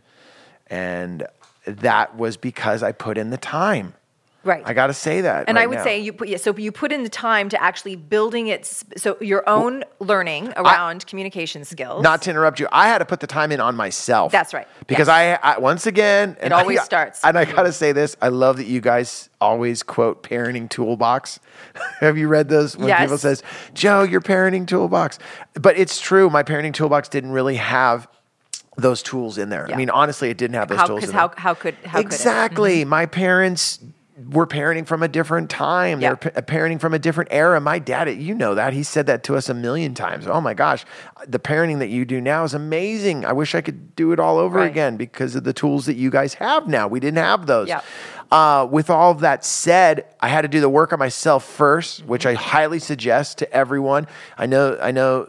And 0.67 1.25
that 1.65 2.15
was 2.15 2.37
because 2.37 2.83
I 2.83 2.91
put 2.91 3.17
in 3.17 3.29
the 3.29 3.37
time. 3.37 3.93
Right. 4.43 4.63
I 4.65 4.73
got 4.73 4.87
to 4.87 4.93
say 4.93 5.21
that. 5.21 5.45
And 5.47 5.55
right 5.55 5.63
I 5.63 5.67
would 5.67 5.77
now. 5.77 5.83
say 5.83 5.99
you 5.99 6.13
put 6.13 6.27
yeah, 6.27 6.37
so 6.37 6.55
you 6.57 6.71
put 6.71 6.91
in 6.91 7.03
the 7.03 7.09
time 7.09 7.49
to 7.49 7.61
actually 7.61 7.95
building 7.95 8.47
it 8.47 8.65
so 8.97 9.15
your 9.21 9.47
own 9.47 9.83
learning 9.99 10.51
around 10.57 11.05
communication 11.05 11.63
skills. 11.63 12.01
not 12.01 12.23
to 12.23 12.31
interrupt 12.31 12.59
you, 12.59 12.67
I 12.71 12.87
had 12.87 12.97
to 12.99 13.05
put 13.05 13.19
the 13.19 13.27
time 13.27 13.51
in 13.51 13.59
on 13.59 13.75
myself. 13.75 14.31
That's 14.31 14.53
right. 14.53 14.67
Because 14.87 15.07
Yes. 15.09 15.39
I, 15.43 15.53
I 15.55 15.59
once 15.59 15.85
again, 15.85 16.37
and 16.39 16.53
always 16.53 16.79
I- 16.79 16.83
starts 16.83 17.23
And 17.23 17.37
I 17.37 17.45
got 17.45 17.63
to 17.63 17.71
say 17.71 17.91
this: 17.91 18.17
I 18.21 18.29
love 18.29 18.57
that 18.57 18.65
you 18.65 18.81
guys 18.81 19.29
always 19.39 19.83
quote 19.83 20.23
parenting 20.23 20.69
toolbox. 20.69 21.39
Have 21.99 22.17
you 22.17 22.27
read 22.27 22.49
those 22.49 22.75
when 22.75 22.87
Yes. 22.87 23.01
people 23.01 23.17
says, 23.19 23.43
"Joe, 23.75 24.01
your 24.03 24.21
parenting 24.21 24.65
toolbox"? 24.65 25.19
But 25.53 25.77
it's 25.77 25.99
true. 25.99 26.29
My 26.29 26.41
parenting 26.43 26.73
toolbox 26.73 27.09
didn't 27.09 27.31
really 27.31 27.57
have 27.57 28.07
those 28.77 29.03
tools 29.03 29.37
in 29.37 29.49
there. 29.49 29.65
Yeah. 29.67 29.75
I 29.75 29.77
mean, 29.77 29.89
honestly, 29.91 30.29
it 30.29 30.37
didn't 30.37 30.55
have 30.55 30.69
those 30.69 30.79
how 30.79 30.87
tools. 30.87 31.01
because 31.01 31.13
how 31.13 31.27
there. 31.27 31.35
how 31.37 31.53
could 31.53 31.75
how 31.85 31.99
exactly. 31.99 32.71
could 32.71 32.77
it? 32.77 32.81
Mm-hmm. 32.81 32.89
My 32.89 33.05
parents 33.05 33.79
were 34.29 34.45
parenting 34.47 34.85
from 34.85 35.03
a 35.03 35.07
different 35.07 35.49
time. 35.49 36.01
Yeah. 36.01 36.15
They're 36.15 36.31
pa- 36.31 36.41
parenting 36.41 36.79
from 36.79 36.93
a 36.93 36.99
different 36.99 37.29
era. 37.31 37.59
My 37.61 37.79
dad, 37.79 38.09
you 38.09 38.33
know 38.35 38.55
that. 38.55 38.73
He 38.73 38.83
said 38.83 39.05
that 39.07 39.23
to 39.23 39.35
us 39.35 39.49
a 39.49 39.53
million 39.53 39.93
times. 39.93 40.27
Oh 40.27 40.41
my 40.41 40.53
gosh, 40.53 40.85
the 41.27 41.39
parenting 41.39 41.79
that 41.79 41.89
you 41.89 42.05
do 42.05 42.19
now 42.21 42.43
is 42.43 42.53
amazing. 42.53 43.25
I 43.25 43.33
wish 43.33 43.55
I 43.55 43.61
could 43.61 43.95
do 43.95 44.11
it 44.11 44.19
all 44.19 44.37
over 44.37 44.59
Right. 44.59 44.69
again 44.71 44.97
because 44.97 45.35
of 45.35 45.43
the 45.43 45.53
tools 45.53 45.85
that 45.85 45.95
you 45.95 46.09
guys 46.09 46.33
have 46.35 46.67
now. 46.67 46.87
We 46.87 46.99
didn't 46.99 47.17
have 47.19 47.45
those. 47.45 47.67
Yeah. 47.67 47.81
Uh, 48.31 48.65
with 48.69 48.89
all 48.89 49.11
of 49.11 49.19
that 49.19 49.43
said, 49.43 50.05
I 50.21 50.29
had 50.29 50.43
to 50.43 50.47
do 50.47 50.61
the 50.61 50.69
work 50.69 50.93
on 50.93 50.99
myself 50.99 51.43
first, 51.43 52.05
which. 52.05 52.25
I 52.25 52.33
highly 52.35 52.79
suggest 52.79 53.39
to 53.39 53.51
everyone. 53.53 54.07
I 54.37 54.45
know, 54.45 54.77
I 54.81 54.91
know 54.91 55.27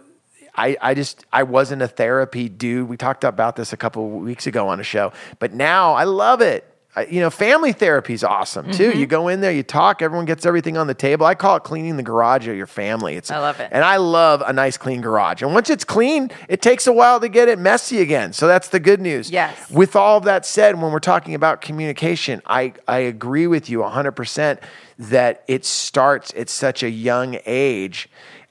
I, 0.54 0.76
I 0.80 0.94
just 0.94 1.24
I 1.32 1.42
wasn't 1.44 1.82
a 1.82 1.88
therapy 1.88 2.48
dude. 2.48 2.88
We 2.88 2.96
talked 2.96 3.24
about 3.24 3.56
this 3.56 3.72
a 3.72 3.76
couple 3.76 4.04
of 4.06 4.12
weeks 4.22 4.46
ago 4.46 4.68
on 4.68 4.78
a 4.80 4.82
show, 4.84 5.12
but 5.38 5.52
now 5.52 5.94
I 5.94 6.04
love 6.04 6.42
it. 6.42 6.64
I, 6.94 7.06
you 7.06 7.20
know, 7.20 7.30
family 7.30 7.72
therapy 7.72 8.12
is 8.12 8.22
awesome 8.22 8.70
too. 8.70 8.90
Mm-hmm. 8.90 8.98
You 8.98 9.06
go 9.06 9.28
in 9.28 9.40
there, 9.40 9.50
you 9.50 9.62
talk, 9.62 10.02
everyone 10.02 10.26
gets 10.26 10.44
everything 10.44 10.76
on 10.76 10.86
the 10.88 10.94
table. 10.94 11.24
I 11.24 11.34
call 11.34 11.56
it 11.56 11.62
cleaning 11.62 11.96
the 11.96 12.02
garage 12.02 12.46
of 12.46 12.54
your 12.54 12.66
family. 12.66 13.14
It's 13.16 13.30
I 13.30 13.38
love 13.38 13.58
it. 13.60 13.70
and 13.72 13.82
I 13.82 13.96
love 13.96 14.42
a 14.46 14.52
nice 14.52 14.76
clean 14.76 15.00
garage. 15.00 15.40
And 15.40 15.54
once 15.54 15.70
it's 15.70 15.84
clean, 15.84 16.30
it 16.50 16.60
takes 16.60 16.86
a 16.86 16.92
while 16.92 17.18
to 17.20 17.30
get 17.30 17.48
it 17.48 17.58
messy 17.58 18.00
again. 18.00 18.34
So 18.34 18.46
that's 18.46 18.68
the 18.68 18.78
good 18.80 19.00
news. 19.00 19.30
Yes. 19.30 19.70
With 19.70 19.96
all 19.96 20.18
of 20.18 20.24
that 20.24 20.44
said, 20.44 20.80
when 20.82 20.92
we're 20.92 20.98
talking 20.98 21.34
about 21.34 21.62
communication, 21.62 22.42
I, 22.46 22.74
I 22.86 22.98
agree 22.98 23.46
with 23.46 23.70
you 23.70 23.78
100% 23.78 24.58
that 24.98 25.44
it 25.48 25.64
starts 25.64 26.32
at 26.36 26.50
such 26.50 26.82
a 26.82 26.90
young 26.90 27.38
age, 27.46 28.10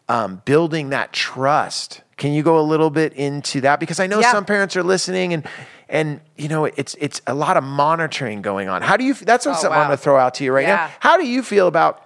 um, 0.10 0.42
building 0.46 0.90
that 0.90 1.14
trust. 1.14 2.02
Can 2.18 2.34
you 2.34 2.44
go 2.44 2.60
a 2.60 2.62
little 2.62 2.90
bit 2.90 3.14
into 3.14 3.62
that? 3.62 3.80
Because 3.80 4.00
I 4.00 4.08
know 4.08 4.20
Yeah. 4.20 4.32
some 4.32 4.46
parents 4.46 4.76
are 4.76 4.84
listening 4.84 5.34
and 5.34 5.48
and 5.92 6.22
you 6.38 6.48
know 6.48 6.66
it's 6.66 6.96
it's 7.00 7.22
a 7.28 7.36
lot 7.36 7.58
of 7.58 7.64
monitoring 7.64 8.42
going 8.42 8.68
on. 8.70 8.82
How 8.82 8.98
do 8.98 9.04
you? 9.04 9.14
That's 9.14 9.46
what 9.46 9.58
Oh, 9.58 9.62
something 9.62 9.80
I'm 9.80 9.88
going 9.88 9.98
to 9.98 10.02
throw 10.04 10.18
out 10.18 10.34
to 10.36 10.44
you 10.44 10.52
right 10.54 10.66
Yeah. 10.66 10.76
now. 10.88 10.90
How 11.00 11.18
do 11.18 11.28
you 11.28 11.44
feel 11.44 11.68
about 11.68 12.04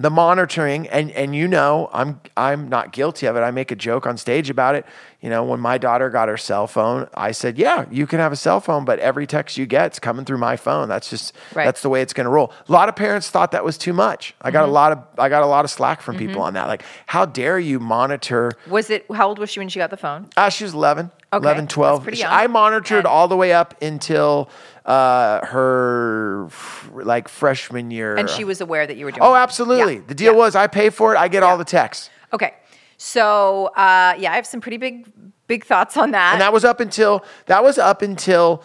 the 0.00 0.10
monitoring 0.10 0.88
and 0.88 1.10
and 1.10 1.34
you 1.36 1.46
know 1.46 1.90
I'm 1.92 2.20
I'm 2.36 2.68
not 2.68 2.92
guilty 2.92 3.26
of 3.26 3.36
it. 3.36 3.40
I 3.40 3.50
make 3.50 3.70
a 3.70 3.76
joke 3.76 4.06
on 4.06 4.16
stage 4.16 4.48
about 4.48 4.74
it. 4.74 4.86
You 5.20 5.28
know, 5.28 5.44
when 5.44 5.60
my 5.60 5.76
daughter 5.76 6.08
got 6.08 6.28
her 6.30 6.38
cell 6.38 6.66
phone, 6.66 7.06
I 7.12 7.32
said, 7.32 7.58
"Yeah, 7.58 7.84
you 7.90 8.06
can 8.06 8.18
have 8.20 8.32
a 8.32 8.36
cell 8.36 8.60
phone, 8.60 8.86
but 8.86 8.98
every 9.00 9.26
text 9.26 9.58
you 9.58 9.66
get 9.66 9.92
is 9.92 9.98
coming 9.98 10.24
through 10.24 10.38
my 10.38 10.56
phone. 10.56 10.88
That's 10.88 11.10
just 11.10 11.34
Right. 11.54 11.64
that's 11.66 11.82
the 11.82 11.90
way 11.90 12.00
it's 12.00 12.14
going 12.14 12.24
to 12.24 12.30
roll." 12.30 12.52
A 12.68 12.72
lot 12.72 12.88
of 12.88 12.96
parents 12.96 13.28
thought 13.28 13.50
that 13.52 13.62
was 13.64 13.76
too 13.76 13.92
much. 13.92 14.34
I 14.40 14.48
Mm-hmm. 14.48 14.52
got 14.54 14.64
a 14.68 14.72
lot 14.72 14.92
of 14.92 14.98
I 15.18 15.28
got 15.28 15.42
a 15.42 15.46
lot 15.46 15.66
of 15.66 15.70
slack 15.70 16.00
from 16.00 16.16
people 16.16 16.40
on 16.40 16.54
that. 16.54 16.66
Like, 16.68 16.82
how 17.06 17.26
dare 17.26 17.58
you 17.58 17.78
monitor 17.78 18.52
Was 18.68 18.88
it 18.88 19.04
how 19.12 19.28
old 19.28 19.38
was 19.38 19.50
she 19.50 19.60
when 19.60 19.68
she 19.68 19.78
got 19.78 19.90
the 19.90 19.98
phone? 19.98 20.28
uh, 20.38 20.48
she 20.48 20.64
was 20.64 20.72
11, 20.72 21.10
Okay, 21.32 21.42
11, 21.44 21.64
that's 21.64 21.74
12. 21.74 22.02
pretty 22.02 22.18
young. 22.18 22.32
I 22.32 22.46
monitored 22.46 22.98
And- 22.98 23.06
all 23.06 23.28
the 23.28 23.36
way 23.36 23.52
up 23.52 23.74
until 23.82 24.48
uh, 24.90 25.46
her 25.46 26.46
f- 26.46 26.90
like 26.94 27.28
freshman 27.28 27.90
year. 27.90 28.16
And 28.16 28.28
she 28.28 28.44
was 28.44 28.60
aware 28.60 28.86
that 28.86 28.96
you 28.96 29.04
were 29.04 29.12
doing 29.12 29.22
Oh, 29.22 29.34
absolutely. 29.34 29.96
Yeah. 29.96 30.00
The 30.08 30.14
deal 30.14 30.32
Yeah. 30.32 30.38
was 30.38 30.56
I 30.56 30.66
pay 30.66 30.90
for 30.90 31.14
it, 31.14 31.18
I 31.18 31.28
get 31.28 31.42
all 31.42 31.56
the 31.58 31.64
texts. 31.64 32.10
Okay. 32.32 32.54
So 32.96 33.66
uh, 33.76 34.14
yeah, 34.18 34.32
I 34.32 34.36
have 34.36 34.46
some 34.46 34.60
pretty 34.60 34.76
big 34.78 35.06
big 35.46 35.64
thoughts 35.64 35.96
on 35.96 36.10
that. 36.12 36.32
And 36.32 36.40
that 36.40 36.52
was 36.52 36.64
up 36.64 36.80
until 36.80 37.24
that 37.46 37.62
was 37.62 37.78
up 37.78 38.02
until 38.02 38.62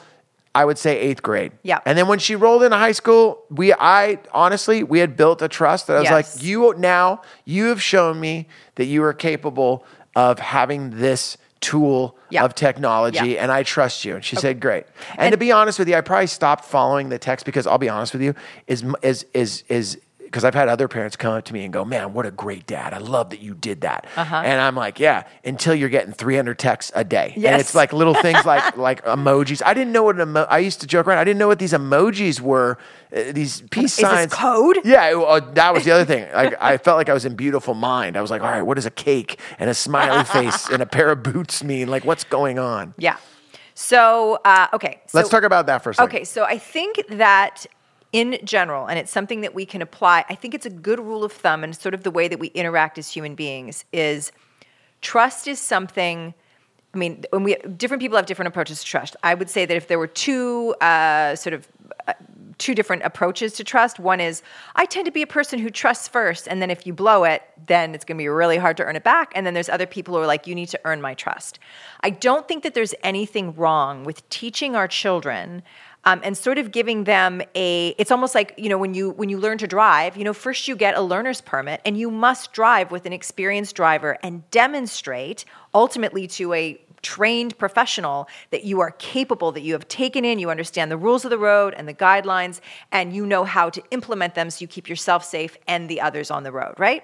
I 0.53 0.63
would 0.65 0.77
say 0.77 0.97
eighth 0.99 1.21
grade. 1.21 1.51
Yeah. 1.63 1.79
And 1.85 1.97
then 1.97 2.07
when 2.07 2.19
she 2.19 2.35
rolled 2.35 2.63
into 2.63 2.77
high 2.77 2.93
school, 2.93 3.43
we 3.49 3.73
I 3.73 4.19
honestly 4.33 4.83
we 4.83 4.99
had 4.99 5.15
built 5.15 5.41
a 5.41 5.47
trust 5.47 5.87
that 5.87 5.97
I 5.97 5.99
was 5.99 6.09
Yes. 6.09 6.35
like, 6.35 6.43
you 6.43 6.73
now 6.77 7.21
you 7.45 7.65
have 7.65 7.81
shown 7.81 8.19
me 8.19 8.47
that 8.75 8.85
you 8.85 9.03
are 9.03 9.13
capable 9.13 9.85
of 10.15 10.39
having 10.39 10.89
this 10.91 11.37
tool 11.65 12.15
Yeah. 12.29 12.43
of 12.45 12.53
technology 12.53 13.29
Yeah. 13.31 13.41
and 13.43 13.51
I 13.51 13.63
trust 13.63 14.05
you. 14.05 14.15
And 14.15 14.23
she 14.23 14.35
said, 14.35 14.59
Great. 14.59 14.85
And, 15.17 15.31
to 15.31 15.37
be 15.37 15.51
honest 15.51 15.79
with 15.79 15.87
you, 15.89 15.95
I 15.95 16.01
probably 16.01 16.27
stopped 16.27 16.65
following 16.65 17.09
the 17.09 17.17
text 17.17 17.45
because 17.45 17.65
I'll 17.67 17.77
be 17.79 17.89
honest 17.89 18.13
with 18.13 18.21
you, 18.21 18.33
is 18.67 18.83
is 19.01 19.25
is 19.33 19.63
is 19.69 19.97
because 20.35 20.43
I've 20.43 20.53
had 20.53 20.67
other 20.67 20.89
parents 20.89 21.15
come 21.15 21.33
up 21.33 21.45
to 21.45 21.53
me 21.53 21.63
and 21.63 21.71
go, 21.71 21.85
"Man, 21.85 22.11
what 22.11 22.25
a 22.25 22.31
great 22.31 22.67
dad! 22.67 22.93
I 22.93 22.97
love 22.97 23.29
that 23.29 23.39
you 23.39 23.53
did 23.53 23.81
that." 23.81 24.05
Uh-huh. 24.17 24.35
And 24.35 24.59
I'm 24.59 24.75
like, 24.75 24.99
"Yeah." 24.99 25.23
Until 25.45 25.73
you're 25.73 25.87
getting 25.87 26.11
300 26.11 26.59
texts 26.59 26.91
a 26.93 27.05
day, 27.05 27.31
and 27.37 27.61
it's 27.61 27.73
like 27.73 27.93
little 27.93 28.13
things 28.13 28.43
like 28.45 28.75
like 28.89 29.05
emojis. 29.05 29.61
I 29.65 29.73
didn't 29.73 29.93
know 29.93 30.03
what 30.03 30.15
an 30.17 30.23
emo- 30.23 30.45
I 30.49 30.57
used 30.59 30.81
to 30.81 30.87
joke 30.87 31.07
around. 31.07 31.19
I 31.19 31.23
didn't 31.23 31.39
know 31.39 31.47
what 31.47 31.59
these 31.59 31.71
emojis 31.71 32.41
were. 32.41 32.77
Uh, 33.15 33.31
these 33.31 33.61
peace 33.71 33.93
signs. 33.93 34.33
code? 34.33 34.79
Yeah, 34.83 35.11
it- 35.11 35.15
uh, 35.15 35.39
that 35.53 35.73
was 35.73 35.85
the 35.85 35.91
other 35.91 36.03
thing. 36.03 36.27
Like 36.33 36.53
I 36.61 36.75
felt 36.79 36.97
like 36.97 37.07
I 37.07 37.13
was 37.13 37.23
in 37.23 37.35
beautiful 37.37 37.73
mind. 37.73 38.17
I 38.17 38.21
was 38.21 38.29
like, 38.29 38.41
"All 38.41 38.51
right, 38.51 38.61
what 38.61 38.73
does 38.75 38.85
a 38.85 38.91
cake 38.91 39.39
and 39.57 39.69
a 39.69 39.73
smiley 39.73 40.25
face 40.35 40.69
and 40.69 40.81
a 40.81 40.85
pair 40.85 41.11
of 41.11 41.23
boots 41.23 41.63
mean? 41.63 41.87
Like, 41.87 42.03
what's 42.03 42.25
going 42.25 42.59
on?" 42.59 42.93
yeah. 42.97 43.15
So 43.73 44.39
uh, 44.43 44.67
okay. 44.73 44.99
So, 45.07 45.17
Let's 45.17 45.29
talk 45.29 45.43
about 45.43 45.67
that 45.67 45.81
for 45.81 45.91
a 45.91 45.93
second. 45.93 46.13
Okay, 46.13 46.25
so 46.25 46.43
I 46.43 46.57
think 46.57 47.01
that 47.07 47.65
in 48.11 48.39
general, 48.43 48.85
and 48.85 48.97
it's 48.97 49.11
something 49.11 49.41
that 49.41 49.53
we 49.53 49.65
can 49.65 49.81
apply, 49.81 50.25
I 50.29 50.35
think 50.35 50.53
it's 50.53 50.65
a 50.65 50.69
good 50.69 50.99
rule 50.99 51.23
of 51.23 51.31
thumb 51.31 51.63
and 51.63 51.75
sort 51.75 51.93
of 51.93 52.03
the 52.03 52.11
way 52.11 52.27
that 52.27 52.39
we 52.39 52.47
interact 52.47 52.97
as 52.97 53.09
human 53.11 53.35
beings 53.35 53.85
is 53.91 54.31
trust 55.01 55.47
is 55.47 55.59
something. 55.59 56.33
I 56.93 56.97
mean, 56.97 57.25
when 57.31 57.43
we 57.43 57.55
different 57.55 58.01
people 58.01 58.15
have 58.15 58.25
different 58.25 58.47
approaches 58.47 58.79
to 58.79 58.85
trust. 58.85 59.17
I 59.21 59.33
would 59.33 59.49
say 59.49 59.65
that 59.65 59.75
if 59.75 59.87
there 59.87 59.99
were 59.99 60.07
two 60.07 60.75
uh, 60.79 61.35
sort 61.35 61.53
of 61.53 61.67
uh, 62.07 62.13
two 62.57 62.73
different 62.73 63.03
approaches 63.03 63.53
to 63.53 63.63
trust, 63.65 63.99
one 63.99 64.21
is 64.21 64.41
I 64.77 64.85
tend 64.85 65.05
to 65.05 65.11
be 65.11 65.21
a 65.21 65.27
person 65.27 65.59
who 65.59 65.69
trusts 65.69 66.07
first, 66.07 66.47
and 66.47 66.61
then 66.61 66.71
if 66.71 66.87
you 66.87 66.93
blow 66.93 67.25
it, 67.25 67.41
then 67.67 67.93
it's 67.93 68.05
going 68.05 68.17
to 68.17 68.21
be 68.21 68.29
really 68.29 68.57
hard 68.57 68.77
to 68.77 68.83
earn 68.85 68.95
it 68.95 69.03
back. 69.03 69.33
And 69.35 69.45
then 69.45 69.53
there's 69.53 69.67
other 69.67 69.85
people 69.85 70.15
who 70.15 70.21
are 70.21 70.27
like, 70.27 70.47
you 70.47 70.55
need 70.55 70.69
to 70.69 70.79
earn 70.85 71.01
my 71.01 71.15
trust. 71.15 71.59
I 72.01 72.11
don't 72.11 72.47
think 72.47 72.63
that 72.63 72.73
there's 72.73 72.95
anything 73.03 73.53
wrong 73.55 74.05
with 74.05 74.27
teaching 74.29 74.75
our 74.75 74.87
children 74.87 75.63
um, 76.05 76.21
and 76.23 76.37
sort 76.37 76.57
of 76.57 76.71
giving 76.71 77.03
them 77.03 77.41
a 77.55 77.89
it's 77.97 78.11
almost 78.11 78.35
like 78.35 78.53
you 78.57 78.69
know 78.69 78.77
when 78.77 78.93
you 78.93 79.11
when 79.11 79.29
you 79.29 79.37
learn 79.37 79.57
to 79.57 79.67
drive 79.67 80.15
you 80.15 80.23
know 80.23 80.33
first 80.33 80.67
you 80.67 80.75
get 80.75 80.95
a 80.95 81.01
learner's 81.01 81.41
permit 81.41 81.81
and 81.85 81.97
you 81.97 82.09
must 82.11 82.53
drive 82.53 82.91
with 82.91 83.05
an 83.05 83.13
experienced 83.13 83.75
driver 83.75 84.17
and 84.23 84.49
demonstrate 84.51 85.45
ultimately 85.73 86.27
to 86.27 86.53
a 86.53 86.79
trained 87.01 87.55
professional 87.59 88.27
that 88.49 88.63
you 88.63 88.79
are 88.79 88.91
capable 88.91 89.51
that 89.51 89.61
you 89.61 89.73
have 89.73 89.87
taken 89.87 90.25
in 90.25 90.39
you 90.39 90.49
understand 90.49 90.89
the 90.89 90.97
rules 90.97 91.23
of 91.23 91.29
the 91.29 91.37
road 91.37 91.73
and 91.77 91.87
the 91.87 91.93
guidelines 91.93 92.61
and 92.91 93.13
you 93.13 93.25
know 93.25 93.43
how 93.43 93.69
to 93.69 93.81
implement 93.91 94.33
them 94.33 94.49
so 94.49 94.61
you 94.61 94.67
keep 94.67 94.89
yourself 94.89 95.23
safe 95.23 95.57
and 95.67 95.87
the 95.87 96.01
others 96.01 96.31
on 96.31 96.43
the 96.43 96.51
road 96.51 96.73
right 96.79 97.03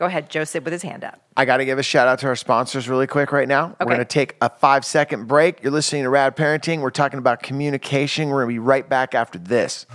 go 0.00 0.06
ahead 0.06 0.28
joseph 0.28 0.64
with 0.64 0.72
his 0.72 0.82
hand 0.82 1.04
up 1.04 1.20
I 1.36 1.46
got 1.46 1.56
to 1.56 1.64
give 1.64 1.78
a 1.78 1.82
shout 1.82 2.06
out 2.06 2.18
to 2.18 2.26
our 2.26 2.36
sponsors 2.36 2.86
really 2.86 3.06
quick 3.06 3.32
right 3.32 3.48
now. 3.48 3.74
We're 3.80 3.86
going 3.86 3.98
to 4.00 4.04
take 4.04 4.36
a 4.42 4.50
five 4.50 4.84
second 4.84 5.26
break. 5.26 5.62
You're 5.62 5.72
listening 5.72 6.02
to 6.02 6.10
Rad 6.10 6.36
Parenting. 6.36 6.80
We're 6.82 6.90
talking 6.90 7.18
about 7.18 7.42
communication. 7.42 8.28
We're 8.28 8.44
going 8.44 8.54
to 8.54 8.54
be 8.56 8.58
right 8.58 8.86
back 8.86 9.14
after 9.14 9.38
this. 9.38 9.86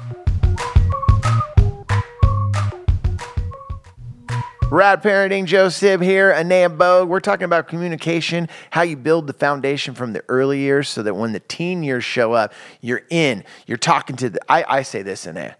Rad 4.71 5.03
Parenting, 5.03 5.45
Joe 5.45 5.69
Sib 5.69 6.01
here, 6.01 6.31
Anea 6.31 6.69
Bogue. 6.69 7.09
We're 7.09 7.19
talking 7.19 7.45
about 7.45 7.67
communication, 7.67 8.49
how 8.71 8.81
you 8.81 8.97
build 8.97 9.27
the 9.27 9.33
foundation 9.33 9.93
from 9.93 10.13
the 10.13 10.23
early 10.27 10.59
years 10.59 10.89
so 10.89 11.03
that 11.03 11.13
when 11.13 11.31
the 11.31 11.41
teen 11.41 11.83
years 11.83 12.03
show 12.03 12.33
up, 12.33 12.53
you're 12.81 13.03
in. 13.11 13.43
You're 13.67 13.77
talking 13.77 14.15
to 14.15 14.31
the, 14.31 14.39
I, 14.51 14.79
I 14.79 14.81
say 14.81 15.03
this, 15.03 15.27
Anea. 15.27 15.57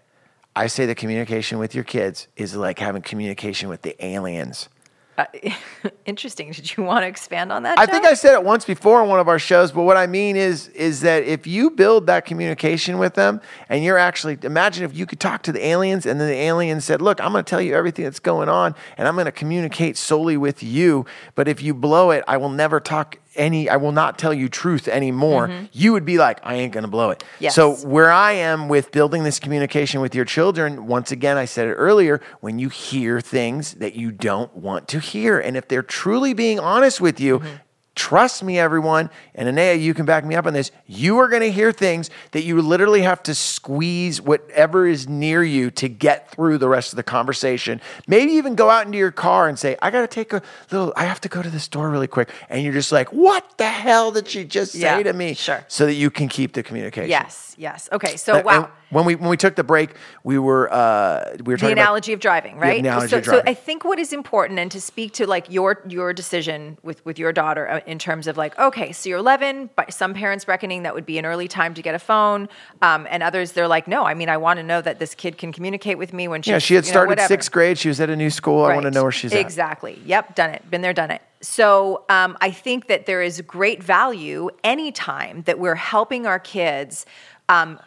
I 0.56 0.68
say 0.68 0.86
the 0.86 0.94
communication 0.94 1.58
with 1.58 1.74
your 1.74 1.84
kids 1.84 2.28
is 2.36 2.56
like 2.56 2.78
having 2.78 3.02
communication 3.02 3.68
with 3.68 3.82
the 3.82 3.94
aliens. 4.04 4.70
Uh, 5.18 5.24
interesting 6.06 6.50
did 6.52 6.76
you 6.76 6.82
want 6.82 7.02
to 7.02 7.06
expand 7.06 7.50
on 7.50 7.62
that 7.62 7.78
I 7.78 7.86
Joe? 7.86 7.92
think 7.92 8.04
I 8.04 8.12
said 8.14 8.34
it 8.34 8.44
once 8.44 8.64
before 8.66 9.00
on 9.00 9.08
one 9.08 9.18
of 9.18 9.28
our 9.28 9.38
shows, 9.38 9.72
but 9.72 9.82
what 9.82 9.96
I 9.96 10.06
mean 10.06 10.36
is 10.36 10.68
is 10.68 11.00
that 11.02 11.24
if 11.24 11.46
you 11.46 11.70
build 11.70 12.06
that 12.06 12.26
communication 12.26 12.98
with 12.98 13.14
them 13.14 13.40
and 13.68 13.82
you're 13.82 13.96
actually 13.98 14.38
imagine 14.42 14.84
if 14.84 14.94
you 14.94 15.06
could 15.06 15.20
talk 15.20 15.42
to 15.44 15.52
the 15.52 15.64
aliens 15.64 16.04
and 16.04 16.20
then 16.20 16.28
the 16.28 16.34
aliens 16.34 16.84
said, 16.84 17.00
"Look, 17.00 17.20
I'm 17.22 17.32
going 17.32 17.44
to 17.44 17.48
tell 17.48 17.62
you 17.62 17.74
everything 17.74 18.04
that's 18.04 18.20
going 18.20 18.48
on 18.50 18.74
and 18.98 19.08
I'm 19.08 19.14
going 19.14 19.24
to 19.26 19.32
communicate 19.32 19.96
solely 19.96 20.36
with 20.36 20.62
you, 20.62 21.06
but 21.34 21.48
if 21.48 21.62
you 21.62 21.72
blow 21.72 22.10
it, 22.10 22.22
I 22.28 22.36
will 22.36 22.50
never 22.50 22.78
talk 22.80 23.16
any 23.36 23.68
I 23.68 23.76
will 23.76 23.92
not 23.92 24.18
tell 24.18 24.34
you 24.34 24.48
truth 24.48 24.88
anymore." 24.88 25.48
Mm-hmm. 25.48 25.66
You 25.72 25.92
would 25.92 26.04
be 26.04 26.18
like, 26.18 26.40
"I 26.42 26.54
ain't 26.54 26.72
to 26.84 26.88
blow 26.88 27.10
it." 27.10 27.24
Yes. 27.38 27.54
So 27.54 27.74
where 27.76 28.10
I 28.10 28.32
am 28.32 28.68
with 28.68 28.92
building 28.92 29.24
this 29.24 29.38
communication 29.38 30.00
with 30.00 30.14
your 30.14 30.24
children, 30.24 30.86
once 30.86 31.10
again, 31.12 31.36
I 31.36 31.44
said 31.44 31.68
it 31.68 31.74
earlier, 31.74 32.20
when 32.40 32.58
you 32.58 32.68
hear 32.68 33.20
things 33.20 33.74
that 33.74 33.94
you 33.94 34.12
don't 34.12 34.54
want 34.56 34.88
to 34.88 35.00
hear, 35.00 35.38
and 35.38 35.56
if 35.56 35.68
they're 35.68 35.82
truly 35.82 36.34
being 36.34 36.58
honest 36.58 37.00
with 37.00 37.20
you, 37.20 37.38
mm-hmm. 37.38 37.56
Trust 37.96 38.44
me, 38.44 38.58
everyone. 38.58 39.08
And 39.34 39.48
Anea, 39.48 39.74
you 39.74 39.94
can 39.94 40.04
back 40.04 40.22
me 40.22 40.34
up 40.34 40.44
on 40.44 40.52
this. 40.52 40.70
You 40.86 41.16
are 41.18 41.28
going 41.28 41.40
to 41.40 41.50
hear 41.50 41.72
things 41.72 42.10
that 42.32 42.44
you 42.44 42.60
literally 42.60 43.00
have 43.00 43.22
to 43.22 43.34
squeeze 43.34 44.20
whatever 44.20 44.86
is 44.86 45.08
near 45.08 45.42
you 45.42 45.70
to 45.72 45.88
get 45.88 46.30
through 46.30 46.58
the 46.58 46.68
rest 46.68 46.92
of 46.92 46.98
the 46.98 47.02
conversation. 47.02 47.80
Maybe 48.06 48.32
even 48.32 48.54
go 48.54 48.68
out 48.68 48.84
into 48.84 48.98
your 48.98 49.12
car 49.12 49.48
and 49.48 49.58
say, 49.58 49.78
I 49.80 49.90
got 49.90 50.02
to 50.02 50.08
take 50.08 50.34
a 50.34 50.42
little, 50.70 50.92
I 50.94 51.04
have 51.04 51.22
to 51.22 51.30
go 51.30 51.40
to 51.40 51.48
the 51.48 51.58
store 51.58 51.88
really 51.88 52.06
quick. 52.06 52.28
And 52.50 52.62
you're 52.62 52.74
just 52.74 52.92
like, 52.92 53.14
what 53.14 53.56
the 53.56 53.66
hell 53.66 54.12
did 54.12 54.28
she 54.28 54.44
just 54.44 54.72
say 54.72 54.80
Yeah, 54.80 55.02
to 55.02 55.14
me? 55.14 55.32
sure. 55.32 55.64
So 55.66 55.86
that 55.86 55.94
you 55.94 56.10
can 56.10 56.28
keep 56.28 56.52
the 56.52 56.62
communication. 56.62 57.08
Yes, 57.08 57.54
yes. 57.56 57.88
Okay, 57.92 58.18
so 58.18 58.42
wow. 58.42 58.64
and 58.64 58.66
when 58.90 59.04
we 59.04 59.16
when 59.16 59.28
we 59.28 59.36
took 59.36 59.56
the 59.56 59.64
break, 59.64 59.90
we 60.22 60.38
were 60.38 60.72
uh, 60.72 61.36
we 61.44 61.52
were 61.52 61.56
the 61.56 61.62
talking 61.62 61.72
about 61.72 61.82
analogy 61.82 62.12
of 62.12 62.20
driving, 62.20 62.56
right? 62.56 62.78
analogy 62.78 63.08
so, 63.08 63.18
of 63.18 63.24
so. 63.24 63.42
I 63.46 63.54
think 63.54 63.84
what 63.84 63.98
is 63.98 64.12
important, 64.12 64.58
and 64.58 64.70
to 64.70 64.80
speak 64.80 65.12
to 65.14 65.26
like 65.26 65.50
your 65.50 65.82
your 65.88 66.12
decision 66.12 66.78
with 66.82 67.04
with 67.04 67.18
your 67.18 67.32
daughter 67.32 67.68
uh, 67.68 67.80
in 67.86 67.98
terms 67.98 68.26
of 68.26 68.36
like, 68.36 68.58
okay, 68.58 68.92
so 68.92 69.08
you're 69.08 69.18
11, 69.18 69.70
but 69.76 69.92
some 69.92 70.14
parents 70.14 70.48
reckoning 70.48 70.82
that 70.82 70.94
would 70.94 71.06
be 71.06 71.18
an 71.18 71.26
early 71.26 71.48
time 71.48 71.74
to 71.74 71.82
get 71.82 71.94
a 71.94 71.98
phone, 71.98 72.48
um, 72.82 73.06
and 73.10 73.22
others 73.22 73.52
they're 73.52 73.68
like, 73.68 73.86
no, 73.88 74.04
I 74.04 74.14
mean, 74.14 74.28
I 74.28 74.36
want 74.36 74.58
to 74.58 74.62
know 74.62 74.80
that 74.80 74.98
this 74.98 75.14
kid 75.14 75.38
can 75.38 75.52
communicate 75.52 75.98
with 75.98 76.12
me 76.12 76.28
when 76.28 76.42
she 76.42 76.50
yeah. 76.50 76.58
She 76.58 76.74
had 76.74 76.84
you 76.84 76.88
know, 76.88 76.92
started 76.92 77.10
whatever. 77.10 77.28
sixth 77.28 77.52
grade. 77.52 77.78
She 77.78 77.88
was 77.88 78.00
at 78.00 78.10
a 78.10 78.16
new 78.16 78.30
school. 78.30 78.64
I 78.64 78.74
want 78.74 78.84
to 78.84 78.90
know 78.90 79.02
where 79.02 79.12
she's 79.12 79.32
at. 79.32 79.40
Exactly. 79.40 80.00
Yep, 80.04 80.34
done 80.34 80.50
it. 80.50 80.70
Been 80.70 80.82
there, 80.82 80.92
done 80.92 81.10
it. 81.10 81.22
So 81.40 82.04
um, 82.08 82.36
I 82.40 82.50
think 82.50 82.88
that 82.88 83.06
there 83.06 83.22
is 83.22 83.40
great 83.42 83.82
value 83.82 84.48
anytime 84.64 85.42
that 85.42 85.58
we're 85.58 85.74
helping 85.74 86.26
our 86.26 86.38
kids 86.38 87.06
um, 87.48 87.78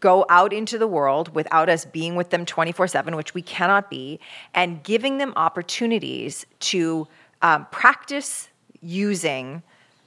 go 0.00 0.26
out 0.28 0.52
into 0.52 0.78
the 0.78 0.86
world 0.86 1.34
without 1.34 1.68
us 1.68 1.84
being 1.84 2.16
with 2.16 2.30
them 2.30 2.44
24 2.44 2.88
7, 2.88 3.16
which 3.16 3.34
we 3.34 3.42
cannot 3.42 3.88
be, 3.90 4.20
and 4.54 4.82
giving 4.82 5.18
them 5.18 5.32
opportunities 5.36 6.44
to 6.60 7.08
um, 7.42 7.66
practice 7.70 8.48
using, 8.86 9.62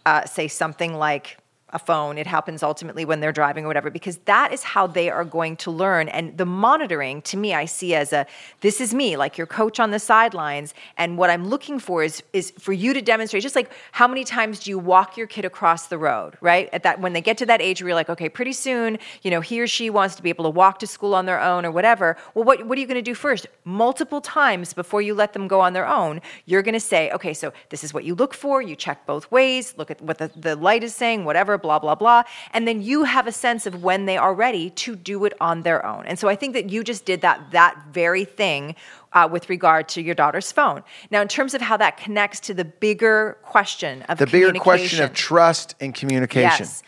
uh, 0.05 0.25
say, 0.25 0.47
something 0.47 0.93
like 0.93 1.37
a 1.71 1.79
phone. 1.79 2.17
It 2.17 2.27
happens 2.27 2.63
ultimately 2.63 3.05
when 3.05 3.19
they're 3.19 3.31
driving 3.31 3.65
or 3.65 3.67
whatever, 3.67 3.89
because 3.89 4.17
that 4.25 4.53
is 4.53 4.63
how 4.63 4.87
they 4.87 5.09
are 5.09 5.25
going 5.25 5.57
to 5.57 5.71
learn. 5.71 6.07
And 6.09 6.37
the 6.37 6.45
monitoring, 6.45 7.21
to 7.23 7.37
me, 7.37 7.53
I 7.53 7.65
see 7.65 7.93
as 7.93 8.13
a 8.13 8.25
this 8.61 8.79
is 8.81 8.93
me, 8.93 9.17
like 9.17 9.37
your 9.37 9.47
coach 9.47 9.79
on 9.79 9.91
the 9.91 9.99
sidelines. 9.99 10.73
And 10.97 11.17
what 11.17 11.29
I'm 11.29 11.47
looking 11.47 11.79
for 11.79 12.03
is 12.03 12.23
is 12.33 12.51
for 12.57 12.73
you 12.73 12.93
to 12.93 13.01
demonstrate, 13.01 13.43
just 13.43 13.55
like 13.55 13.71
how 13.91 14.07
many 14.07 14.23
times 14.23 14.59
do 14.59 14.71
you 14.71 14.79
walk 14.79 15.17
your 15.17 15.27
kid 15.27 15.45
across 15.45 15.87
the 15.87 15.97
road, 15.97 16.37
right? 16.41 16.69
At 16.71 16.83
that 16.83 17.01
when 17.01 17.13
they 17.13 17.21
get 17.21 17.37
to 17.39 17.45
that 17.47 17.61
age 17.61 17.81
where 17.81 17.89
you're 17.89 17.95
like, 17.95 18.09
okay, 18.09 18.29
pretty 18.29 18.53
soon, 18.53 18.97
you 19.21 19.31
know, 19.31 19.41
he 19.41 19.59
or 19.61 19.67
she 19.67 19.89
wants 19.89 20.15
to 20.15 20.23
be 20.23 20.29
able 20.29 20.45
to 20.45 20.49
walk 20.49 20.79
to 20.79 20.87
school 20.87 21.13
on 21.13 21.25
their 21.25 21.41
own 21.41 21.65
or 21.65 21.71
whatever. 21.71 22.17
Well, 22.33 22.45
what 22.45 22.65
what 22.65 22.77
are 22.77 22.81
you 22.81 22.87
to 22.87 23.01
do 23.01 23.15
first? 23.15 23.47
Multiple 23.65 24.21
times 24.21 24.73
before 24.73 25.01
you 25.01 25.13
let 25.13 25.33
them 25.33 25.47
go 25.47 25.59
on 25.59 25.73
their 25.73 25.87
own, 25.87 26.21
you're 26.45 26.63
to 26.73 26.79
say, 26.79 27.11
okay, 27.11 27.33
so 27.33 27.53
this 27.69 27.83
is 27.83 27.93
what 27.93 28.03
you 28.03 28.15
look 28.15 28.33
for. 28.33 28.61
You 28.61 28.75
check 28.75 29.05
both 29.05 29.31
ways. 29.31 29.75
Look 29.77 29.91
at 29.91 30.01
what 30.01 30.17
the, 30.17 30.31
the 30.35 30.55
light 30.55 30.83
is 30.83 30.95
saying, 30.95 31.25
whatever 31.25 31.57
blah, 31.61 31.79
blah, 31.79 31.95
blah. 31.95 32.23
And 32.53 32.67
then 32.67 32.81
you 32.81 33.03
have 33.03 33.27
a 33.27 33.31
sense 33.31 33.65
of 33.65 33.83
when 33.83 34.05
they 34.05 34.17
are 34.17 34.33
ready 34.33 34.69
to 34.71 34.95
do 34.95 35.25
it 35.25 35.33
on 35.39 35.61
their 35.63 35.85
own. 35.85 36.05
And 36.05 36.17
so 36.17 36.27
I 36.27 36.35
think 36.35 36.53
that 36.53 36.69
you 36.69 36.83
just 36.83 37.05
did 37.05 37.21
that, 37.21 37.51
that 37.51 37.77
very 37.91 38.25
thing 38.25 38.75
uh, 39.13 39.27
with 39.31 39.49
regard 39.49 39.87
to 39.89 40.01
your 40.01 40.15
daughter's 40.15 40.51
phone. 40.51 40.83
Now, 41.11 41.21
in 41.21 41.27
terms 41.27 41.53
of 41.53 41.61
how 41.61 41.77
that 41.77 41.97
connects 41.97 42.39
to 42.41 42.53
the 42.53 42.65
bigger 42.65 43.37
question 43.43 44.03
of 44.03 44.17
the 44.17 44.27
bigger 44.27 44.53
question 44.53 45.03
of 45.03 45.13
trust 45.13 45.75
and 45.79 45.93
communication. 45.93 46.65
Yes. 46.65 46.83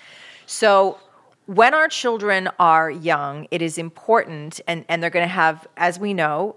So 0.46 1.00
when 1.54 1.74
our 1.74 1.90
children 1.90 2.48
are 2.60 2.90
young, 2.90 3.46
it 3.52 3.62
is 3.62 3.78
important, 3.78 4.62
and, 4.70 4.86
and 4.88 5.04
they're 5.04 5.10
going 5.10 5.28
to 5.28 5.34
have, 5.34 5.68
as 5.76 6.00
we 6.00 6.14
know, 6.14 6.56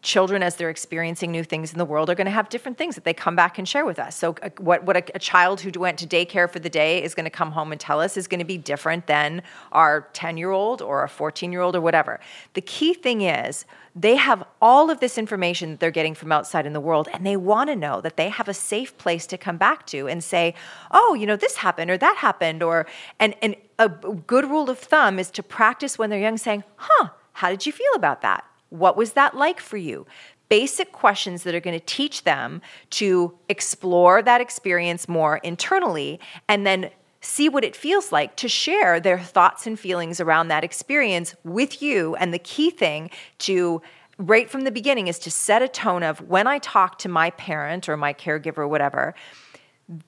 children, 0.00 0.42
as 0.42 0.56
they're 0.56 0.70
experiencing 0.70 1.30
new 1.30 1.44
things 1.44 1.72
in 1.72 1.78
the 1.78 1.84
world, 1.84 2.08
are 2.08 2.14
going 2.14 2.24
to 2.24 2.30
have 2.30 2.48
different 2.48 2.78
things 2.78 2.94
that 2.94 3.04
they 3.04 3.12
come 3.12 3.36
back 3.36 3.58
and 3.58 3.68
share 3.68 3.84
with 3.84 3.98
us. 3.98 4.16
So, 4.16 4.34
uh, 4.42 4.48
what, 4.56 4.84
what 4.84 4.96
a, 4.96 5.04
a 5.14 5.18
child 5.18 5.60
who 5.60 5.70
went 5.78 5.98
to 5.98 6.06
daycare 6.06 6.50
for 6.50 6.58
the 6.58 6.70
day 6.70 7.02
is 7.02 7.14
going 7.14 7.24
to 7.24 7.30
come 7.30 7.52
home 7.52 7.70
and 7.70 7.78
tell 7.78 8.00
us 8.00 8.16
is 8.16 8.26
going 8.26 8.38
to 8.38 8.46
be 8.46 8.56
different 8.56 9.06
than 9.06 9.42
our 9.72 10.08
10 10.14 10.38
year 10.38 10.52
old 10.52 10.80
or 10.80 11.04
a 11.04 11.08
14 11.08 11.52
year 11.52 11.60
old 11.60 11.76
or 11.76 11.82
whatever. 11.82 12.18
The 12.54 12.62
key 12.62 12.94
thing 12.94 13.20
is, 13.20 13.66
they 13.94 14.16
have 14.16 14.44
all 14.60 14.90
of 14.90 15.00
this 15.00 15.18
information 15.18 15.70
that 15.70 15.80
they're 15.80 15.90
getting 15.90 16.14
from 16.14 16.30
outside 16.30 16.66
in 16.66 16.72
the 16.72 16.80
world, 16.80 17.08
and 17.12 17.26
they 17.26 17.36
want 17.36 17.70
to 17.70 17.76
know 17.76 18.00
that 18.00 18.16
they 18.16 18.28
have 18.28 18.48
a 18.48 18.54
safe 18.54 18.96
place 18.98 19.26
to 19.26 19.36
come 19.36 19.56
back 19.56 19.86
to 19.86 20.06
and 20.08 20.22
say, 20.22 20.54
"Oh, 20.90 21.14
you 21.14 21.26
know, 21.26 21.36
this 21.36 21.56
happened 21.56 21.90
or 21.90 21.98
that 21.98 22.16
happened," 22.18 22.62
or 22.62 22.86
and 23.18 23.34
and 23.42 23.56
a 23.78 23.88
good 23.88 24.48
rule 24.48 24.70
of 24.70 24.78
thumb 24.78 25.18
is 25.18 25.30
to 25.32 25.42
practice 25.42 25.98
when 25.98 26.10
they're 26.10 26.20
young, 26.20 26.38
saying, 26.38 26.64
"Huh, 26.76 27.08
how 27.32 27.50
did 27.50 27.66
you 27.66 27.72
feel 27.72 27.92
about 27.94 28.20
that? 28.22 28.44
What 28.68 28.96
was 28.96 29.12
that 29.12 29.36
like 29.36 29.60
for 29.60 29.76
you?" 29.76 30.06
Basic 30.48 30.90
questions 30.90 31.44
that 31.44 31.54
are 31.54 31.60
going 31.60 31.78
to 31.78 31.84
teach 31.86 32.24
them 32.24 32.60
to 32.90 33.38
explore 33.48 34.20
that 34.22 34.40
experience 34.40 35.08
more 35.08 35.36
internally, 35.38 36.18
and 36.48 36.66
then 36.66 36.90
see 37.20 37.48
what 37.48 37.64
it 37.64 37.76
feels 37.76 38.12
like 38.12 38.36
to 38.36 38.48
share 38.48 38.98
their 38.98 39.18
thoughts 39.18 39.66
and 39.66 39.78
feelings 39.78 40.20
around 40.20 40.48
that 40.48 40.64
experience 40.64 41.34
with 41.44 41.82
you. 41.82 42.16
And 42.16 42.32
the 42.32 42.38
key 42.38 42.70
thing 42.70 43.10
to 43.38 43.82
right 44.18 44.50
from 44.50 44.62
the 44.62 44.70
beginning 44.70 45.08
is 45.08 45.18
to 45.20 45.30
set 45.30 45.62
a 45.62 45.68
tone 45.68 46.02
of 46.02 46.20
when 46.28 46.46
I 46.46 46.58
talk 46.58 46.98
to 47.00 47.08
my 47.08 47.30
parent 47.30 47.88
or 47.88 47.96
my 47.96 48.12
caregiver 48.12 48.58
or 48.58 48.68
whatever, 48.68 49.14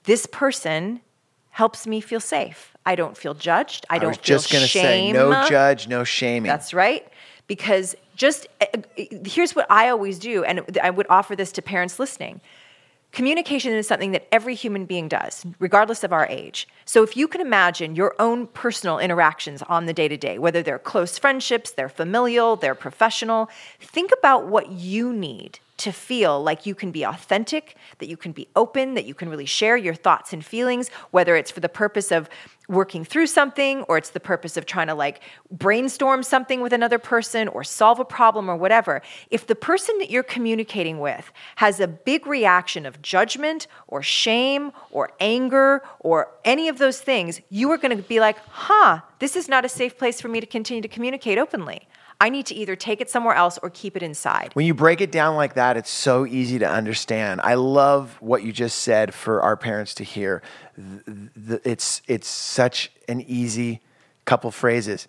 this 0.05 0.27
person 0.27 1.01
helps 1.51 1.87
me 1.87 2.01
feel 2.01 2.21
safe. 2.21 2.75
I 2.87 2.95
don't 2.95 3.17
feel 3.17 3.35
judged. 3.35 3.87
I 3.91 3.97
I 3.97 3.99
don't 3.99 4.15
feel 4.15 4.23
just 4.23 4.51
going 4.51 4.63
to 4.63 4.69
say, 4.69 4.83
shame. 4.83 5.13
no 5.15 5.47
judge, 5.49 5.89
no 5.89 6.05
shaming. 6.05 6.49
That's 6.49 6.73
right. 6.73 7.07
Because 7.47 7.95
just 8.17 8.47
uh, 8.61 8.67
uh, 8.75 9.05
here's 9.25 9.55
what 9.55 9.67
I 9.71 9.89
always 9.89 10.19
do, 10.19 10.45
and 10.45 10.79
I 10.83 10.91
would 10.91 11.07
offer 11.11 11.37
this 11.37 11.53
to 11.53 11.63
parents 11.63 11.99
listening. 11.99 12.41
Communication 13.13 13.75
is 13.75 13.87
something 13.87 14.13
that 14.13 14.27
every 14.33 14.55
human 14.55 14.87
being 14.87 15.07
does, 15.07 15.45
regardless 15.59 16.03
of 16.03 16.15
our 16.15 16.27
age. 16.29 16.67
So, 16.87 17.03
if 17.03 17.15
you 17.15 17.29
can 17.29 17.43
imagine 17.43 17.95
your 17.95 18.15
own 18.19 18.47
personal 18.47 18.99
interactions 18.99 19.61
on 19.63 19.85
the 19.85 19.93
day 19.93 20.09
to 20.09 20.17
day, 20.17 20.39
whether 20.39 20.63
they're 20.63 20.79
close 20.79 21.19
friendships, 21.19 21.73
they're 21.73 21.91
familial, 21.91 22.57
they're 22.57 22.75
professional, 22.75 23.51
think 23.79 24.13
about 24.19 24.47
what 24.47 24.71
you 24.71 25.13
need 25.13 25.59
to 25.83 25.93
feel 25.93 26.41
like 26.41 26.65
you 26.65 26.77
can 26.77 26.93
be 26.93 27.03
authentic, 27.03 27.75
that 27.99 28.09
you 28.09 28.17
can 28.17 28.31
be 28.31 28.47
open, 28.55 28.95
that 28.95 29.05
you 29.05 29.15
can 29.15 29.29
really 29.29 29.47
share 29.47 29.77
your 29.77 29.95
thoughts 29.95 30.33
and 30.33 30.45
feelings, 30.45 30.89
whether 31.11 31.35
it's 31.35 31.51
for 31.51 31.59
the 31.59 31.69
purpose 31.69 32.13
of 32.13 32.29
working 32.69 33.05
through 33.05 33.27
something 33.27 33.83
or 33.83 33.99
it's 33.99 34.11
the 34.11 34.21
purpose 34.21 34.57
of 34.57 34.65
trying 34.65 34.87
to 34.87 34.95
like 34.95 35.21
brainstorm 35.51 36.23
something 36.23 36.61
with 36.61 36.73
another 36.73 37.01
person 37.01 37.49
or 37.49 37.65
solve 37.65 37.99
a 37.99 38.05
problem 38.05 38.49
or 38.49 38.55
whatever. 38.57 39.03
If 39.31 39.49
the 39.49 39.57
person 39.57 39.99
that 39.99 40.09
you're 40.09 40.23
communicating 40.23 41.01
with 41.01 41.33
has 41.57 41.81
a 41.81 41.89
big 41.89 42.29
reaction 42.29 42.87
of 42.87 43.03
judgment 43.03 43.67
or 43.89 44.03
shame 44.03 44.71
or 44.93 45.11
anger 45.19 45.83
or 45.99 46.29
any 46.45 46.69
of 46.69 46.79
those 46.79 47.01
things, 47.01 47.41
you 47.51 47.73
are 47.73 47.77
going 47.77 47.97
to 47.97 48.03
be 48.05 48.21
like, 48.21 48.39
huh, 48.47 49.01
this 49.19 49.35
is 49.35 49.49
not 49.49 49.65
a 49.65 49.69
safe 49.69 49.99
place 49.99 50.21
for 50.21 50.29
me 50.29 50.39
to 50.39 50.47
continue 50.47 50.81
to 50.81 50.89
communicate 50.89 51.39
openly. 51.39 51.89
I 52.23 52.29
need 52.29 52.47
to 52.47 52.55
either 52.55 52.77
take 52.77 53.01
it 53.01 53.11
somewhere 53.11 53.35
else 53.35 53.59
or 53.65 53.71
keep 53.71 53.97
it 53.97 54.03
inside. 54.03 54.51
When 54.53 54.65
you 54.65 54.75
break 54.75 55.01
it 55.01 55.11
down 55.11 55.35
like 55.35 55.55
that, 55.55 55.77
it's 55.77 55.91
so 55.91 56.25
easy 56.25 56.61
to 56.61 56.71
understand. 56.71 57.41
I 57.41 57.55
love 57.55 58.17
what 58.21 58.45
you 58.45 58.53
just 58.53 58.79
said 58.79 59.13
for 59.13 59.43
our 59.43 59.57
parents 59.57 59.93
to 59.95 60.05
hear. 60.05 60.41
It's 61.65 62.01
it's 62.07 62.29
such 62.29 62.93
an 63.09 63.23
easy 63.23 63.81
couple 64.25 64.53
phrases. 64.53 65.09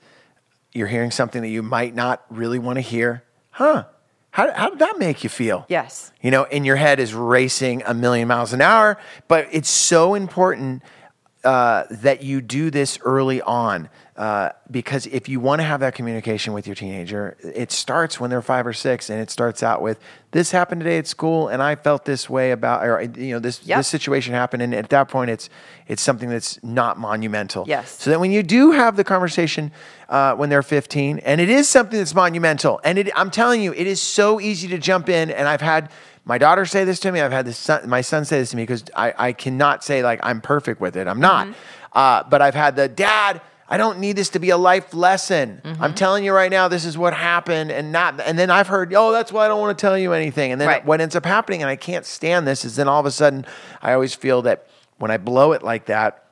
You're 0.73 0.87
hearing 0.87 1.11
something 1.11 1.43
that 1.43 1.49
you 1.49 1.61
might 1.61 1.93
not 1.93 2.25
really 2.31 2.57
want 2.57 2.77
to 2.77 2.81
hear. 2.81 3.23
Huh? 3.51 3.85
How, 4.31 4.51
how 4.51 4.71
did 4.71 4.79
that 4.79 4.97
make 4.97 5.23
you 5.23 5.29
feel? 5.29 5.67
Yes. 5.69 6.11
You 6.19 6.31
know, 6.31 6.45
and 6.45 6.65
your 6.65 6.77
head 6.77 6.99
is 6.99 7.13
racing 7.13 7.83
a 7.85 7.93
million 7.93 8.27
miles 8.27 8.53
an 8.53 8.61
hour, 8.61 8.97
but 9.27 9.47
it's 9.51 9.69
so 9.69 10.15
important 10.15 10.81
uh, 11.43 11.83
that 11.91 12.23
you 12.23 12.41
do 12.41 12.71
this 12.71 12.97
early 13.03 13.39
on 13.43 13.89
uh, 14.15 14.49
because 14.69 15.07
if 15.07 15.27
you 15.27 15.39
want 15.39 15.59
to 15.59 15.63
have 15.63 15.79
that 15.79 15.95
communication 15.95 16.53
with 16.53 16.67
your 16.67 16.75
teenager, 16.75 17.35
it 17.41 17.71
starts 17.71 18.19
when 18.19 18.29
they're 18.29 18.43
five 18.43 18.67
or 18.67 18.73
six, 18.73 19.09
and 19.09 19.19
it 19.19 19.31
starts 19.31 19.63
out 19.63 19.81
with 19.81 19.99
this 20.29 20.51
happened 20.51 20.81
today 20.81 20.99
at 20.99 21.07
school, 21.07 21.47
and 21.47 21.63
I 21.63 21.75
felt 21.75 22.05
this 22.05 22.29
way 22.29 22.51
about, 22.51 22.85
or 22.85 23.01
you 23.01 23.33
know, 23.33 23.39
this 23.39 23.63
Yep. 23.65 23.79
this 23.79 23.87
situation 23.87 24.33
happened, 24.35 24.61
and 24.61 24.75
at 24.75 24.89
that 24.89 25.07
point, 25.09 25.31
it's 25.31 25.49
it's 25.87 26.01
something 26.01 26.29
that's 26.29 26.61
not 26.63 26.99
monumental. 26.99 27.65
Yes. 27.67 28.01
So 28.01 28.11
that 28.11 28.19
when 28.19 28.31
you 28.31 28.43
do 28.43 28.71
have 28.71 28.97
the 28.97 29.03
conversation 29.03 29.71
uh, 30.09 30.35
when 30.35 30.49
they're 30.49 30.61
15, 30.61 31.17
and 31.19 31.41
it 31.41 31.49
is 31.49 31.67
something 31.67 31.97
that's 31.97 32.13
monumental, 32.13 32.79
and 32.83 32.99
it, 32.99 33.09
I'm 33.15 33.31
telling 33.31 33.63
you, 33.63 33.73
it 33.73 33.87
is 33.87 33.99
so 33.99 34.39
easy 34.39 34.67
to 34.67 34.77
jump 34.77 35.09
in, 35.09 35.31
and 35.31 35.47
I've 35.47 35.61
had 35.61 35.89
my 36.25 36.37
daughter 36.37 36.65
say 36.65 36.83
this 36.85 36.99
to 37.01 37.11
me. 37.11 37.19
I've 37.19 37.31
had 37.31 37.45
this 37.45 37.57
son, 37.57 37.89
my 37.89 38.01
son 38.01 38.25
say 38.25 38.39
this 38.39 38.51
to 38.51 38.57
me 38.57 38.63
because 38.63 38.85
I, 38.95 39.13
I 39.17 39.33
cannot 39.33 39.83
say 39.83 40.03
like 40.03 40.19
I'm 40.21 40.39
perfect 40.39 40.79
with 40.79 40.95
it. 40.95 41.07
I'm 41.07 41.19
not. 41.19 41.47
Uh, 41.91 42.23
but 42.29 42.41
I've 42.43 42.55
had 42.55 42.75
the 42.75 42.87
dad. 42.87 43.41
I 43.69 43.77
don't 43.77 43.99
need 43.99 44.15
this 44.15 44.29
to 44.29 44.39
be 44.39 44.49
a 44.49 44.57
life 44.57 44.93
lesson. 44.93 45.61
I'm 45.63 45.75
mm-hmm. 45.75 45.93
telling 45.93 46.23
you 46.25 46.33
right 46.33 46.51
now, 46.51 46.67
this 46.67 46.85
is 46.85 46.97
what 46.97 47.13
happened, 47.13 47.71
and 47.71 47.91
not. 47.91 48.19
And 48.19 48.37
then 48.37 48.49
I've 48.49 48.67
heard, 48.67 48.93
oh, 48.93 49.11
that's 49.11 49.31
why 49.31 49.45
I 49.45 49.47
don't 49.47 49.61
want 49.61 49.77
to 49.77 49.81
tell 49.81 49.97
you 49.97 50.13
anything. 50.13 50.51
And 50.51 50.59
then 50.59 50.67
Right. 50.67 50.85
what 50.85 51.01
ends 51.01 51.15
up 51.15 51.25
happening, 51.25 51.61
and 51.61 51.69
I 51.69 51.75
can't 51.75 52.05
stand 52.05 52.47
this, 52.47 52.65
is 52.65 52.75
then 52.75 52.87
all 52.87 52.99
of 52.99 53.05
a 53.05 53.11
sudden 53.11 53.45
I 53.81 53.93
always 53.93 54.13
feel 54.13 54.41
that 54.43 54.67
when 54.97 55.11
I 55.11 55.17
blow 55.17 55.53
it 55.53 55.63
like 55.63 55.85
that, 55.85 56.23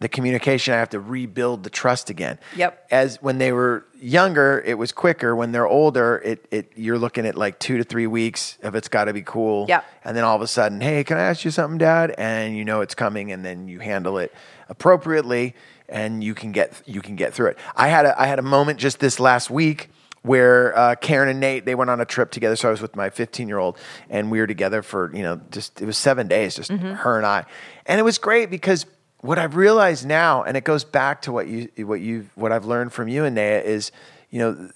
the 0.00 0.08
communication, 0.08 0.74
I 0.74 0.78
have 0.78 0.90
to 0.90 1.00
rebuild 1.00 1.62
the 1.62 1.70
trust 1.70 2.10
again. 2.10 2.38
Yep. 2.56 2.88
As 2.90 3.22
when 3.22 3.38
they 3.38 3.52
were 3.52 3.86
younger, 4.00 4.62
it 4.66 4.74
was 4.74 4.90
quicker. 4.90 5.36
When 5.36 5.52
they're 5.52 5.66
older, 5.66 6.20
it, 6.24 6.44
it 6.50 6.72
you're 6.74 6.98
looking 6.98 7.24
at 7.24 7.36
like 7.36 7.58
two 7.60 7.78
to 7.78 7.84
three 7.84 8.08
weeks 8.08 8.58
if 8.62 8.74
it's 8.74 8.88
got 8.88 9.04
to 9.04 9.12
be 9.12 9.22
cool. 9.22 9.66
Yep. 9.68 9.84
And 10.04 10.16
then 10.16 10.24
all 10.24 10.34
of 10.34 10.42
a 10.42 10.46
sudden, 10.46 10.80
hey, 10.80 11.04
can 11.04 11.18
I 11.18 11.22
ask 11.22 11.44
you 11.44 11.50
something, 11.50 11.78
Dad? 11.78 12.14
And 12.18 12.56
you 12.56 12.64
know 12.64 12.80
it's 12.80 12.94
coming, 12.94 13.30
and 13.30 13.44
then 13.44 13.68
you 13.68 13.78
handle 13.78 14.18
it 14.18 14.34
appropriately, 14.68 15.54
and 15.92 16.24
you 16.24 16.34
can 16.34 16.52
get 16.52 16.82
you 16.86 17.00
can 17.00 17.16
get 17.16 17.34
through 17.34 17.48
it. 17.48 17.58
I 17.76 17.88
had 17.88 18.06
a 18.06 18.20
I 18.20 18.26
had 18.26 18.38
a 18.38 18.42
moment 18.42 18.78
just 18.78 18.98
this 18.98 19.20
last 19.20 19.50
week 19.50 19.90
where 20.22 20.76
uh, 20.76 20.94
Karen 20.96 21.28
and 21.28 21.40
Nate 21.40 21.64
they 21.64 21.74
went 21.74 21.90
on 21.90 22.00
a 22.00 22.04
trip 22.04 22.30
together. 22.30 22.56
So 22.56 22.68
I 22.68 22.70
was 22.70 22.80
with 22.80 22.96
my 22.96 23.10
15 23.10 23.48
year 23.48 23.58
old, 23.58 23.78
and 24.08 24.30
we 24.30 24.40
were 24.40 24.46
together 24.46 24.82
for 24.82 25.14
you 25.14 25.22
know 25.22 25.40
just 25.50 25.80
it 25.80 25.86
was 25.86 25.96
seven 25.96 26.26
days, 26.28 26.56
just 26.56 26.70
her 26.70 27.16
and 27.16 27.26
I, 27.26 27.44
and 27.86 28.00
it 28.00 28.02
was 28.02 28.18
great 28.18 28.50
because 28.50 28.86
what 29.20 29.38
I've 29.38 29.54
realized 29.54 30.06
now, 30.06 30.42
and 30.42 30.56
it 30.56 30.64
goes 30.64 30.84
back 30.84 31.22
to 31.22 31.32
what 31.32 31.46
you 31.46 31.68
what 31.78 32.00
you 32.00 32.28
what 32.34 32.52
I've 32.52 32.64
learned 32.64 32.92
from 32.92 33.08
you 33.08 33.24
and 33.24 33.34
Naya 33.34 33.60
is, 33.60 33.92
you 34.30 34.38
know. 34.38 34.70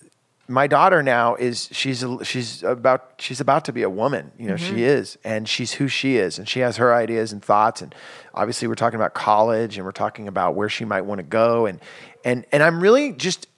My 0.49 0.67
daughter 0.67 1.03
now 1.03 1.35
is 1.35 1.69
she's 1.73 2.05
she's 2.23 2.63
about 2.63 3.15
she's 3.19 3.41
about 3.41 3.65
to 3.65 3.73
be 3.73 3.83
a 3.83 3.91
woman 3.91 4.31
you 4.39 4.47
know 4.47 4.57
she 4.57 4.73
mm-hmm. 4.73 4.79
is 4.79 5.19
and 5.25 5.49
she's 5.49 5.73
who 5.73 5.89
she 5.89 6.17
is 6.17 6.39
and 6.39 6.49
she 6.49 6.61
has 6.61 6.77
her 6.77 6.95
ideas 6.95 7.33
and 7.33 7.45
thoughts 7.45 7.83
and 7.83 7.95
obviously 8.33 8.69
we're 8.69 8.77
talking 8.77 8.97
about 8.97 9.13
college 9.13 9.77
and 9.77 9.85
we're 9.85 9.91
talking 9.93 10.29
about 10.29 10.55
where 10.55 10.69
she 10.69 10.85
might 10.85 11.01
want 11.01 11.19
to 11.19 11.25
go 11.25 11.67
and 11.67 11.81
and 12.25 12.47
and 12.53 12.63
I'm 12.63 12.81
really 12.81 13.13
just 13.13 13.49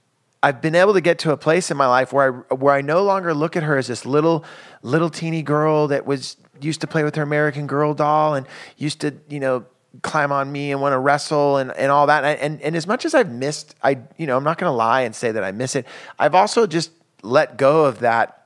I've 0.43 0.63
been 0.63 0.75
able 0.75 0.95
to 0.95 1.01
get 1.01 1.19
to 1.21 1.33
a 1.33 1.37
place 1.37 1.71
in 1.71 1.77
my 1.77 1.87
life 1.87 2.13
where 2.13 2.47
I 2.51 2.55
where 2.55 2.75
I 2.75 2.81
no 2.81 3.03
longer 3.03 3.35
look 3.35 3.57
at 3.57 3.65
her 3.65 3.77
as 3.77 3.89
this 3.89 4.07
little 4.07 4.45
little 4.83 5.11
teeny 5.11 5.43
girl 5.43 5.89
that 5.89 6.07
was 6.07 6.37
used 6.61 6.81
to 6.81 6.87
play 6.87 7.05
with 7.05 7.17
her 7.17 7.23
American 7.23 7.67
Girl 7.67 7.95
doll 7.95 8.35
and 8.35 8.47
used 8.77 9.01
to 9.01 9.15
you 9.29 9.41
know 9.41 9.67
climb 10.03 10.33
on 10.33 10.51
me 10.51 10.71
and 10.73 10.81
want 10.81 10.93
to 10.93 10.99
wrestle 10.99 11.57
and, 11.57 11.71
and 11.73 11.91
all 11.91 12.07
that. 12.07 12.25
And, 12.25 12.41
and 12.41 12.63
and 12.63 12.77
as 12.77 12.87
much 12.87 13.05
as 13.05 13.15
I've 13.15 13.31
missed 13.31 13.75
I 13.83 13.99
you 14.17 14.27
know 14.27 14.37
I'm 14.37 14.45
not 14.45 14.59
going 14.59 14.71
to 14.71 14.77
lie 14.77 15.03
and 15.03 15.15
say 15.15 15.33
that 15.33 15.43
I 15.43 15.53
miss 15.53 15.75
it 15.75 15.87
I've 16.19 16.35
also 16.35 16.67
just 16.67 16.91
let 17.23 17.57
go 17.57 17.85
of 17.85 18.01
that 18.01 18.39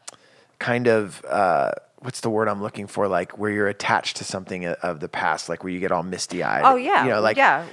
kind 0.58 0.86
of 0.86 1.24
uh, 1.28 1.72
what's 2.02 2.20
the 2.20 2.30
word 2.30 2.48
I'm 2.48 2.60
looking 2.60 2.86
for? 2.86 3.08
Like 3.08 3.38
where 3.38 3.50
you're 3.50 3.68
attached 3.68 4.16
to 4.18 4.24
something 4.24 4.66
of 4.66 5.00
the 5.00 5.08
past, 5.08 5.48
like 5.48 5.62
where 5.62 5.72
you 5.72 5.80
get 5.80 5.92
all 5.92 6.02
misty 6.02 6.42
eyed. 6.42 6.62
Oh, 6.64 6.76
yeah. 6.76 7.04
you 7.04 7.10
know, 7.10 7.20
like 7.20 7.36
Yeah. 7.36 7.64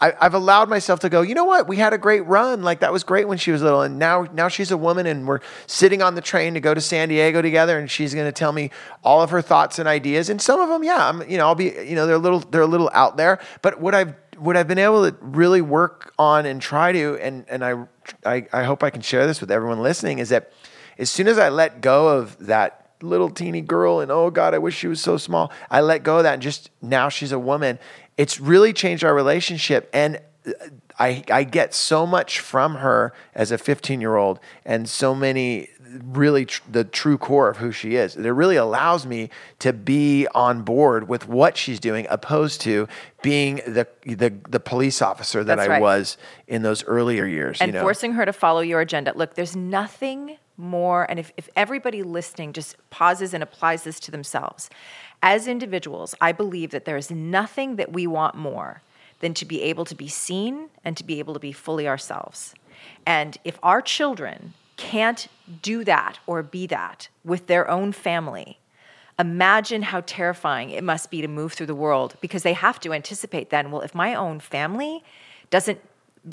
I, 0.00 0.12
I've 0.20 0.34
allowed 0.34 0.68
myself 0.68 1.00
to 1.00 1.08
go. 1.08 1.22
You 1.22 1.34
know 1.34 1.44
what? 1.44 1.66
We 1.66 1.76
had 1.76 1.92
a 1.92 1.98
great 1.98 2.26
run. 2.26 2.62
Like 2.62 2.80
that 2.80 2.92
was 2.92 3.02
great 3.02 3.26
when 3.26 3.38
she 3.38 3.50
was 3.50 3.62
little, 3.62 3.82
and 3.82 3.98
now 3.98 4.28
now 4.32 4.48
she's 4.48 4.70
a 4.70 4.76
woman, 4.76 5.06
and 5.06 5.26
we're 5.26 5.40
sitting 5.66 6.02
on 6.02 6.14
the 6.14 6.20
train 6.20 6.54
to 6.54 6.60
go 6.60 6.74
to 6.74 6.80
San 6.80 7.08
Diego 7.08 7.42
together, 7.42 7.78
and 7.78 7.90
she's 7.90 8.14
going 8.14 8.26
to 8.26 8.32
tell 8.32 8.52
me 8.52 8.70
all 9.02 9.22
of 9.22 9.30
her 9.30 9.42
thoughts 9.42 9.78
and 9.78 9.88
ideas, 9.88 10.30
and 10.30 10.40
some 10.40 10.60
of 10.60 10.68
them, 10.68 10.84
yeah, 10.84 11.08
I'm, 11.08 11.28
you 11.28 11.38
know, 11.38 11.46
I'll 11.46 11.54
be, 11.54 11.66
you 11.66 11.94
know, 11.94 12.06
they're 12.06 12.16
a 12.16 12.20
little 12.20 12.40
they're 12.40 12.62
a 12.62 12.66
little 12.66 12.90
out 12.92 13.16
there, 13.16 13.40
but 13.62 13.80
what 13.80 13.94
I've 13.94 14.14
what 14.38 14.56
I've 14.56 14.68
been 14.68 14.78
able 14.78 15.10
to 15.10 15.16
really 15.20 15.60
work 15.60 16.12
on 16.18 16.46
and 16.46 16.60
try 16.60 16.92
to, 16.92 17.18
and 17.20 17.44
and 17.48 17.64
I 17.64 17.86
I, 18.24 18.46
I 18.52 18.64
hope 18.64 18.82
I 18.82 18.90
can 18.90 19.02
share 19.02 19.26
this 19.26 19.40
with 19.40 19.50
everyone 19.50 19.82
listening, 19.82 20.18
is 20.18 20.28
that 20.28 20.52
as 20.98 21.10
soon 21.10 21.28
as 21.28 21.38
I 21.38 21.48
let 21.48 21.80
go 21.80 22.08
of 22.08 22.36
that 22.46 22.87
little 23.02 23.30
teeny 23.30 23.60
girl 23.60 24.00
and 24.00 24.10
oh 24.10 24.30
god 24.30 24.54
i 24.54 24.58
wish 24.58 24.76
she 24.76 24.88
was 24.88 25.00
so 25.00 25.16
small. 25.16 25.52
I 25.70 25.80
let 25.80 26.02
go 26.02 26.18
of 26.18 26.24
that 26.24 26.34
and 26.34 26.42
just 26.42 26.70
now 26.82 27.08
she's 27.08 27.32
a 27.32 27.38
woman. 27.38 27.78
It's 28.16 28.40
really 28.40 28.72
changed 28.72 29.04
our 29.04 29.14
relationship. 29.14 29.88
And 29.92 30.20
uh, 30.46 30.52
i 30.98 31.22
i 31.30 31.44
get 31.44 31.74
so 31.74 32.06
much 32.06 32.40
from 32.40 32.76
her 32.76 33.12
as 33.34 33.52
a 33.52 33.58
15 33.58 34.00
year 34.00 34.16
old 34.16 34.40
and 34.64 34.88
so 34.88 35.14
many 35.14 35.68
really 36.04 36.46
tr- 36.46 36.62
the 36.70 36.84
true 36.84 37.18
core 37.18 37.48
of 37.48 37.58
who 37.58 37.72
she 37.72 37.96
is. 37.96 38.16
It 38.16 38.28
really 38.28 38.56
allows 38.56 39.06
me 39.06 39.30
to 39.60 39.72
be 39.72 40.26
on 40.34 40.62
board 40.62 41.08
with 41.08 41.28
what 41.28 41.56
she's 41.56 41.80
doing 41.80 42.06
opposed 42.10 42.60
to 42.62 42.88
being 43.22 43.56
the 43.66 43.86
the, 44.04 44.34
the 44.48 44.60
police 44.60 45.02
officer 45.02 45.44
that 45.44 45.56
That's 45.56 45.68
i 45.68 45.72
right. 45.72 45.82
was 45.82 46.16
in 46.46 46.62
those 46.62 46.84
earlier 46.84 47.26
years 47.26 47.60
and 47.60 47.68
you 47.68 47.72
know? 47.74 47.82
forcing 47.82 48.12
her 48.12 48.24
to 48.24 48.32
follow 48.32 48.60
your 48.60 48.80
agenda. 48.80 49.12
Look, 49.16 49.34
there's 49.34 49.56
nothing 49.56 50.36
more, 50.58 51.08
and 51.08 51.18
if, 51.18 51.32
if 51.36 51.48
everybody 51.54 52.02
listening 52.02 52.52
just 52.52 52.76
pauses 52.90 53.32
and 53.32 53.42
applies 53.42 53.84
this 53.84 54.00
to 54.00 54.10
themselves, 54.10 54.68
as 55.22 55.48
individuals, 55.48 56.14
I 56.20 56.32
believe 56.32 56.70
that 56.70 56.84
there 56.84 56.96
is 56.96 57.10
nothing 57.10 57.76
that 57.76 57.92
we 57.92 58.06
want 58.06 58.34
more 58.34 58.82
than 59.20 59.34
to 59.34 59.44
be 59.44 59.62
able 59.62 59.84
to 59.84 59.94
be 59.94 60.08
seen 60.08 60.68
and 60.84 60.96
to 60.96 61.04
be 61.04 61.18
able 61.18 61.34
to 61.34 61.40
be 61.40 61.52
fully 61.52 61.88
ourselves. 61.88 62.54
And 63.06 63.36
if 63.44 63.58
our 63.62 63.80
children 63.80 64.54
can't 64.76 65.28
do 65.62 65.84
that 65.84 66.18
or 66.26 66.42
be 66.42 66.66
that 66.68 67.08
with 67.24 67.46
their 67.46 67.68
own 67.68 67.92
family, 67.92 68.58
imagine 69.18 69.82
how 69.82 70.02
terrifying 70.06 70.70
it 70.70 70.84
must 70.84 71.10
be 71.10 71.20
to 71.20 71.28
move 71.28 71.52
through 71.52 71.66
the 71.66 71.74
world 71.74 72.16
because 72.20 72.44
they 72.44 72.52
have 72.52 72.78
to 72.80 72.92
anticipate 72.92 73.50
then, 73.50 73.70
well, 73.70 73.80
if 73.80 73.94
my 73.94 74.14
own 74.14 74.38
family 74.38 75.02
doesn't 75.50 75.80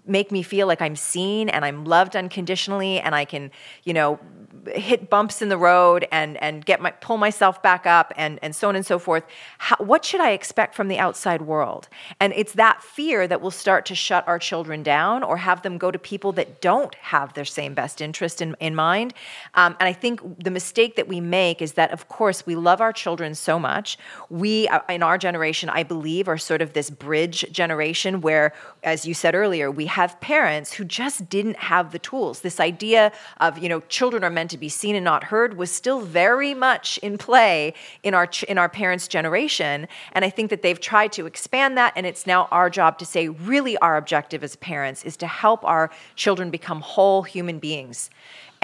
make 0.05 0.31
me 0.31 0.43
feel 0.43 0.67
like 0.67 0.81
I'm 0.81 0.95
seen 0.95 1.49
and 1.49 1.63
I'm 1.65 1.86
loved 1.86 2.15
unconditionally 2.15 2.99
and 2.99 3.15
I 3.15 3.25
can, 3.25 3.51
you 3.84 3.93
know, 3.93 4.19
hit 4.67 5.10
bumps 5.10 5.41
in 5.41 5.49
the 5.49 5.58
road 5.58 6.08
and 6.12 6.41
and 6.41 6.65
get 6.65 6.81
my 6.81 6.91
pull 6.91 7.17
myself 7.17 7.62
back 7.62 7.86
up 7.86 8.12
and 8.17 8.39
and 8.41 8.55
so 8.55 8.69
on 8.69 8.75
and 8.75 8.86
so 8.86 8.97
forth. 8.97 9.23
How, 9.60 9.75
what 9.77 10.03
should 10.03 10.21
I 10.21 10.31
expect 10.31 10.75
from 10.75 10.88
the 10.88 10.97
outside 10.97 11.43
world? 11.43 11.88
And 12.19 12.34
it's 12.36 12.53
that 12.53 12.81
fear 12.84 13.27
that 13.27 13.41
will 13.41 13.51
start 13.51 13.86
to 13.88 13.95
shut 13.95 14.27
our 14.27 14.39
children 14.39 14.84
down 14.84 15.23
or 15.23 15.38
have 15.38 15.62
them 15.62 15.77
go 15.77 15.91
to 15.91 15.99
people 15.99 16.31
that 16.34 16.62
don't 16.62 16.95
have 16.95 17.34
their 17.34 17.45
same 17.45 17.73
best 17.73 18.01
interest 18.01 18.41
in, 18.41 18.55
in 18.60 18.75
mind. 18.75 19.13
Um, 19.53 19.75
and 19.79 19.88
I 19.88 19.93
think 19.93 20.43
the 20.43 20.51
mistake 20.51 20.95
that 20.95 21.08
we 21.08 21.19
make 21.21 21.62
is 21.62 21.73
that, 21.73 21.91
of 21.91 22.08
course, 22.08 22.45
we 22.45 22.55
love 22.55 22.81
our 22.81 22.93
children 22.93 23.36
so 23.36 23.60
much. 23.60 23.97
We, 24.29 24.67
uh, 24.67 24.79
in 24.89 25.03
our 25.03 25.17
generation, 25.17 25.69
I 25.69 25.84
believe, 25.84 26.27
are 26.27 26.38
sort 26.38 26.62
of 26.62 26.73
this 26.73 26.89
bridge 26.89 27.45
generation 27.51 28.21
where, 28.21 28.53
as 28.84 29.05
you 29.05 29.13
said 29.13 29.36
earlier, 29.36 29.69
we 29.69 29.85
have 29.86 30.19
parents 30.21 30.74
who 30.74 30.84
just 30.84 31.30
didn't 31.30 31.58
have 31.58 31.91
the 31.91 32.00
tools. 32.00 32.41
This 32.41 32.60
idea 32.60 33.12
of, 33.39 33.58
you 33.58 33.69
know, 33.69 33.82
children 33.82 34.24
are 34.24 34.30
meant 34.30 34.52
to 34.52 34.58
be 34.58 34.69
seen 34.69 34.95
and 34.95 35.04
not 35.04 35.26
heard 35.26 35.58
was 35.58 35.71
still 35.71 36.02
very 36.02 36.54
much 36.54 36.98
in 37.00 37.17
play 37.17 37.74
in 38.04 38.13
our 38.13 38.30
in 38.48 38.58
our 38.58 38.69
parents' 38.69 39.08
generation. 39.08 39.88
And 40.13 40.26
I 40.26 40.30
think 40.30 40.50
that 40.50 40.62
they've 40.62 40.80
tried 40.80 41.12
to 41.13 41.26
expand 41.26 41.78
that, 41.78 41.93
and 41.95 42.06
it's 42.06 42.26
now 42.26 42.48
our 42.52 42.69
job 42.69 42.98
to 43.00 43.06
say, 43.06 43.30
really, 43.30 43.78
our 43.78 43.98
objective 43.98 44.43
as 44.43 44.56
parents 44.56 45.04
is 45.04 45.17
to 45.17 45.28
help 45.28 45.63
our 45.63 45.89
children 46.15 46.50
become 46.50 46.82
whole 46.82 47.24
human 47.24 47.60
beings. 47.60 48.10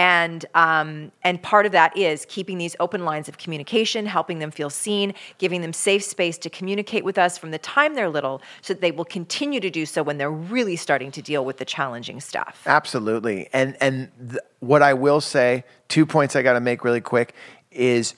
And 0.01 0.47
um, 0.55 1.11
and 1.21 1.39
part 1.43 1.67
of 1.67 1.73
that 1.73 1.95
is 1.95 2.25
keeping 2.27 2.57
these 2.57 2.75
open 2.79 3.05
lines 3.05 3.29
of 3.29 3.37
communication, 3.37 4.07
helping 4.07 4.39
them 4.39 4.49
feel 4.49 4.71
seen, 4.71 5.13
giving 5.37 5.61
them 5.61 5.73
safe 5.73 6.03
space 6.03 6.39
to 6.39 6.49
communicate 6.49 7.05
with 7.05 7.19
us 7.19 7.37
from 7.37 7.51
the 7.51 7.59
time 7.59 7.93
they're 7.93 8.09
little, 8.09 8.41
so 8.63 8.73
that 8.73 8.81
they 8.81 8.89
will 8.89 9.05
continue 9.05 9.59
to 9.59 9.69
do 9.69 9.85
so 9.85 10.01
when 10.01 10.17
they're 10.17 10.31
really 10.31 10.75
starting 10.75 11.11
to 11.11 11.21
deal 11.21 11.45
with 11.45 11.57
the 11.57 11.65
challenging 11.65 12.19
stuff. 12.19 12.63
Absolutely. 12.65 13.47
And 13.53 13.77
and 13.79 14.09
th- 14.27 14.41
what 14.59 14.81
I 14.81 14.95
will 14.95 15.21
say, 15.21 15.65
two 15.87 16.07
points 16.07 16.35
I 16.35 16.41
got 16.41 16.53
to 16.53 16.61
make 16.61 16.83
really 16.83 17.01
quick 17.01 17.35
is 17.69 18.15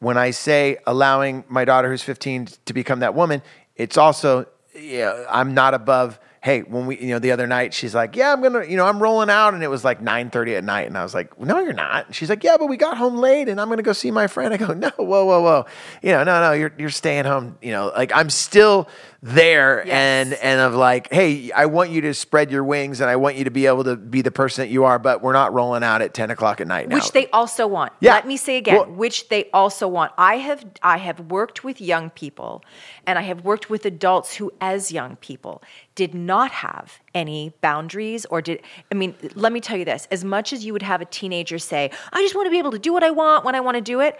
when 0.00 0.18
I 0.18 0.32
say 0.32 0.78
allowing 0.84 1.44
my 1.48 1.64
daughter 1.64 1.88
who's 1.88 2.02
15 2.02 2.48
to 2.64 2.74
become 2.74 2.98
that 3.00 3.14
woman, 3.14 3.40
it's 3.76 3.96
also 3.96 4.46
yeah, 4.74 5.26
I'm 5.30 5.54
not 5.54 5.74
above 5.74 6.18
hey, 6.42 6.60
when 6.60 6.86
we, 6.86 6.98
you 6.98 7.08
know, 7.08 7.18
the 7.18 7.32
other 7.32 7.46
night, 7.46 7.74
she's 7.74 7.94
like, 7.94 8.16
yeah, 8.16 8.32
I'm 8.32 8.42
gonna, 8.42 8.64
you 8.64 8.76
know, 8.76 8.86
I'm 8.86 9.02
rolling 9.02 9.28
out, 9.28 9.52
and 9.52 9.62
it 9.62 9.68
was 9.68 9.84
like 9.84 10.00
9:30 10.00 10.56
at 10.56 10.64
night, 10.64 10.86
and 10.86 10.96
I 10.96 11.02
was 11.02 11.14
like, 11.14 11.38
no, 11.38 11.58
you're 11.60 11.72
not. 11.72 12.06
And 12.06 12.14
she's 12.14 12.30
like, 12.30 12.42
yeah, 12.42 12.56
but 12.58 12.66
we 12.66 12.76
got 12.76 12.96
home 12.96 13.18
late, 13.18 13.48
and 13.48 13.60
I'm 13.60 13.68
gonna 13.68 13.82
go 13.82 13.92
see 13.92 14.10
my 14.10 14.26
friend. 14.26 14.54
I 14.54 14.56
go, 14.56 14.66
no, 14.74 14.90
whoa, 14.96 15.24
whoa, 15.24 15.42
whoa, 15.42 15.66
you 16.02 16.12
know, 16.12 16.24
no, 16.24 16.40
no, 16.40 16.52
you're 16.52 16.72
you're 16.78 16.90
staying 16.90 17.24
home. 17.24 17.58
You 17.60 17.72
know, 17.72 17.92
like 17.94 18.12
I'm 18.14 18.30
still 18.30 18.88
there, 19.22 19.82
Yes. 19.86 19.94
and 19.94 20.34
and 20.34 20.60
of 20.60 20.74
like, 20.74 21.12
hey, 21.12 21.50
I 21.52 21.66
want 21.66 21.90
you 21.90 22.00
to 22.02 22.14
spread 22.14 22.50
your 22.50 22.64
wings, 22.64 23.00
and 23.00 23.10
I 23.10 23.16
want 23.16 23.36
you 23.36 23.44
to 23.44 23.50
be 23.50 23.66
able 23.66 23.84
to 23.84 23.96
be 23.96 24.22
the 24.22 24.30
person 24.30 24.62
that 24.64 24.70
you 24.70 24.84
are, 24.84 24.98
but 24.98 25.20
we're 25.22 25.34
not 25.34 25.52
rolling 25.52 25.82
out 25.82 26.00
at 26.00 26.14
10 26.14 26.30
o'clock 26.30 26.60
at 26.60 26.66
night 26.66 26.88
now. 26.88 26.94
which 26.96 27.12
they 27.12 27.26
also 27.28 27.66
want. 27.66 27.92
Yeah. 28.00 28.14
Let 28.14 28.26
me 28.26 28.36
say 28.38 28.56
again, 28.56 28.76
Well- 28.76 28.86
which 28.86 29.28
they 29.28 29.50
also 29.52 29.86
want. 29.88 30.12
I 30.16 30.36
have 30.38 30.64
I 30.82 30.96
have 30.98 31.20
worked 31.20 31.62
with 31.64 31.80
young 31.80 32.08
people 32.10 32.64
and 33.06 33.18
I 33.18 33.22
have 33.22 33.44
worked 33.44 33.68
with 33.68 33.84
adults 33.84 34.36
who 34.36 34.52
as 34.60 34.90
young 34.90 35.16
people 35.16 35.62
did 35.94 36.14
not 36.14 36.50
have 36.50 37.00
any 37.14 37.52
boundaries 37.60 38.24
or 38.26 38.40
did 38.40 38.62
I 38.90 38.94
mean, 38.94 39.14
let 39.34 39.52
me 39.52 39.60
tell 39.60 39.76
you 39.76 39.84
this, 39.84 40.08
as 40.10 40.24
much 40.24 40.52
as 40.54 40.64
you 40.64 40.72
would 40.72 40.82
have 40.82 41.00
a 41.02 41.04
teenager 41.04 41.58
say, 41.58 41.90
"I 42.12 42.22
just 42.22 42.34
want 42.34 42.46
to 42.46 42.50
be 42.50 42.58
able 42.58 42.70
to 42.72 42.78
do 42.78 42.92
what 42.92 43.04
I 43.04 43.10
want 43.10 43.44
when 43.44 43.54
I 43.54 43.60
want 43.60 43.74
to 43.76 43.80
do 43.82 44.00
it," 44.00 44.18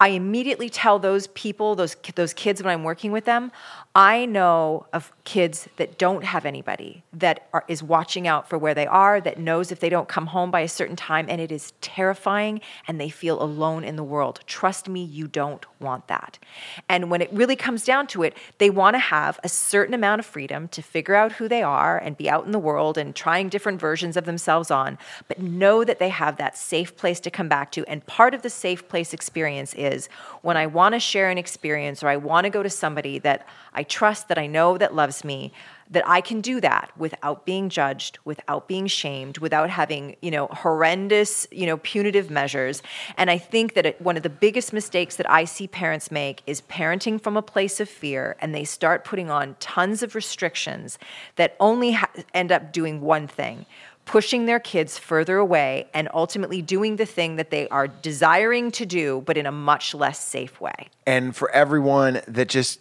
I 0.00 0.08
immediately 0.08 0.68
tell 0.68 0.98
those 0.98 1.28
people, 1.28 1.76
those 1.76 1.96
those 2.16 2.34
kids 2.34 2.60
when 2.62 2.72
I'm 2.72 2.82
working 2.82 3.12
with 3.12 3.24
them, 3.24 3.52
I 3.94 4.24
know 4.24 4.86
of 4.94 5.12
kids 5.24 5.68
that 5.76 5.98
don't 5.98 6.24
have 6.24 6.46
anybody 6.46 7.04
that 7.12 7.46
are, 7.52 7.64
is 7.68 7.82
watching 7.82 8.26
out 8.26 8.48
for 8.48 8.56
where 8.56 8.72
they 8.72 8.86
are, 8.86 9.20
that 9.20 9.38
knows 9.38 9.70
if 9.70 9.80
they 9.80 9.90
don't 9.90 10.08
come 10.08 10.28
home 10.28 10.50
by 10.50 10.60
a 10.60 10.68
certain 10.68 10.96
time, 10.96 11.26
and 11.28 11.42
it 11.42 11.52
is 11.52 11.74
terrifying, 11.82 12.62
and 12.88 12.98
they 12.98 13.10
feel 13.10 13.42
alone 13.42 13.84
in 13.84 13.96
the 13.96 14.02
world. 14.02 14.40
Trust 14.46 14.88
me, 14.88 15.04
you 15.04 15.28
don't 15.28 15.66
want 15.78 16.08
that. 16.08 16.38
And 16.88 17.10
when 17.10 17.20
it 17.20 17.30
really 17.34 17.54
comes 17.54 17.84
down 17.84 18.06
to 18.08 18.22
it, 18.22 18.34
they 18.56 18.70
want 18.70 18.94
to 18.94 18.98
have 18.98 19.38
a 19.44 19.48
certain 19.48 19.92
amount 19.92 20.20
of 20.20 20.26
freedom 20.26 20.68
to 20.68 20.80
figure 20.80 21.14
out 21.14 21.32
who 21.32 21.46
they 21.46 21.62
are 21.62 21.98
and 21.98 22.16
be 22.16 22.30
out 22.30 22.46
in 22.46 22.52
the 22.52 22.58
world 22.58 22.96
and 22.96 23.14
trying 23.14 23.50
different 23.50 23.78
versions 23.78 24.16
of 24.16 24.24
themselves 24.24 24.70
on, 24.70 24.96
but 25.28 25.38
know 25.38 25.84
that 25.84 25.98
they 25.98 26.08
have 26.08 26.38
that 26.38 26.56
safe 26.56 26.96
place 26.96 27.20
to 27.20 27.30
come 27.30 27.48
back 27.48 27.70
to. 27.72 27.84
And 27.86 28.06
part 28.06 28.32
of 28.32 28.40
the 28.40 28.50
safe 28.50 28.88
place 28.88 29.12
experience 29.12 29.74
is 29.74 30.08
when 30.40 30.56
I 30.56 30.66
want 30.66 30.94
to 30.94 30.98
share 30.98 31.28
an 31.28 31.36
experience 31.36 32.02
or 32.02 32.08
I 32.08 32.16
want 32.16 32.44
to 32.44 32.50
go 32.50 32.62
to 32.62 32.70
somebody 32.70 33.18
that 33.18 33.46
I 33.74 33.82
trust, 33.82 34.28
that 34.28 34.38
I 34.38 34.46
know 34.46 34.78
that 34.78 34.94
loves 34.94 35.24
me, 35.24 35.52
that 35.90 36.08
I 36.08 36.20
can 36.20 36.40
do 36.40 36.60
that 36.60 36.90
without 36.96 37.44
being 37.44 37.68
judged, 37.68 38.18
without 38.24 38.66
being 38.66 38.86
shamed, 38.86 39.38
without 39.38 39.68
having, 39.70 40.16
you 40.22 40.30
know, 40.30 40.46
horrendous, 40.46 41.46
you 41.50 41.66
know, 41.66 41.76
punitive 41.78 42.30
measures. 42.30 42.82
And 43.16 43.30
I 43.30 43.38
think 43.38 43.74
that 43.74 43.84
it, 43.84 44.00
one 44.00 44.16
of 44.16 44.22
the 44.22 44.30
biggest 44.30 44.72
mistakes 44.72 45.16
that 45.16 45.30
I 45.30 45.44
see 45.44 45.68
parents 45.68 46.10
make 46.10 46.42
is 46.46 46.62
parenting 46.62 47.20
from 47.20 47.36
a 47.36 47.42
place 47.42 47.78
of 47.78 47.88
fear 47.88 48.36
and 48.40 48.54
they 48.54 48.64
start 48.64 49.04
putting 49.04 49.30
on 49.30 49.56
tons 49.60 50.02
of 50.02 50.14
restrictions 50.14 50.98
that 51.36 51.56
only 51.60 51.92
ha- 51.92 52.10
end 52.32 52.52
up 52.52 52.72
doing 52.72 53.00
one 53.00 53.26
thing 53.26 53.66
pushing 54.04 54.46
their 54.46 54.58
kids 54.58 54.98
further 54.98 55.36
away 55.36 55.86
and 55.94 56.08
ultimately 56.12 56.60
doing 56.60 56.96
the 56.96 57.06
thing 57.06 57.36
that 57.36 57.50
they 57.50 57.68
are 57.68 57.86
desiring 57.86 58.70
to 58.72 58.84
do, 58.84 59.22
but 59.24 59.36
in 59.36 59.46
a 59.46 59.52
much 59.52 59.94
less 59.94 60.18
safe 60.18 60.60
way. 60.60 60.88
And 61.06 61.36
for 61.36 61.50
everyone 61.52 62.20
that 62.26 62.48
just 62.48 62.80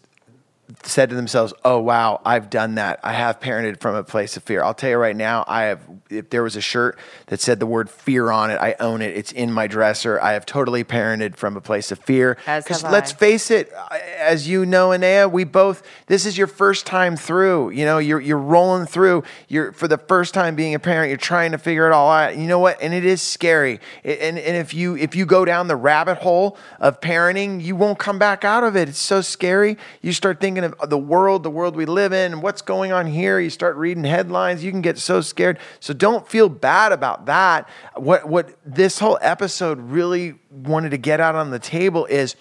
said 0.84 1.10
to 1.10 1.16
themselves, 1.16 1.54
"Oh 1.64 1.80
wow, 1.80 2.22
I've 2.26 2.50
done 2.50 2.76
that. 2.76 3.00
I 3.04 3.14
have 3.14 3.40
parented 3.40 3.80
from 3.80 3.96
a 3.96 4.04
place 4.04 4.38
of 4.38 4.44
fear." 4.44 4.64
I'll 4.64 4.74
tell 4.74 4.90
you 4.90 4.98
right 4.98 5.16
now, 5.16 5.44
I 5.48 5.64
have. 5.64 5.82
If 6.10 6.30
there 6.30 6.44
was 6.44 6.56
a 6.56 6.62
shirt 6.62 7.00
that 7.28 7.40
said 7.40 7.60
the 7.60 7.66
word 7.66 7.90
"fear" 7.90 8.32
on 8.32 8.52
it, 8.52 8.56
I 8.62 8.76
own 8.80 9.02
it. 9.02 9.16
It's 9.16 9.32
in 9.32 9.52
my 9.52 9.68
dresser. 9.68 10.20
I 10.22 10.34
have 10.34 10.46
totally 10.46 10.84
parented 10.84 11.36
from 11.36 11.58
a 11.58 11.62
place 11.62 11.92
of 11.92 12.00
fear. 12.00 12.38
Have 12.46 12.66
let's 12.92 13.12
face 13.12 13.52
it, 13.52 13.72
as 14.20 14.48
you 14.48 14.66
know, 14.66 14.92
Anea, 14.92 15.28
we 15.30 15.44
both. 15.44 15.84
This 16.08 16.26
is 16.26 16.38
your 16.38 16.48
first 16.48 16.86
time 16.86 17.16
through. 17.16 17.72
You 17.72 17.86
know, 17.86 17.98
you're 17.98 18.20
you're 18.20 18.38
rolling 18.38 18.86
through. 18.86 19.24
You're 19.48 19.72
for 19.74 19.88
the 19.88 19.98
first 19.98 20.34
time 20.34 20.56
being 20.56 20.76
a 20.76 20.80
parent. 20.80 21.10
You're 21.10 21.18
trying 21.18 21.52
to 21.52 21.58
figure 21.58 21.88
it 21.88 21.94
all 21.94 22.10
out. 22.12 22.38
You 22.38 22.48
know 22.48 22.60
what? 22.60 22.82
And 22.82 22.94
it 22.94 23.06
is 23.06 23.22
scary. 23.22 23.80
It- 24.04 24.20
and 24.22 24.38
and 24.38 24.58
if 24.58 24.74
you 24.74 24.96
if 24.98 25.16
you 25.16 25.26
go 25.26 25.46
down 25.46 25.68
the 25.68 25.76
rabbit 25.76 26.18
hole 26.20 26.58
of 26.80 27.02
parenting, 27.02 27.62
you 27.62 27.76
won't 27.76 27.98
come 28.00 28.20
back 28.20 28.44
out 28.46 28.64
of 28.64 28.76
it. 28.76 28.90
It's 28.90 29.00
so 29.00 29.22
scary. 29.22 29.78
You 30.02 30.14
start 30.14 30.40
thinking 30.40 30.61
of 30.64 30.90
the 30.90 30.98
world, 30.98 31.44
the 31.44 31.50
world 31.50 31.76
we 31.76 31.86
live 31.86 32.14
in, 32.14 32.42
what's 32.42 32.62
going 32.62 32.92
on 32.92 33.08
here. 33.08 33.40
You 33.40 33.50
start 33.50 33.76
reading 33.76 34.04
headlines. 34.04 34.64
You 34.64 34.72
can 34.72 34.82
get 34.82 34.98
so 34.98 35.22
scared. 35.22 35.60
So 35.80 35.94
don't 35.94 36.28
feel 36.28 36.50
bad 36.50 36.92
about 36.92 37.26
that. 37.28 37.68
What 37.96 38.28
what 38.28 38.58
this 38.66 39.00
whole 39.00 39.18
episode 39.22 39.80
really 39.80 40.36
wanted 40.50 40.92
to 40.92 40.98
get 40.98 41.20
out 41.20 41.36
on 41.36 41.52
the 41.52 41.60
table 41.60 42.06
is 42.06 42.36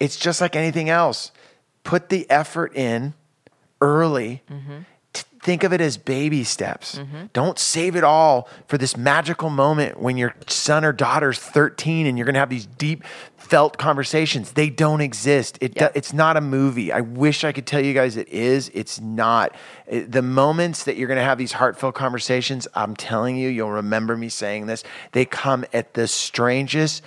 it's 0.00 0.16
just 0.16 0.40
like 0.40 0.56
anything 0.56 0.88
else. 0.90 1.32
Put 1.82 2.08
the 2.08 2.28
effort 2.30 2.74
in 2.76 3.14
early. 3.80 4.42
T- 4.48 4.54
Think 5.44 5.62
of 5.62 5.74
it 5.74 5.82
as 5.82 5.98
baby 5.98 6.42
steps. 6.42 6.96
Mm-hmm. 6.96 7.26
Don't 7.34 7.58
save 7.58 7.96
it 7.96 8.02
all 8.02 8.48
for 8.66 8.78
this 8.78 8.96
magical 8.96 9.50
moment 9.50 10.00
when 10.00 10.16
your 10.16 10.34
son 10.46 10.86
or 10.86 10.92
daughter's 10.92 11.38
13 11.38 12.06
and 12.06 12.16
you're 12.16 12.24
going 12.24 12.32
to 12.32 12.40
have 12.40 12.48
these 12.48 12.64
deep 12.64 13.04
felt 13.36 13.76
conversations. 13.76 14.52
They 14.52 14.70
don't 14.70 15.02
exist. 15.02 15.58
It 15.60 15.74
do- 15.74 15.90
it's 15.94 16.14
not 16.14 16.38
a 16.38 16.40
movie. 16.40 16.90
I 16.90 17.02
wish 17.02 17.44
I 17.44 17.52
could 17.52 17.66
tell 17.66 17.84
you 17.84 17.92
guys 17.92 18.16
it 18.16 18.30
is. 18.30 18.70
It's 18.72 19.02
not. 19.02 19.54
It- 19.86 20.10
the 20.10 20.22
moments 20.22 20.84
that 20.84 20.96
you're 20.96 21.08
going 21.08 21.18
to 21.18 21.24
have 21.24 21.36
these 21.36 21.52
heartfelt 21.52 21.94
conversations, 21.94 22.66
I'm 22.74 22.96
telling 22.96 23.36
you, 23.36 23.50
you'll 23.50 23.70
remember 23.70 24.16
me 24.16 24.30
saying 24.30 24.64
this. 24.64 24.82
They 25.12 25.26
come 25.26 25.66
at 25.74 25.92
the 25.92 26.08
strangest 26.08 27.02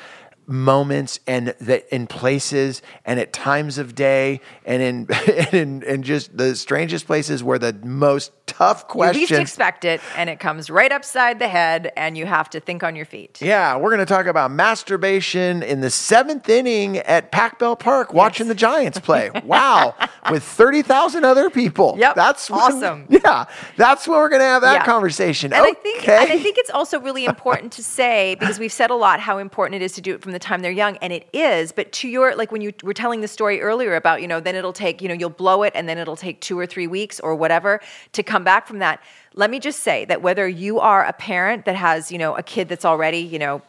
moments 0.47 1.19
and 1.27 1.53
that 1.59 1.85
in 1.93 2.07
places 2.07 2.81
and 3.05 3.19
at 3.19 3.33
times 3.33 3.77
of 3.77 3.93
day 3.95 4.39
and 4.65 4.81
in 4.81 5.07
and 5.51 5.53
in, 5.53 5.83
in 5.83 6.03
just 6.03 6.35
the 6.37 6.55
strangest 6.55 7.05
places 7.05 7.43
where 7.43 7.59
the 7.59 7.73
most 7.83 8.31
tough 8.47 8.87
questions 8.87 9.29
You 9.29 9.37
least 9.37 9.41
expect 9.51 9.83
it, 9.83 9.99
and 10.15 10.29
it 10.29 10.39
comes 10.39 10.69
right 10.69 10.91
upside 10.91 11.37
the 11.39 11.49
head, 11.49 11.91
and 11.97 12.17
you 12.17 12.25
have 12.25 12.49
to 12.51 12.61
think 12.61 12.81
on 12.81 12.95
your 12.95 13.05
feet. 13.05 13.41
yeah, 13.41 13.75
we're 13.75 13.89
going 13.89 13.99
to 13.99 14.05
talk 14.05 14.25
about 14.25 14.49
masturbation 14.51 15.61
in 15.63 15.81
the 15.81 15.89
seventh 15.89 16.47
inning 16.47 16.97
at 16.99 17.31
Pac 17.31 17.59
Bell 17.59 17.75
Park, 17.75 18.13
watching 18.13 18.47
the 18.47 18.55
Giants 18.55 18.99
play. 18.99 19.29
Wow, 19.43 19.95
with 20.31 20.43
thirty 20.43 20.81
thousand 20.81 21.25
other 21.25 21.49
people. 21.49 21.95
Yep, 21.99 22.15
that's 22.15 22.49
when- 22.49 22.59
awesome. 22.61 23.05
yeah, 23.09 23.45
that's 23.75 24.07
when 24.07 24.17
we're 24.17 24.29
going 24.29 24.39
to 24.39 24.45
have 24.45 24.61
that 24.61 24.73
Yeah. 24.75 24.85
conversation. 24.85 25.51
And 25.51 25.61
okay. 25.63 25.71
I 25.71 25.73
think 25.81 26.07
and 26.09 26.31
I 26.31 26.39
think 26.39 26.57
it's 26.57 26.69
also 26.69 27.01
really 27.01 27.25
important 27.25 27.73
to 27.73 27.83
say 27.83 28.35
because 28.39 28.59
we've 28.59 28.71
said 28.71 28.89
a 28.91 28.95
lot 28.95 29.19
how 29.19 29.39
important 29.39 29.81
it 29.81 29.83
is 29.85 29.91
to 29.93 30.01
do 30.01 30.15
it 30.15 30.21
from 30.21 30.31
the 30.31 30.36
time 30.39 30.61
they're 30.61 30.71
young, 30.71 30.97
and 30.97 31.11
it 31.13 31.27
is. 31.33 31.71
But 31.71 31.91
to 31.93 32.07
your 32.07 32.35
like 32.35 32.51
when 32.51 32.61
you 32.61 32.73
were 32.83 32.93
telling 32.93 33.21
the 33.21 33.27
story 33.27 33.61
earlier 33.61 33.95
about 33.95 34.21
you 34.21 34.27
know 34.27 34.39
then 34.39 34.55
it'll 34.55 34.73
take 34.73 35.01
you 35.01 35.07
know 35.07 35.13
you'll 35.13 35.29
blow 35.29 35.63
it 35.63 35.73
and 35.75 35.87
then 35.87 35.97
it'll 35.97 36.15
take 36.15 36.41
two 36.41 36.57
or 36.57 36.65
three 36.65 36.87
weeks 36.87 37.19
or 37.19 37.35
whatever 37.35 37.79
to 38.13 38.23
come 38.23 38.43
back 38.43 38.67
from 38.67 38.79
that. 38.79 39.01
Let 39.35 39.49
me 39.49 39.59
just 39.59 39.81
say 39.81 40.05
that 40.05 40.21
whether 40.21 40.47
you 40.47 40.79
are 40.79 41.05
a 41.05 41.13
parent 41.13 41.65
that 41.65 41.75
has 41.75 42.11
you 42.11 42.17
know 42.17 42.35
a 42.35 42.43
kid 42.43 42.69
that's 42.69 42.85
already 42.85 43.19
you 43.19 43.39
know 43.39 43.61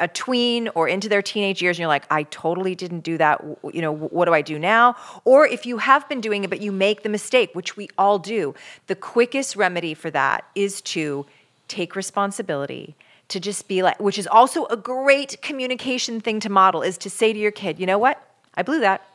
a 0.00 0.08
tween 0.08 0.68
or 0.74 0.88
into 0.88 1.08
their 1.08 1.22
teenage 1.22 1.60
years 1.60 1.76
and 1.76 1.80
you're 1.80 1.88
like 1.88 2.06
i 2.10 2.22
totally 2.24 2.74
didn't 2.74 3.00
do 3.00 3.18
that 3.18 3.44
you 3.72 3.82
know 3.82 3.92
what 3.92 4.24
do 4.24 4.32
i 4.32 4.40
do 4.40 4.58
now 4.58 4.96
or 5.24 5.46
if 5.46 5.66
you 5.66 5.78
have 5.78 6.08
been 6.08 6.20
doing 6.20 6.44
it 6.44 6.50
but 6.50 6.60
you 6.60 6.72
make 6.72 7.02
the 7.02 7.08
mistake 7.08 7.50
which 7.52 7.76
we 7.76 7.88
all 7.98 8.18
do 8.18 8.54
the 8.86 8.94
quickest 8.94 9.54
remedy 9.54 9.92
for 9.92 10.10
that 10.10 10.44
is 10.54 10.80
to 10.80 11.26
take 11.68 11.94
responsibility 11.94 12.94
to 13.32 13.40
just 13.40 13.66
be 13.68 13.82
like 13.82 13.98
which 13.98 14.18
is 14.18 14.26
also 14.26 14.66
a 14.66 14.76
great 14.76 15.40
communication 15.42 16.20
thing 16.20 16.38
to 16.40 16.48
model 16.48 16.82
is 16.82 16.96
to 16.98 17.10
say 17.10 17.32
to 17.32 17.38
your 17.38 17.50
kid 17.50 17.78
you 17.78 17.86
know 17.86 17.98
what? 17.98 18.22
I 18.54 18.62
blew 18.62 18.80
that 18.80 19.06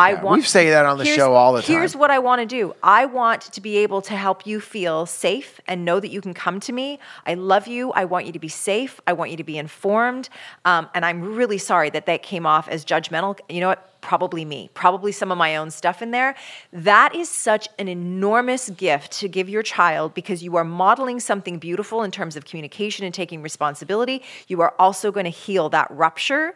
I 0.00 0.12
Yeah, 0.12 0.22
want 0.22 0.38
we 0.38 0.42
say 0.46 0.70
that 0.70 0.86
on 0.86 0.96
the 0.96 1.04
show 1.04 1.34
all 1.34 1.52
the 1.52 1.60
time. 1.60 1.76
Here's 1.76 1.94
what 1.94 2.10
I 2.10 2.18
want 2.18 2.40
to 2.40 2.46
do. 2.46 2.74
I 2.82 3.04
want 3.04 3.42
to 3.42 3.60
be 3.60 3.76
able 3.78 4.00
to 4.02 4.16
help 4.16 4.46
you 4.46 4.58
feel 4.58 5.04
safe 5.04 5.60
and 5.66 5.84
know 5.84 6.00
that 6.00 6.08
you 6.08 6.22
can 6.22 6.32
come 6.32 6.58
to 6.60 6.72
me. 6.72 6.98
I 7.26 7.34
love 7.34 7.66
you. 7.66 7.92
I 7.92 8.06
want 8.06 8.24
you 8.24 8.32
to 8.32 8.38
be 8.38 8.48
safe. 8.48 8.98
I 9.06 9.12
want 9.12 9.30
you 9.30 9.36
to 9.36 9.44
be 9.44 9.58
informed. 9.58 10.30
Um, 10.64 10.88
and 10.94 11.04
I'm 11.04 11.34
really 11.34 11.58
sorry 11.58 11.90
that 11.90 12.06
that 12.06 12.22
came 12.22 12.46
off 12.46 12.66
as 12.66 12.82
judgmental. 12.82 13.38
You 13.50 13.60
know 13.60 13.68
what? 13.68 13.86
Probably 14.00 14.46
me. 14.46 14.70
Probably 14.72 15.12
some 15.12 15.30
of 15.30 15.36
my 15.36 15.56
own 15.56 15.70
stuff 15.70 16.00
in 16.00 16.12
there. 16.12 16.34
That 16.72 17.14
is 17.14 17.28
such 17.28 17.68
an 17.78 17.86
enormous 17.86 18.70
gift 18.70 19.12
to 19.20 19.28
give 19.28 19.50
your 19.50 19.62
child 19.62 20.14
because 20.14 20.42
you 20.42 20.56
are 20.56 20.64
modeling 20.64 21.20
something 21.20 21.58
beautiful 21.58 22.02
in 22.02 22.10
terms 22.10 22.36
of 22.36 22.46
communication 22.46 23.04
and 23.04 23.12
taking 23.12 23.42
responsibility. 23.42 24.22
You 24.48 24.62
are 24.62 24.72
also 24.78 25.12
going 25.12 25.24
to 25.24 25.30
heal 25.30 25.68
that 25.68 25.90
rupture 25.90 26.54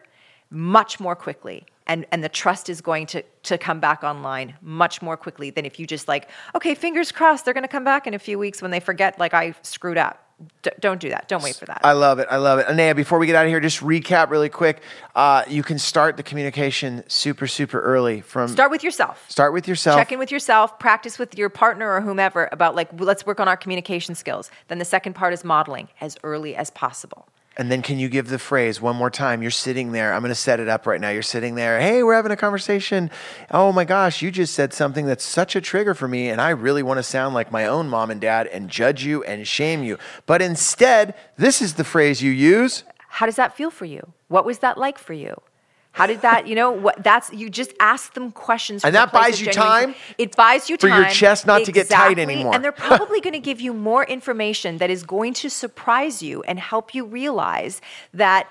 much 0.51 0.99
more 0.99 1.15
quickly 1.15 1.67
and 1.87 2.07
and 2.11 2.23
the 2.25 2.29
trust 2.29 2.69
is 2.69 2.81
going 2.81 3.07
to 3.07 3.23
to 3.43 3.59
come 3.59 3.81
back 3.81 4.03
online 4.03 4.55
much 4.63 5.03
more 5.03 5.17
quickly 5.17 5.51
than 5.51 5.65
if 5.65 5.79
you 5.79 5.87
just 5.87 6.09
like 6.09 6.29
okay 6.55 6.75
fingers 6.75 7.13
crossed 7.13 7.45
they're 7.45 7.55
going 7.55 7.63
to 7.63 7.69
come 7.69 7.85
back 7.85 8.07
in 8.07 8.15
a 8.15 8.19
few 8.19 8.39
weeks 8.39 8.63
when 8.63 8.71
they 8.71 8.81
forget 8.81 9.19
like 9.19 9.35
i 9.35 9.55
screwed 9.63 9.99
up 9.99 10.21
D- 10.63 10.71
don't 10.81 11.01
do 11.01 11.11
that 11.11 11.29
don't 11.29 11.45
wait 11.45 11.55
for 11.55 11.65
that 11.67 11.81
I 11.85 11.93
love 11.93 12.19
it. 12.19 12.27
I 12.29 12.39
love 12.39 12.59
it. 12.59 12.67
Anea, 12.69 12.97
before 12.97 13.21
we 13.21 13.27
get 13.27 13.37
out 13.37 13.45
of 13.45 13.51
here, 13.51 13.61
just 13.61 13.79
recap 13.81 14.31
really 14.31 14.49
quick. 14.49 14.83
Uh, 15.15 15.45
you 15.49 15.63
can 15.63 15.79
start 15.79 16.17
the 16.17 16.25
communication 16.25 17.05
super, 17.07 17.47
super 17.47 17.81
early 17.81 18.21
from 18.21 18.49
start 18.49 18.73
with 18.73 18.83
yourself 18.83 19.25
start 19.31 19.53
with 19.53 19.69
yourself. 19.69 19.97
check 19.97 20.11
in 20.11 20.19
with 20.19 20.33
yourself 20.33 20.77
practice 20.81 21.21
with 21.21 21.39
your 21.39 21.49
partner 21.49 21.89
or 21.95 22.01
whomever 22.01 22.49
about 22.51 22.75
like 22.75 22.89
let's 22.99 23.25
work 23.25 23.39
on 23.39 23.47
our 23.47 23.57
communication 23.57 24.17
skills 24.17 24.51
then 24.67 24.79
the 24.79 24.85
second 24.85 25.13
part 25.13 25.33
is 25.33 25.45
modeling 25.45 25.89
as 26.01 26.17
early 26.25 26.57
as 26.57 26.69
possible 26.71 27.29
And 27.57 27.71
then 27.71 27.83
can 27.83 28.01
you 28.01 28.09
give 28.09 28.29
the 28.29 28.39
phrase 28.39 28.81
one 28.81 28.97
more 28.97 29.11
time? 29.11 29.41
You're 29.41 29.51
sitting 29.53 29.93
there. 29.93 30.13
I'm 30.13 30.23
going 30.23 30.31
to 30.31 30.35
set 30.35 30.59
it 30.59 30.69
up 30.69 30.87
right 30.87 31.01
now. 31.01 31.11
You're 31.11 31.23
sitting 31.23 31.55
there. 31.55 31.79
Hey, 31.81 32.03
we're 32.03 32.15
having 32.15 32.33
a 32.33 32.37
conversation. 32.37 33.11
Oh 33.51 33.71
my 33.71 33.85
gosh, 33.85 34.23
you 34.23 34.33
just 34.33 34.55
said 34.55 34.73
something 34.73 35.07
that's 35.07 35.23
such 35.25 35.55
a 35.55 35.61
trigger 35.61 35.95
for 35.95 36.09
me. 36.09 36.31
And 36.31 36.41
I 36.41 36.51
really 36.51 36.83
want 36.83 36.99
to 36.99 37.05
sound 37.05 37.33
like 37.33 37.53
my 37.53 37.67
own 37.67 37.89
mom 37.89 38.11
and 38.11 38.21
dad 38.21 38.49
and 38.49 38.69
judge 38.69 39.05
you 39.05 39.23
and 39.23 39.47
shame 39.47 39.85
you. 39.85 39.99
But 40.27 40.43
instead, 40.43 41.15
this 41.37 41.63
is 41.63 41.75
the 41.75 41.85
phrase 41.85 42.23
you 42.23 42.33
use. 42.33 42.83
how 43.09 43.27
does 43.27 43.37
that 43.37 43.57
feel 43.57 43.71
for 43.71 43.85
you 43.85 44.13
what 44.27 44.45
was 44.45 44.59
that 44.59 44.77
like 44.77 44.99
for 44.99 45.13
you 45.13 45.35
how 45.95 46.07
did 46.07 46.21
that 46.23 46.47
you 46.47 46.55
know 46.55 46.71
what 46.73 47.03
that's 47.03 47.33
you 47.33 47.49
just 47.49 47.73
ask 47.81 48.13
them 48.15 48.31
questions 48.33 48.85
And 48.85 48.95
that 48.95 49.11
buys 49.13 49.41
you 49.41 49.47
genuine- 49.47 49.93
time 49.93 49.95
it 50.19 50.37
buys 50.37 50.69
you 50.69 50.77
time 50.77 50.91
for 50.91 50.97
your 50.97 51.09
chest 51.09 51.47
not 51.47 51.65
to 51.65 51.73
get 51.73 51.89
tight 51.89 52.19
anymore. 52.19 52.55
and 52.55 52.63
they're 52.63 52.73
probably 52.73 53.21
going 53.21 53.33
to 53.33 53.39
give 53.51 53.61
you 53.61 53.73
more 53.73 54.05
information 54.05 54.79
that 54.79 54.91
is 54.91 55.03
going 55.05 55.33
to 55.35 55.49
surprise 55.49 56.23
you 56.23 56.43
and 56.43 56.59
help 56.59 56.95
you 56.95 57.05
realize 57.07 57.81
that 58.13 58.49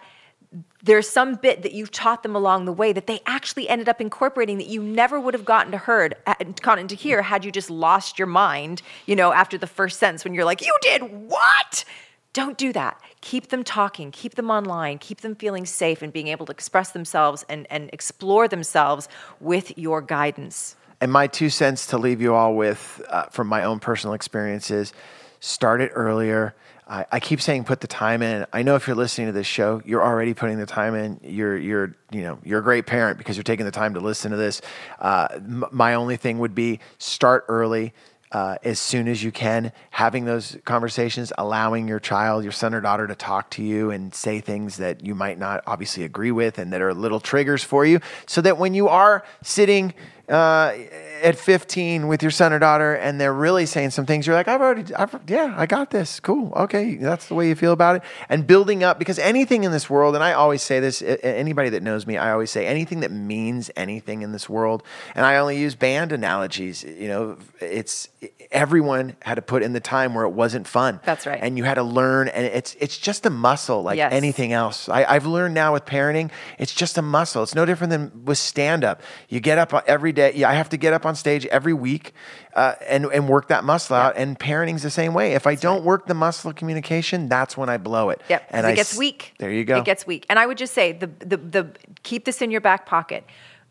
there's 0.84 1.10
some 1.10 1.36
bit 1.36 1.63
that 1.63 1.71
you've 1.73 1.91
taught 1.91 2.23
them 2.23 2.36
along 2.36 2.65
the 2.65 2.73
way 2.73 2.91
that 2.93 3.08
they 3.08 3.19
actually 3.25 3.67
ended 3.69 3.88
up 3.89 3.99
incorporating 4.01 4.58
that 4.58 4.67
you 4.67 4.82
never 4.84 5.19
would 5.19 5.34
have 5.34 5.45
gotten 5.45 5.71
to 5.71 5.77
heard 5.77 6.15
uh, 6.27 6.36
gotten 6.62 6.88
to 6.88 6.95
hear 6.95 7.21
had 7.23 7.43
you 7.45 7.51
just 7.51 7.69
lost 7.69 8.17
your 8.19 8.27
mind 8.27 8.82
you 9.06 9.15
know 9.15 9.32
after 9.34 9.58
the 9.58 9.67
first 9.67 9.99
sentence 9.99 10.23
when 10.23 10.34
you're 10.34 10.45
like 10.45 10.62
you 10.62 10.75
did 10.82 11.01
what? 11.29 11.86
Don't 12.34 12.58
do 12.58 12.73
that 12.73 12.99
keep 13.24 13.48
them 13.48 13.64
talking 13.64 14.12
keep 14.12 14.36
them 14.36 14.50
online 14.52 14.98
keep 14.98 15.22
them 15.22 15.34
feeling 15.34 15.66
safe 15.66 16.02
and 16.02 16.12
being 16.12 16.28
able 16.28 16.46
to 16.46 16.52
express 16.52 16.92
themselves 16.92 17.46
and, 17.48 17.66
and 17.70 17.90
explore 17.94 18.48
themselves 18.48 19.08
with 19.40 19.78
your 19.78 20.02
guidance 20.02 20.76
And 21.02 21.12
my 21.12 21.28
two 21.28 21.50
cents 21.50 21.88
to 21.88 21.98
leave 21.98 22.22
you 22.22 22.36
all 22.36 22.54
with 22.56 23.02
uh, 23.10 23.24
from 23.36 23.48
my 23.48 23.64
own 23.64 23.80
personal 23.80 24.14
experiences 24.14 24.94
start 25.40 25.82
it 25.82 25.92
earlier. 25.94 26.54
I, 26.88 27.06
I 27.12 27.20
keep 27.20 27.42
saying 27.42 27.66
put 27.66 27.82
the 27.82 27.88
time 27.88 28.22
in. 28.22 28.46
I 28.54 28.64
know 28.64 28.76
if 28.76 28.88
you're 28.88 28.96
listening 28.96 29.28
to 29.28 29.34
this 29.34 29.48
show, 29.48 29.82
you're 29.86 30.04
already 30.04 30.34
putting 30.34 30.58
the 30.58 30.66
time 30.66 30.96
in. 30.96 31.19
You're, 31.24 31.58
you're, 31.58 31.96
you 32.12 32.21
know, 32.21 32.40
you're 32.44 32.60
a 32.60 32.63
great 32.63 32.86
parent 32.86 33.17
because 33.17 33.36
you're 33.36 33.44
taking 33.44 33.65
the 33.65 33.71
time 33.71 33.94
to 33.96 34.00
listen 34.00 34.32
to 34.32 34.38
this. 34.38 34.62
Uh, 35.00 35.28
m- 35.34 35.65
my 35.71 35.96
only 35.96 36.17
thing 36.17 36.40
would 36.40 36.56
be 36.56 36.80
start 36.98 37.46
early. 37.48 37.94
Uh, 38.34 38.58
as 38.63 38.79
soon 38.79 39.08
as 39.08 39.23
you 39.23 39.31
can, 39.31 39.71
having 39.92 40.25
those 40.25 40.58
conversations, 40.65 41.31
allowing 41.38 41.88
your 41.88 42.00
child, 42.00 42.44
your 42.44 42.52
son 42.52 42.73
or 42.73 42.81
daughter, 42.81 43.06
to 43.06 43.13
talk 43.13 43.52
to 43.52 43.62
you 43.62 43.92
and 43.92 44.13
say 44.15 44.42
things 44.42 44.77
that 44.77 45.06
you 45.06 45.13
might 45.13 45.38
not 45.38 45.63
obviously 45.67 46.04
agree 46.04 46.31
with 46.31 46.58
and 46.58 46.73
that 46.73 46.81
are 46.81 46.96
little 46.96 47.19
triggers 47.19 47.63
for 47.63 47.86
you, 47.86 48.00
so 48.25 48.42
that 48.42 48.58
when 48.58 48.73
you 48.73 48.88
are 48.88 49.23
sitting 49.44 49.94
uh, 50.30 50.74
at 51.21 51.38
15 51.38 52.08
with 52.08 52.21
your 52.21 52.32
son 52.32 52.54
or 52.54 52.60
daughter 52.60 52.96
and 52.96 53.19
they're 53.19 53.34
really 53.34 53.65
saying 53.65 53.90
some 53.90 54.06
things 54.06 54.26
you're 54.26 54.36
like 54.36 54.48
i've 54.48 54.62
already 54.62 54.94
I've, 54.96 55.15
yeah 55.28 55.54
i 55.58 55.65
got 55.65 55.90
this 55.90 56.19
cool 56.19 56.54
okay 56.54 56.96
that's 56.96 57.28
the 57.28 57.36
way 57.36 57.48
you 57.48 57.56
feel 57.56 57.71
about 57.71 57.98
it. 57.98 58.04
And 58.30 58.48
building 58.48 58.84
up 58.84 59.00
because 59.00 59.19
anything 59.19 59.63
in 59.63 59.71
this 59.71 59.90
world 59.90 60.15
and 60.15 60.24
i 60.24 60.34
always 60.34 60.62
say 60.62 60.80
this 60.80 61.02
anybody 61.02 61.69
that 61.69 61.84
knows 61.84 62.08
me 62.08 62.17
i 62.17 62.32
always 62.32 62.52
say 62.52 62.65
anything 62.65 63.02
that 63.02 63.12
means 63.12 63.69
anything 63.76 64.21
in 64.21 64.32
this 64.32 64.50
world 64.50 64.84
and 65.15 65.26
i 65.26 65.38
only 65.38 65.58
use 65.58 65.76
band 65.76 66.12
analogies 66.12 66.84
you 66.84 67.08
know 67.08 67.38
it's 67.62 68.10
everyone 68.54 69.15
had 69.21 69.36
to 69.36 69.42
put 69.42 69.63
in 69.63 69.74
the 69.74 69.80
time 69.80 70.13
where 70.13 70.24
it 70.26 70.30
wasn't 70.30 70.67
fun. 70.67 71.00
That's 71.04 71.26
right. 71.26 71.40
And 71.42 71.58
you 71.58 71.63
had 71.63 71.74
to 71.76 71.84
learn 71.84 72.28
and 72.28 72.46
it's 72.46 72.76
it's 72.80 72.98
just 72.98 73.26
a 73.26 73.30
muscle 73.30 73.82
like 73.82 73.98
yes. 73.98 74.13
anything 74.13 74.54
else. 74.54 74.88
I, 74.88 75.04
i've 75.04 75.26
learned 75.26 75.56
now 75.56 75.74
with 75.74 75.86
parenting 75.86 76.32
it's 76.60 76.74
just 76.74 76.98
a 76.98 77.02
muscle. 77.02 77.44
It's 77.44 77.56
no 77.56 77.65
different 77.65 77.92
than 77.92 78.26
with 78.26 78.38
stand 78.38 78.84
up 78.84 79.02
you 79.28 79.40
get 79.40 79.58
up 79.58 79.74
every 79.88 80.13
day 80.14 80.34
yeah, 80.36 80.50
i 80.50 80.54
have 80.54 80.70
to 80.70 80.78
get 80.78 80.94
up 80.94 81.06
on 81.06 81.14
on 81.14 81.16
stage 81.16 81.46
every 81.48 81.74
week 81.74 82.14
uh, 82.56 82.74
and, 82.88 83.06
and 83.06 83.30
work 83.30 83.48
that 83.50 83.64
muscle 83.64 83.96
out. 83.96 84.18
And 84.18 84.38
parenting's 84.38 84.82
the 84.82 84.90
same 84.90 85.14
way. 85.14 85.34
If 85.34 85.46
I 85.46 85.54
don't 85.56 85.78
right. 85.78 85.84
work 85.84 86.08
the 86.08 86.16
muscle 86.16 86.50
of 86.50 86.56
communication, 86.56 87.30
that's 87.30 87.56
when 87.56 87.70
I 87.70 87.78
blow 87.78 88.10
it. 88.10 88.22
Yep. 88.30 88.48
And 88.50 88.66
it 88.66 88.70
I, 88.70 88.76
gets 88.76 88.98
weak. 88.98 89.34
There 89.38 89.52
you 89.52 89.64
go. 89.64 89.78
It 89.78 89.86
gets 89.86 90.08
weak. 90.08 90.26
And 90.30 90.40
I 90.40 90.48
would 90.48 90.58
just 90.58 90.74
say 90.74 90.92
the, 90.92 91.08
the, 91.20 91.38
the 91.38 91.72
keep 92.02 92.26
this 92.26 92.42
in 92.42 92.50
your 92.50 92.62
back 92.62 92.88
pocket. 92.88 93.24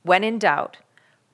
When 0.04 0.22
in 0.22 0.38
doubt, 0.38 0.78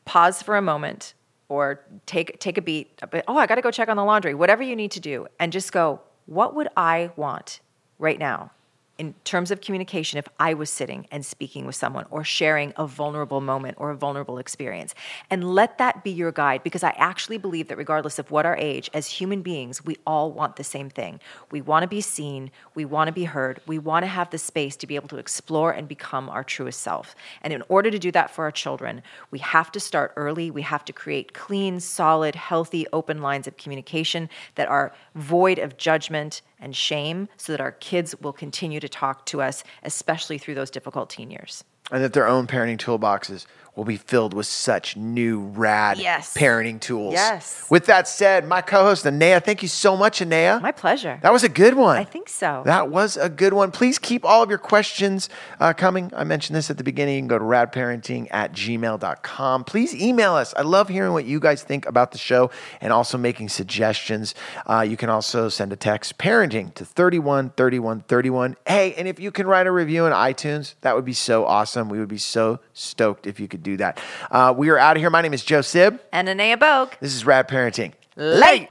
pause 0.06 0.42
for 0.42 0.56
a 0.56 0.62
moment 0.62 1.12
or 1.48 1.80
take 2.06 2.38
take 2.40 2.58
a 2.58 2.62
beat. 2.62 3.00
Oh, 3.26 3.36
I 3.36 3.46
got 3.46 3.56
to 3.56 3.62
go 3.62 3.70
check 3.70 3.88
on 3.88 3.96
the 3.96 4.04
laundry. 4.04 4.34
Whatever 4.34 4.62
you 4.62 4.76
need 4.76 4.90
to 4.92 5.00
do, 5.00 5.26
and 5.38 5.52
just 5.52 5.72
go. 5.72 6.00
What 6.26 6.54
would 6.54 6.68
I 6.76 7.10
want 7.16 7.60
right 7.98 8.18
now? 8.18 8.50
In 8.98 9.14
terms 9.24 9.50
of 9.52 9.60
communication 9.60 10.18
if 10.18 10.28
I 10.40 10.54
was 10.54 10.70
sitting 10.70 11.06
and 11.12 11.24
speaking 11.24 11.64
with 11.66 11.76
someone 11.76 12.04
or 12.10 12.24
sharing 12.24 12.72
a 12.76 12.86
vulnerable 12.86 13.40
moment 13.40 13.76
or 13.78 13.90
a 13.90 13.96
vulnerable 13.96 14.38
experience. 14.38 14.94
And 15.30 15.54
let 15.54 15.78
that 15.78 16.02
be 16.02 16.10
your 16.10 16.32
guide 16.32 16.64
because 16.64 16.82
I 16.82 16.90
actually 16.98 17.38
believe 17.38 17.68
that 17.68 17.78
regardless 17.78 18.18
of 18.18 18.32
what 18.32 18.44
our 18.44 18.56
age, 18.56 18.90
as 18.92 19.06
human 19.06 19.42
beings, 19.42 19.84
we 19.84 19.96
all 20.04 20.32
want 20.32 20.56
the 20.56 20.64
same 20.64 20.90
thing. 20.90 21.20
We 21.52 21.60
want 21.60 21.84
to 21.84 21.88
be 21.88 22.00
seen, 22.00 22.50
we 22.74 22.84
want 22.84 23.06
to 23.06 23.12
be 23.12 23.24
heard, 23.24 23.60
we 23.66 23.78
want 23.78 24.02
to 24.02 24.08
have 24.08 24.30
the 24.30 24.38
space 24.38 24.74
to 24.76 24.86
be 24.86 24.96
able 24.96 25.08
to 25.08 25.18
explore 25.18 25.70
and 25.70 25.86
become 25.86 26.28
our 26.28 26.42
truest 26.42 26.80
self. 26.80 27.14
And 27.42 27.52
in 27.52 27.62
order 27.68 27.90
to 27.90 27.98
do 27.98 28.10
that 28.12 28.30
for 28.30 28.44
our 28.44 28.52
children, 28.52 29.02
we 29.30 29.38
have 29.38 29.70
to 29.72 29.80
start 29.80 30.12
early. 30.16 30.50
We 30.50 30.62
have 30.62 30.84
to 30.86 30.92
create 30.92 31.34
clean, 31.34 31.78
solid, 31.78 32.34
healthy, 32.34 32.86
open 32.92 33.22
lines 33.22 33.46
of 33.46 33.56
communication 33.56 34.28
that 34.56 34.68
are 34.68 34.92
void 35.14 35.60
of 35.60 35.76
judgment 35.76 36.42
and 36.60 36.74
shame 36.74 37.28
so 37.36 37.52
that 37.52 37.60
our 37.60 37.72
kids 37.72 38.14
will 38.20 38.32
continue 38.32 38.80
to 38.80 38.87
talk 38.88 39.26
to 39.26 39.42
us, 39.42 39.64
especially 39.82 40.38
through 40.38 40.54
those 40.54 40.70
difficult 40.70 41.10
teen 41.10 41.30
years. 41.30 41.64
And 41.90 42.02
that 42.04 42.12
their 42.12 42.28
own 42.28 42.46
parenting 42.46 42.78
toolboxes 42.78 43.46
will 43.78 43.84
be 43.84 43.96
filled 43.96 44.34
with 44.34 44.46
such 44.46 44.96
new 44.96 45.38
rad 45.38 45.98
yes. 45.98 46.34
parenting 46.34 46.80
tools. 46.80 47.14
Yes. 47.14 47.64
With 47.70 47.86
that 47.86 48.08
said, 48.08 48.44
my 48.44 48.60
co-host 48.60 49.06
Anea, 49.06 49.38
thank 49.38 49.62
you 49.62 49.68
so 49.68 49.96
much, 49.96 50.20
Anea. 50.20 50.58
My 50.60 50.72
pleasure. 50.72 51.20
That 51.22 51.32
was 51.32 51.44
a 51.44 51.48
good 51.48 51.74
one. 51.74 51.96
I 51.96 52.02
think 52.02 52.28
so. 52.28 52.62
That 52.64 52.90
was 52.90 53.16
a 53.16 53.28
good 53.28 53.52
one. 53.52 53.70
Please 53.70 54.00
keep 54.00 54.24
all 54.24 54.42
of 54.42 54.50
your 54.50 54.58
questions 54.58 55.28
uh, 55.60 55.72
coming. 55.74 56.10
I 56.16 56.24
mentioned 56.24 56.56
this 56.56 56.70
at 56.70 56.76
the 56.76 56.82
beginning. 56.82 57.14
You 57.14 57.20
can 57.20 57.28
go 57.28 57.38
to 57.38 57.44
radparenting 57.44 58.26
at 58.32 58.52
gmail.com. 58.52 59.62
Please 59.62 59.94
email 59.94 60.34
us. 60.34 60.52
I 60.56 60.62
love 60.62 60.88
hearing 60.88 61.12
what 61.12 61.24
you 61.24 61.38
guys 61.38 61.62
think 61.62 61.86
about 61.86 62.10
the 62.10 62.18
show 62.18 62.50
and 62.80 62.92
also 62.92 63.16
making 63.16 63.48
suggestions. 63.48 64.34
Uh, 64.66 64.80
you 64.80 64.96
can 64.96 65.08
also 65.08 65.48
send 65.48 65.72
a 65.72 65.76
text 65.76 66.18
parenting 66.18 66.74
to 66.74 66.84
31 66.84 67.50
31 67.50 68.00
31. 68.00 68.56
Hey, 68.66 68.94
and 68.94 69.06
if 69.06 69.20
you 69.20 69.30
can 69.30 69.46
write 69.46 69.68
a 69.68 69.72
review 69.72 70.04
in 70.06 70.12
iTunes, 70.12 70.74
that 70.80 70.96
would 70.96 71.04
be 71.04 71.12
so 71.12 71.44
awesome. 71.44 71.88
We 71.88 72.00
would 72.00 72.08
be 72.08 72.18
so 72.18 72.58
stoked 72.72 73.28
if 73.28 73.38
you 73.38 73.46
could 73.46 73.67
do 73.68 73.76
that. 73.78 74.00
Uh, 74.30 74.54
we 74.56 74.70
are 74.70 74.78
out 74.78 74.96
of 74.96 75.00
here. 75.00 75.10
My 75.10 75.22
name 75.22 75.34
is 75.34 75.44
Joe 75.44 75.60
Sib. 75.60 76.00
And 76.12 76.28
Anea 76.28 76.56
Bogue. 76.56 76.92
This 77.00 77.14
is 77.14 77.26
Rad 77.26 77.48
Parenting. 77.48 77.92
Late. 78.16 78.68